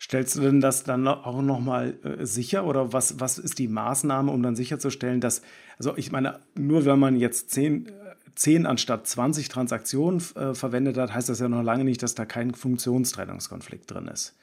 Stellst 0.00 0.34
du 0.36 0.40
denn 0.40 0.62
das 0.62 0.82
dann 0.82 1.06
auch 1.06 1.42
nochmal 1.42 1.98
äh, 2.02 2.24
sicher 2.24 2.64
oder 2.64 2.94
was, 2.94 3.20
was 3.20 3.38
ist 3.38 3.58
die 3.58 3.68
Maßnahme, 3.68 4.32
um 4.32 4.42
dann 4.42 4.56
sicherzustellen, 4.56 5.20
dass, 5.20 5.42
also 5.78 5.94
ich 5.96 6.10
meine, 6.10 6.40
nur 6.54 6.86
wenn 6.86 6.98
man 6.98 7.16
jetzt 7.16 7.50
zehn 7.50 7.88
10 8.34 8.66
anstatt 8.66 9.06
20 9.06 9.48
Transaktionen 9.48 10.22
äh, 10.34 10.54
verwendet 10.54 10.96
hat, 10.96 11.14
heißt 11.14 11.28
das 11.28 11.40
ja 11.40 11.48
noch 11.48 11.62
lange 11.62 11.84
nicht, 11.84 12.02
dass 12.02 12.14
da 12.14 12.24
kein 12.24 12.54
Funktionstrennungskonflikt 12.54 13.90
drin 13.90 14.08
ist. 14.08 14.36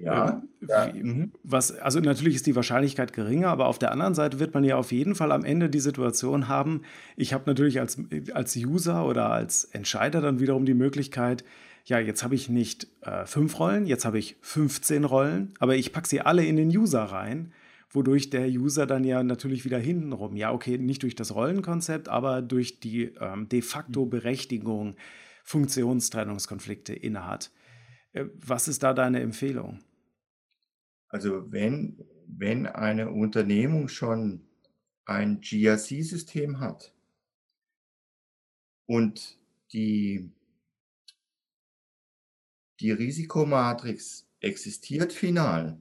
Ja, 0.00 0.42
ähm, 0.60 0.68
ja. 0.68 0.92
Mhm. 0.92 1.32
Was, 1.42 1.72
also 1.72 2.00
natürlich 2.00 2.34
ist 2.34 2.46
die 2.46 2.56
Wahrscheinlichkeit 2.56 3.12
geringer, 3.12 3.48
aber 3.48 3.66
auf 3.66 3.78
der 3.78 3.92
anderen 3.92 4.14
Seite 4.14 4.40
wird 4.40 4.54
man 4.54 4.64
ja 4.64 4.76
auf 4.76 4.92
jeden 4.92 5.14
Fall 5.14 5.32
am 5.32 5.44
Ende 5.44 5.70
die 5.70 5.80
Situation 5.80 6.48
haben, 6.48 6.82
ich 7.16 7.32
habe 7.32 7.44
natürlich 7.46 7.80
als, 7.80 7.98
als 8.32 8.56
User 8.56 9.06
oder 9.06 9.30
als 9.30 9.64
Entscheider 9.64 10.20
dann 10.20 10.40
wiederum 10.40 10.66
die 10.66 10.74
Möglichkeit, 10.74 11.44
ja, 11.86 11.98
jetzt 11.98 12.24
habe 12.24 12.34
ich 12.34 12.48
nicht 12.48 12.86
äh, 13.02 13.26
fünf 13.26 13.58
Rollen, 13.58 13.86
jetzt 13.86 14.04
habe 14.04 14.18
ich 14.18 14.36
15 14.40 15.04
Rollen, 15.04 15.52
aber 15.58 15.76
ich 15.76 15.92
packe 15.92 16.08
sie 16.08 16.22
alle 16.22 16.44
in 16.44 16.56
den 16.56 16.68
User 16.68 17.02
rein, 17.02 17.52
wodurch 17.94 18.30
der 18.30 18.48
User 18.48 18.86
dann 18.86 19.04
ja 19.04 19.22
natürlich 19.22 19.64
wieder 19.64 19.78
hintenrum, 19.78 20.36
ja, 20.36 20.52
okay, 20.52 20.78
nicht 20.78 21.02
durch 21.02 21.14
das 21.14 21.34
Rollenkonzept, 21.34 22.08
aber 22.08 22.42
durch 22.42 22.80
die 22.80 23.14
ähm, 23.20 23.48
de 23.48 23.62
facto 23.62 24.06
Berechtigung 24.06 24.96
Funktionstrennungskonflikte 25.44 26.94
innehat. 26.94 27.52
Äh, 28.12 28.26
was 28.34 28.68
ist 28.68 28.82
da 28.82 28.94
deine 28.94 29.20
Empfehlung? 29.20 29.80
Also 31.08 31.52
wenn, 31.52 32.04
wenn 32.26 32.66
eine 32.66 33.10
Unternehmung 33.10 33.88
schon 33.88 34.48
ein 35.04 35.40
GRC-System 35.40 36.58
hat 36.60 36.92
und 38.86 39.38
die, 39.72 40.32
die 42.80 42.90
Risikomatrix 42.90 44.26
existiert 44.40 45.12
final, 45.12 45.78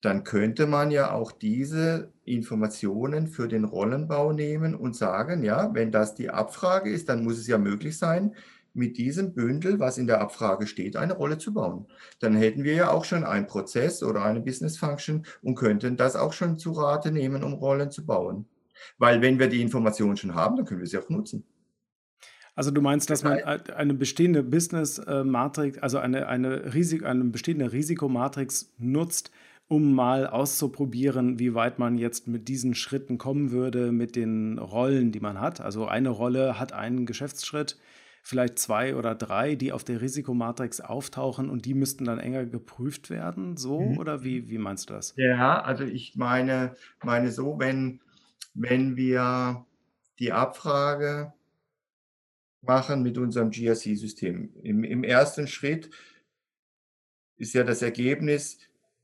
dann 0.00 0.22
könnte 0.22 0.66
man 0.66 0.90
ja 0.90 1.12
auch 1.12 1.32
diese 1.32 2.12
Informationen 2.24 3.26
für 3.26 3.48
den 3.48 3.64
Rollenbau 3.64 4.32
nehmen 4.32 4.74
und 4.74 4.94
sagen, 4.94 5.42
ja, 5.42 5.74
wenn 5.74 5.90
das 5.90 6.14
die 6.14 6.30
Abfrage 6.30 6.90
ist, 6.90 7.08
dann 7.08 7.24
muss 7.24 7.38
es 7.38 7.48
ja 7.48 7.58
möglich 7.58 7.98
sein, 7.98 8.34
mit 8.74 8.96
diesem 8.96 9.34
Bündel, 9.34 9.80
was 9.80 9.98
in 9.98 10.06
der 10.06 10.20
Abfrage 10.20 10.66
steht, 10.66 10.96
eine 10.96 11.14
Rolle 11.14 11.38
zu 11.38 11.52
bauen. 11.52 11.86
Dann 12.20 12.36
hätten 12.36 12.62
wir 12.62 12.74
ja 12.74 12.90
auch 12.90 13.04
schon 13.04 13.24
einen 13.24 13.46
Prozess 13.46 14.02
oder 14.02 14.22
eine 14.24 14.40
Business 14.40 14.78
Function 14.78 15.24
und 15.42 15.56
könnten 15.56 15.96
das 15.96 16.14
auch 16.14 16.32
schon 16.32 16.58
zu 16.58 16.72
Rate 16.72 17.10
nehmen, 17.10 17.42
um 17.42 17.54
Rollen 17.54 17.90
zu 17.90 18.06
bauen. 18.06 18.46
Weil 18.98 19.20
wenn 19.20 19.40
wir 19.40 19.48
die 19.48 19.62
Informationen 19.62 20.16
schon 20.16 20.34
haben, 20.34 20.56
dann 20.56 20.64
können 20.64 20.80
wir 20.80 20.86
sie 20.86 20.98
auch 20.98 21.08
nutzen. 21.08 21.44
Also 22.54 22.70
du 22.70 22.80
meinst, 22.80 23.08
dass 23.10 23.22
man 23.22 23.38
eine 23.40 23.94
bestehende 23.94 24.42
Business-Matrix, 24.42 25.78
also 25.78 25.98
eine, 25.98 26.26
eine, 26.26 26.74
Risik, 26.74 27.04
eine 27.04 27.24
bestehende 27.24 27.72
Risikomatrix 27.72 28.72
nutzt, 28.78 29.30
um 29.68 29.92
mal 29.92 30.26
auszuprobieren, 30.26 31.38
wie 31.38 31.54
weit 31.54 31.78
man 31.78 31.98
jetzt 31.98 32.26
mit 32.26 32.48
diesen 32.48 32.74
Schritten 32.74 33.18
kommen 33.18 33.50
würde, 33.50 33.92
mit 33.92 34.16
den 34.16 34.58
Rollen, 34.58 35.12
die 35.12 35.20
man 35.20 35.40
hat. 35.40 35.60
Also 35.60 35.86
eine 35.86 36.08
Rolle 36.08 36.58
hat 36.58 36.72
einen 36.72 37.04
Geschäftsschritt, 37.04 37.78
vielleicht 38.22 38.58
zwei 38.58 38.96
oder 38.96 39.14
drei, 39.14 39.54
die 39.54 39.72
auf 39.72 39.84
der 39.84 40.00
Risikomatrix 40.00 40.80
auftauchen 40.80 41.50
und 41.50 41.66
die 41.66 41.74
müssten 41.74 42.06
dann 42.06 42.18
enger 42.18 42.46
geprüft 42.46 43.10
werden, 43.10 43.58
so 43.58 43.80
mhm. 43.80 43.98
oder 43.98 44.24
wie, 44.24 44.48
wie 44.48 44.58
meinst 44.58 44.88
du 44.88 44.94
das? 44.94 45.12
Ja, 45.16 45.60
also 45.60 45.84
ich 45.84 46.16
meine, 46.16 46.74
meine 47.04 47.30
so, 47.30 47.58
wenn, 47.58 48.00
wenn 48.54 48.96
wir 48.96 49.66
die 50.18 50.32
Abfrage 50.32 51.34
machen 52.62 53.02
mit 53.02 53.18
unserem 53.18 53.50
GRC-System. 53.50 54.50
Im, 54.62 54.82
Im 54.82 55.04
ersten 55.04 55.46
Schritt 55.46 55.90
ist 57.36 57.54
ja 57.54 57.64
das 57.64 57.82
Ergebnis, 57.82 58.58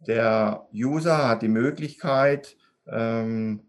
der 0.07 0.69
User 0.73 1.29
hat 1.29 1.43
die 1.43 1.49
Möglichkeit, 1.49 2.57
ähm, 2.87 3.61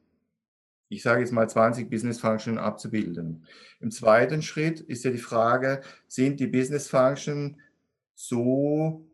ich 0.90 1.02
sage 1.02 1.22
jetzt 1.22 1.34
mal 1.34 1.50
20 1.50 1.90
Business 1.90 2.20
Functions 2.20 2.60
abzubilden. 2.60 3.46
Im 3.80 3.92
zweiten 3.92 4.42
Schritt 4.42 4.80
ist 4.82 5.04
ja 5.04 5.12
die 5.12 5.18
Frage, 5.18 5.82
sind 6.08 6.40
die 6.40 6.48
Business 6.48 6.88
Functions 6.88 7.58
so 8.14 9.06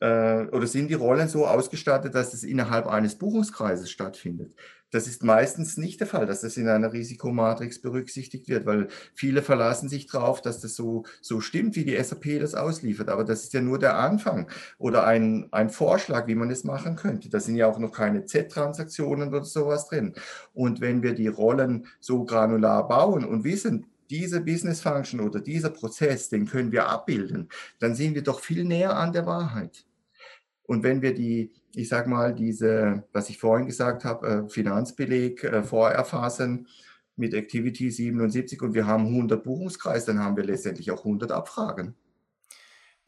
äh, 0.00 0.46
oder 0.46 0.66
sind 0.66 0.88
die 0.88 0.94
Rollen 0.94 1.28
so 1.28 1.46
ausgestattet, 1.46 2.14
dass 2.14 2.34
es 2.34 2.42
innerhalb 2.42 2.86
eines 2.86 3.16
Buchungskreises 3.16 3.90
stattfindet? 3.90 4.54
Das 4.90 5.06
ist 5.06 5.22
meistens 5.22 5.76
nicht 5.76 6.00
der 6.00 6.06
Fall, 6.06 6.26
dass 6.26 6.40
das 6.40 6.56
in 6.56 6.68
einer 6.68 6.92
Risikomatrix 6.92 7.80
berücksichtigt 7.80 8.48
wird, 8.48 8.66
weil 8.66 8.88
viele 9.14 9.42
verlassen 9.42 9.88
sich 9.88 10.06
darauf, 10.06 10.42
dass 10.42 10.60
das 10.60 10.74
so, 10.74 11.04
so 11.20 11.40
stimmt, 11.40 11.76
wie 11.76 11.84
die 11.84 12.02
SAP 12.02 12.40
das 12.40 12.54
ausliefert. 12.54 13.08
Aber 13.08 13.24
das 13.24 13.44
ist 13.44 13.52
ja 13.52 13.60
nur 13.60 13.78
der 13.78 13.96
Anfang 13.96 14.50
oder 14.78 15.06
ein, 15.06 15.48
ein 15.52 15.70
Vorschlag, 15.70 16.26
wie 16.26 16.34
man 16.34 16.50
es 16.50 16.64
machen 16.64 16.96
könnte. 16.96 17.28
Da 17.28 17.38
sind 17.40 17.56
ja 17.56 17.66
auch 17.66 17.78
noch 17.78 17.92
keine 17.92 18.24
Z-Transaktionen 18.24 19.28
oder 19.28 19.44
sowas 19.44 19.86
drin. 19.88 20.14
Und 20.54 20.80
wenn 20.80 21.02
wir 21.02 21.14
die 21.14 21.28
Rollen 21.28 21.86
so 22.00 22.24
granular 22.24 22.88
bauen 22.88 23.24
und 23.24 23.44
wissen, 23.44 23.86
diese 24.10 24.40
Business 24.40 24.80
Function 24.80 25.20
oder 25.20 25.40
dieser 25.40 25.70
Prozess, 25.70 26.28
den 26.28 26.46
können 26.46 26.72
wir 26.72 26.88
abbilden, 26.88 27.48
dann 27.78 27.94
sind 27.94 28.14
wir 28.14 28.22
doch 28.22 28.40
viel 28.40 28.64
näher 28.64 28.96
an 28.96 29.12
der 29.12 29.24
Wahrheit. 29.24 29.84
Und 30.70 30.84
wenn 30.84 31.02
wir 31.02 31.14
die, 31.14 31.50
ich 31.74 31.88
sage 31.88 32.08
mal, 32.08 32.32
diese, 32.32 33.02
was 33.12 33.28
ich 33.28 33.38
vorhin 33.38 33.66
gesagt 33.66 34.04
habe, 34.04 34.44
äh, 34.46 34.48
Finanzbeleg 34.48 35.42
äh, 35.42 35.62
vorerfassen 35.64 36.68
mit 37.16 37.34
Activity 37.34 37.90
77 37.90 38.62
und 38.62 38.72
wir 38.72 38.86
haben 38.86 39.06
100 39.06 39.42
Buchungskreise, 39.42 40.06
dann 40.06 40.20
haben 40.20 40.36
wir 40.36 40.44
letztendlich 40.44 40.92
auch 40.92 41.00
100 41.00 41.32
Abfragen. 41.32 41.96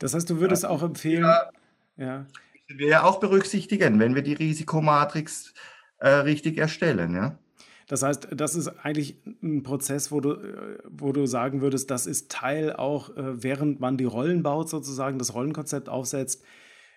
Das 0.00 0.12
heißt, 0.12 0.28
du 0.28 0.40
würdest 0.40 0.64
ja, 0.64 0.70
auch 0.70 0.82
empfehlen, 0.82 1.22
ja, 1.22 1.50
ja. 1.96 2.26
wir 2.66 2.88
ja 2.88 3.04
auch 3.04 3.20
berücksichtigen, 3.20 4.00
wenn 4.00 4.16
wir 4.16 4.22
die 4.22 4.34
Risikomatrix 4.34 5.54
äh, 5.98 6.08
richtig 6.08 6.58
erstellen, 6.58 7.14
ja. 7.14 7.38
Das 7.86 8.02
heißt, 8.02 8.26
das 8.34 8.56
ist 8.56 8.66
eigentlich 8.82 9.22
ein 9.40 9.62
Prozess, 9.62 10.10
wo 10.10 10.20
du, 10.20 10.36
wo 10.88 11.12
du 11.12 11.26
sagen 11.26 11.60
würdest, 11.60 11.92
das 11.92 12.08
ist 12.08 12.28
Teil 12.28 12.72
auch, 12.72 13.16
äh, 13.16 13.40
während 13.40 13.78
man 13.78 13.98
die 13.98 14.04
Rollen 14.04 14.42
baut, 14.42 14.68
sozusagen, 14.68 15.20
das 15.20 15.32
Rollenkonzept 15.32 15.88
aufsetzt, 15.88 16.42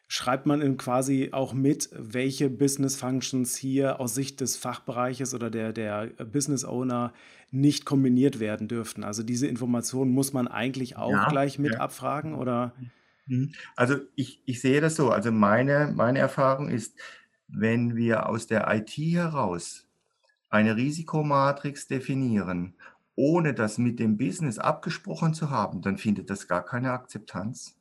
schreibt 0.08 0.45
man 0.45 0.78
quasi 0.78 1.30
auch 1.32 1.53
mit, 1.53 1.89
welche 1.91 2.49
Business 2.49 2.95
Functions 2.95 3.56
hier 3.56 3.99
aus 3.99 4.14
Sicht 4.16 4.39
des 4.41 4.56
Fachbereiches 4.56 5.34
oder 5.34 5.49
der, 5.49 5.74
der 5.74 6.08
Business 6.32 6.64
Owner 6.64 7.14
nicht 7.51 7.86
kombiniert 7.86 8.39
werden 8.39 8.68
dürften. 8.68 9.03
Also 9.03 9.24
diese 9.24 9.47
Informationen 9.47 10.12
muss 10.12 10.34
man 10.34 10.47
eigentlich 10.47 10.97
auch 10.97 11.12
ja, 11.12 11.30
gleich 11.30 11.58
mit 11.58 11.74
ja. 11.74 11.80
abfragen 11.80 12.36
oder? 12.36 12.74
Mhm. 13.28 13.53
Also 13.76 13.97
ich, 14.16 14.41
ich 14.45 14.62
sehe 14.62 14.82
das 14.82 14.95
so. 14.95 15.10
Also 15.10 15.32
meine, 15.32 15.91
meine 15.95 16.20
Erfahrung 16.20 16.70
ist, 16.70 16.95
wenn 17.47 17.95
wir 17.95 18.30
aus 18.30 18.47
der 18.47 18.68
IT 18.74 18.97
heraus 18.97 19.88
eine 20.49 20.76
Risikomatrix 20.76 21.88
definieren, 21.88 22.76
ohne 23.16 23.53
das 23.53 23.78
mit 23.78 23.99
dem 23.99 24.18
Business 24.18 24.60
abgesprochen 24.60 25.34
zu 25.34 25.49
haben, 25.49 25.82
dann 25.82 25.97
findet 25.97 26.30
das 26.30 26.47
gar 26.47 26.64
keine 26.64 26.91
Akzeptanz. 26.91 27.78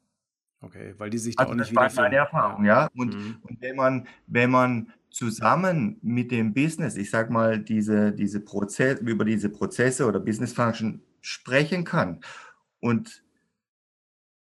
Okay, 0.65 0.95
weil 0.97 1.11
die 1.11 1.19
sich 1.19 1.37
da 1.37 1.43
also 1.43 1.53
auch 1.53 1.57
nicht 1.57 1.77
das 1.77 1.97
war 1.97 2.05
meine 2.05 2.17
Erfahrung, 2.17 2.65
ja. 2.65 2.89
Und, 2.97 3.15
mhm. 3.15 3.37
und 3.43 3.61
wenn 3.61 3.77
man, 3.77 4.09
wenn 4.27 4.51
man 4.51 4.93
zusammen 5.11 5.99
mit 6.03 6.31
dem 6.31 6.55
Business, 6.55 6.97
ich 6.97 7.11
sag 7.11 7.31
mal, 7.31 7.59
diese, 7.59 8.12
diese 8.12 8.41
Prozess, 8.41 8.99
über 9.01 9.25
diese 9.25 9.51
Prozesse 9.51 10.07
oder 10.07 10.21
Business 10.21 10.55
Function 10.55 11.03
sprechen 11.21 11.85
kann 11.85 12.21
und, 12.81 13.23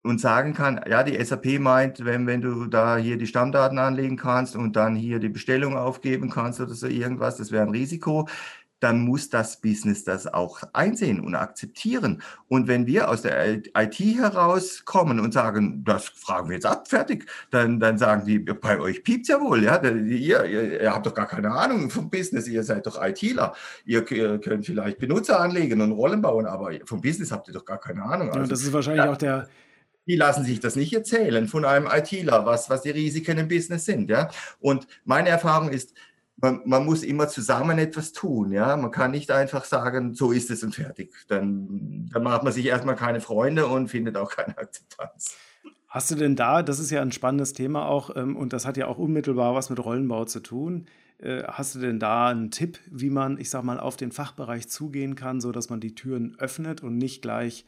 und 0.02 0.20
sagen 0.20 0.54
kann, 0.54 0.80
ja, 0.88 1.02
die 1.02 1.22
SAP 1.22 1.58
meint, 1.58 2.04
wenn, 2.04 2.26
wenn 2.26 2.40
du 2.40 2.66
da 2.66 2.96
hier 2.96 3.18
die 3.18 3.26
Stammdaten 3.26 3.78
anlegen 3.78 4.16
kannst 4.16 4.54
und 4.54 4.76
dann 4.76 4.94
hier 4.94 5.18
die 5.18 5.28
Bestellung 5.28 5.76
aufgeben 5.76 6.30
kannst 6.30 6.60
oder 6.60 6.74
so 6.74 6.86
irgendwas, 6.86 7.36
das 7.38 7.50
wäre 7.50 7.64
ein 7.64 7.70
Risiko 7.70 8.28
dann 8.84 9.00
muss 9.00 9.30
das 9.30 9.62
Business 9.62 10.04
das 10.04 10.26
auch 10.26 10.62
einsehen 10.74 11.20
und 11.20 11.34
akzeptieren. 11.34 12.22
Und 12.48 12.68
wenn 12.68 12.86
wir 12.86 13.08
aus 13.08 13.22
der 13.22 13.56
IT 13.56 13.98
herauskommen 13.98 15.20
und 15.20 15.32
sagen, 15.32 15.82
das 15.84 16.04
fragen 16.04 16.50
wir 16.50 16.56
jetzt 16.56 16.66
ab, 16.66 16.86
fertig, 16.86 17.26
dann, 17.50 17.80
dann 17.80 17.96
sagen 17.96 18.26
die, 18.26 18.38
bei 18.38 18.78
euch 18.78 19.02
piept 19.02 19.26
ja 19.28 19.40
wohl, 19.40 19.64
ja, 19.64 19.82
ihr, 19.82 20.44
ihr, 20.44 20.82
ihr, 20.82 20.92
habt 20.92 21.06
doch 21.06 21.14
gar 21.14 21.26
keine 21.26 21.50
Ahnung 21.50 21.88
vom 21.88 22.10
Business, 22.10 22.46
ihr 22.46 22.62
seid 22.62 22.86
doch 22.86 23.02
ITler, 23.02 23.54
ihr, 23.86 24.08
ihr, 24.12 24.38
könnt 24.38 24.66
vielleicht 24.66 24.98
Benutzer 24.98 25.40
anlegen 25.40 25.80
und 25.80 25.92
Rollen 25.92 26.20
bauen, 26.20 26.44
aber 26.44 26.72
vom 26.84 27.00
Business 27.00 27.32
habt 27.32 27.48
ihr 27.48 27.54
doch 27.54 27.64
gar 27.64 27.80
keine 27.80 28.02
Ahnung. 28.02 28.28
Also, 28.28 28.40
ja, 28.40 28.46
das 28.46 28.62
ist 28.62 28.72
wahrscheinlich 28.74 29.04
ja, 29.04 29.10
auch 29.10 29.16
der, 29.16 29.48
die 30.06 30.16
lassen 30.16 30.44
sich 30.44 30.60
das 30.60 30.76
nicht 30.76 30.92
erzählen 30.92 31.48
von 31.48 31.64
einem 31.64 31.88
ITler, 31.90 32.44
was, 32.44 32.68
was 32.68 32.82
die 32.82 32.90
Risiken 32.90 33.38
im 33.38 33.48
Business 33.48 33.86
sind. 33.86 34.10
Ja? 34.10 34.28
Und 34.60 34.86
meine 35.06 35.30
Erfahrung 35.30 35.70
ist, 35.70 35.94
man, 36.36 36.62
man, 36.64 36.84
muss 36.84 37.02
immer 37.02 37.28
zusammen 37.28 37.78
etwas 37.78 38.12
tun. 38.12 38.52
Ja? 38.52 38.76
Man 38.76 38.90
kann 38.90 39.12
nicht 39.12 39.30
einfach 39.30 39.64
sagen, 39.64 40.14
so 40.14 40.32
ist 40.32 40.50
es 40.50 40.62
und 40.62 40.74
fertig. 40.74 41.14
Dann, 41.28 42.08
dann 42.12 42.22
macht 42.22 42.42
man 42.42 42.52
sich 42.52 42.66
erstmal 42.66 42.96
keine 42.96 43.20
Freunde 43.20 43.66
und 43.66 43.88
findet 43.88 44.16
auch 44.16 44.30
keine 44.30 44.56
Akzeptanz. 44.58 45.36
Hast 45.88 46.10
du 46.10 46.16
denn 46.16 46.34
da, 46.34 46.62
das 46.64 46.80
ist 46.80 46.90
ja 46.90 47.02
ein 47.02 47.12
spannendes 47.12 47.52
Thema 47.52 47.86
auch 47.86 48.16
ähm, 48.16 48.34
und 48.34 48.52
das 48.52 48.66
hat 48.66 48.76
ja 48.76 48.88
auch 48.88 48.98
unmittelbar 48.98 49.54
was 49.54 49.70
mit 49.70 49.78
Rollenbau 49.78 50.24
zu 50.24 50.40
tun. 50.40 50.86
Äh, 51.18 51.44
hast 51.44 51.76
du 51.76 51.78
denn 51.78 52.00
da 52.00 52.28
einen 52.28 52.50
Tipp, 52.50 52.80
wie 52.90 53.10
man, 53.10 53.38
ich 53.38 53.48
sag 53.48 53.62
mal, 53.62 53.78
auf 53.78 53.96
den 53.96 54.10
Fachbereich 54.10 54.68
zugehen 54.68 55.14
kann, 55.14 55.40
sodass 55.40 55.70
man 55.70 55.78
die 55.78 55.94
Türen 55.94 56.36
öffnet 56.40 56.82
und 56.82 56.98
nicht 56.98 57.22
gleich 57.22 57.64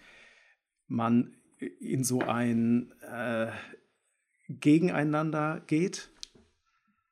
man 0.89 1.37
in 1.59 2.03
so 2.03 2.21
ein 2.21 2.93
äh, 3.01 3.47
Gegeneinander 4.49 5.63
geht? 5.67 6.11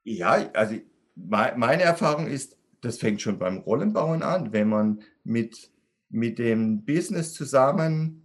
Ja, 0.02 0.50
also 0.52 0.76
meine 1.14 1.82
Erfahrung 1.82 2.26
ist, 2.26 2.56
das 2.80 2.98
fängt 2.98 3.22
schon 3.22 3.38
beim 3.38 3.58
Rollenbauen 3.58 4.22
an, 4.22 4.52
wenn 4.52 4.68
man 4.68 5.02
mit, 5.22 5.70
mit 6.10 6.38
dem 6.38 6.84
Business 6.84 7.32
zusammen 7.32 8.24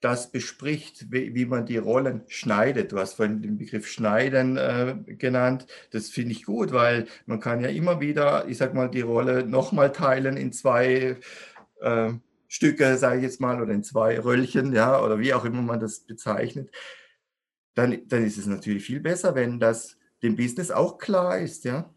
das 0.00 0.30
bespricht, 0.30 1.10
wie, 1.10 1.34
wie 1.34 1.46
man 1.46 1.64
die 1.64 1.78
Rollen 1.78 2.24
schneidet. 2.28 2.92
Du 2.92 2.98
hast 2.98 3.14
vorhin 3.14 3.40
den 3.40 3.56
Begriff 3.56 3.86
Schneiden 3.86 4.58
äh, 4.58 4.96
genannt. 5.16 5.66
Das 5.92 6.10
finde 6.10 6.32
ich 6.32 6.44
gut, 6.44 6.72
weil 6.72 7.06
man 7.24 7.40
kann 7.40 7.62
ja 7.62 7.68
immer 7.68 8.00
wieder, 8.00 8.46
ich 8.46 8.58
sag 8.58 8.74
mal, 8.74 8.90
die 8.90 9.00
Rolle 9.00 9.46
nochmal 9.46 9.92
teilen 9.92 10.36
in 10.36 10.52
zwei 10.52 11.16
äh, 11.80 12.12
Stücke, 12.48 12.98
sage 12.98 13.16
ich 13.16 13.22
jetzt 13.22 13.40
mal, 13.40 13.62
oder 13.62 13.72
in 13.72 13.82
zwei 13.82 14.20
Röllchen, 14.20 14.74
ja, 14.74 15.02
oder 15.02 15.18
wie 15.18 15.32
auch 15.32 15.46
immer 15.46 15.62
man 15.62 15.80
das 15.80 16.00
bezeichnet, 16.00 16.70
dann, 17.74 18.06
dann 18.06 18.24
ist 18.24 18.36
es 18.36 18.46
natürlich 18.46 18.84
viel 18.84 19.00
besser, 19.00 19.34
wenn 19.34 19.58
das 19.58 19.96
dem 20.22 20.36
Business 20.36 20.70
auch 20.70 20.98
klar 20.98 21.38
ist, 21.38 21.64
ja. 21.64 21.90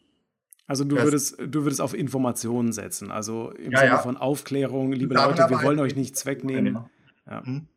Also 0.68 0.84
du 0.84 0.98
würdest, 0.98 1.38
du 1.40 1.64
würdest 1.64 1.80
auf 1.80 1.94
Informationen 1.94 2.74
setzen, 2.74 3.10
also 3.10 3.52
im 3.52 3.72
ja, 3.72 3.80
Sinne 3.80 3.92
ja. 3.92 3.98
von 4.00 4.18
Aufklärung, 4.18 4.92
liebe 4.92 5.16
Leute, 5.16 5.50
wir 5.50 5.64
wollen 5.64 5.80
euch 5.80 5.96
nichts 5.96 6.26
wegnehmen. 6.26 6.78
Ja. 7.26 7.46
Hm? 7.46 7.68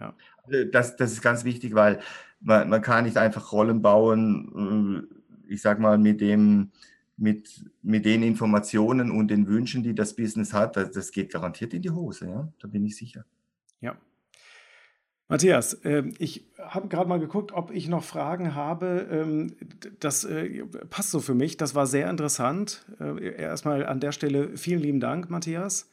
ja. 0.00 0.14
Also 0.42 0.64
das, 0.64 0.96
das 0.96 1.12
ist 1.12 1.22
ganz 1.22 1.44
wichtig, 1.44 1.74
weil 1.74 2.00
man, 2.40 2.68
man 2.68 2.82
kann 2.82 3.04
nicht 3.04 3.16
einfach 3.16 3.52
Rollen 3.52 3.80
bauen, 3.80 5.06
äh, 5.48 5.52
ich 5.52 5.62
sag 5.62 5.78
mal, 5.78 5.98
mit 5.98 6.20
dem, 6.20 6.72
mit, 7.16 7.64
mit 7.80 8.04
den 8.04 8.24
Informationen 8.24 9.12
und 9.12 9.28
den 9.28 9.46
Wünschen, 9.46 9.84
die 9.84 9.94
das 9.94 10.16
Business 10.16 10.52
hat, 10.52 10.76
das, 10.76 10.90
das 10.90 11.12
geht 11.12 11.32
garantiert 11.32 11.72
in 11.74 11.82
die 11.82 11.90
Hose, 11.90 12.28
ja, 12.28 12.48
da 12.58 12.66
bin 12.66 12.84
ich 12.84 12.96
sicher. 12.96 13.24
Ja, 13.80 13.96
Matthias, 15.32 15.80
ähm, 15.84 16.12
ich 16.18 16.44
habe 16.74 16.88
gerade 16.88 17.08
mal 17.08 17.20
geguckt, 17.20 17.52
ob 17.52 17.70
ich 17.70 17.88
noch 17.88 18.04
Fragen 18.04 18.54
habe. 18.54 19.06
Ähm, 19.10 19.56
das 20.00 20.24
äh, 20.24 20.64
passt 20.90 21.10
so 21.10 21.20
für 21.20 21.34
mich. 21.34 21.56
Das 21.56 21.74
war 21.74 21.86
sehr 21.86 22.08
interessant. 22.08 22.84
Äh, 23.00 23.34
erstmal 23.36 23.86
an 23.86 24.00
der 24.00 24.12
Stelle 24.12 24.56
vielen 24.56 24.80
lieben 24.80 25.00
Dank, 25.00 25.30
Matthias. 25.30 25.90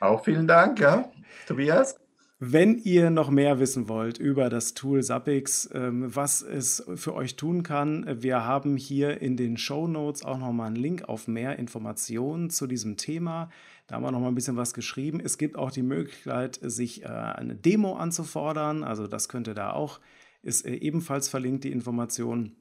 Auch 0.00 0.24
vielen 0.24 0.46
Dank, 0.46 0.78
ja, 0.80 1.10
Tobias. 1.46 1.98
Wenn 2.38 2.76
ihr 2.76 3.08
noch 3.08 3.30
mehr 3.30 3.60
wissen 3.60 3.88
wollt 3.88 4.18
über 4.18 4.50
das 4.50 4.74
Tool 4.74 5.02
Zappix, 5.02 5.70
ähm, 5.72 6.14
was 6.14 6.42
es 6.42 6.84
für 6.94 7.14
euch 7.14 7.36
tun 7.36 7.62
kann, 7.62 8.04
wir 8.22 8.44
haben 8.44 8.76
hier 8.76 9.22
in 9.22 9.38
den 9.38 9.56
Show 9.56 9.88
Notes 9.88 10.22
auch 10.22 10.36
nochmal 10.36 10.66
einen 10.66 10.76
Link 10.76 11.08
auf 11.08 11.28
mehr 11.28 11.58
Informationen 11.58 12.50
zu 12.50 12.66
diesem 12.66 12.98
Thema. 12.98 13.48
Da 13.86 13.94
haben 13.94 14.02
wir 14.02 14.10
nochmal 14.10 14.32
ein 14.32 14.34
bisschen 14.34 14.58
was 14.58 14.74
geschrieben. 14.74 15.18
Es 15.18 15.38
gibt 15.38 15.56
auch 15.56 15.70
die 15.70 15.82
Möglichkeit, 15.82 16.58
sich 16.60 17.04
äh, 17.04 17.06
eine 17.06 17.54
Demo 17.54 17.94
anzufordern. 17.94 18.84
Also 18.84 19.06
das 19.06 19.30
könnte 19.30 19.54
da 19.54 19.70
auch, 19.72 19.98
ist 20.42 20.66
äh, 20.66 20.74
ebenfalls 20.74 21.30
verlinkt, 21.30 21.64
die 21.64 21.72
Information. 21.72 22.54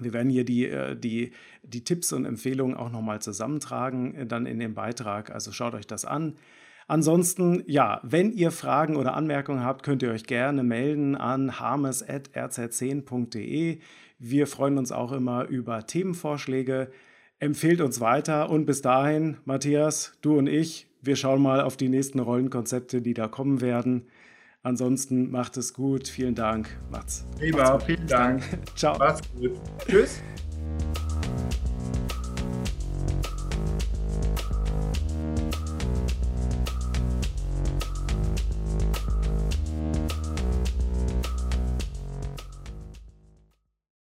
Wir 0.00 0.12
werden 0.12 0.28
hier 0.28 0.44
die, 0.44 0.66
äh, 0.66 0.96
die, 0.96 1.30
die 1.62 1.84
Tipps 1.84 2.12
und 2.12 2.24
Empfehlungen 2.24 2.76
auch 2.76 2.90
nochmal 2.90 3.22
zusammentragen, 3.22 4.26
dann 4.26 4.44
in 4.44 4.58
dem 4.58 4.74
Beitrag. 4.74 5.30
Also 5.30 5.52
schaut 5.52 5.74
euch 5.74 5.86
das 5.86 6.04
an. 6.04 6.34
Ansonsten, 6.86 7.62
ja, 7.66 8.00
wenn 8.02 8.30
ihr 8.32 8.50
Fragen 8.50 8.96
oder 8.96 9.14
Anmerkungen 9.14 9.64
habt, 9.64 9.82
könnt 9.82 10.02
ihr 10.02 10.10
euch 10.10 10.24
gerne 10.24 10.62
melden 10.62 11.16
an 11.16 11.58
harmes.rz10.de. 11.58 13.78
Wir 14.18 14.46
freuen 14.46 14.76
uns 14.78 14.92
auch 14.92 15.12
immer 15.12 15.48
über 15.48 15.86
Themenvorschläge. 15.86 16.90
Empfehlt 17.38 17.80
uns 17.80 18.00
weiter 18.00 18.50
und 18.50 18.66
bis 18.66 18.82
dahin, 18.82 19.38
Matthias, 19.44 20.12
du 20.22 20.38
und 20.38 20.46
ich, 20.46 20.86
wir 21.02 21.16
schauen 21.16 21.42
mal 21.42 21.60
auf 21.60 21.76
die 21.76 21.88
nächsten 21.88 22.20
Rollenkonzepte, 22.20 23.02
die 23.02 23.14
da 23.14 23.26
kommen 23.28 23.60
werden. 23.60 24.06
Ansonsten 24.62 25.30
macht 25.30 25.56
es 25.58 25.74
gut. 25.74 26.08
Vielen 26.08 26.34
Dank. 26.34 26.70
Macht's. 26.90 27.26
Prima, 27.38 27.78
vielen 27.78 28.06
Dank. 28.06 28.42
Ciao. 28.74 28.96
Macht's 28.96 29.20
gut. 29.34 29.60
Tschüss. 29.86 30.22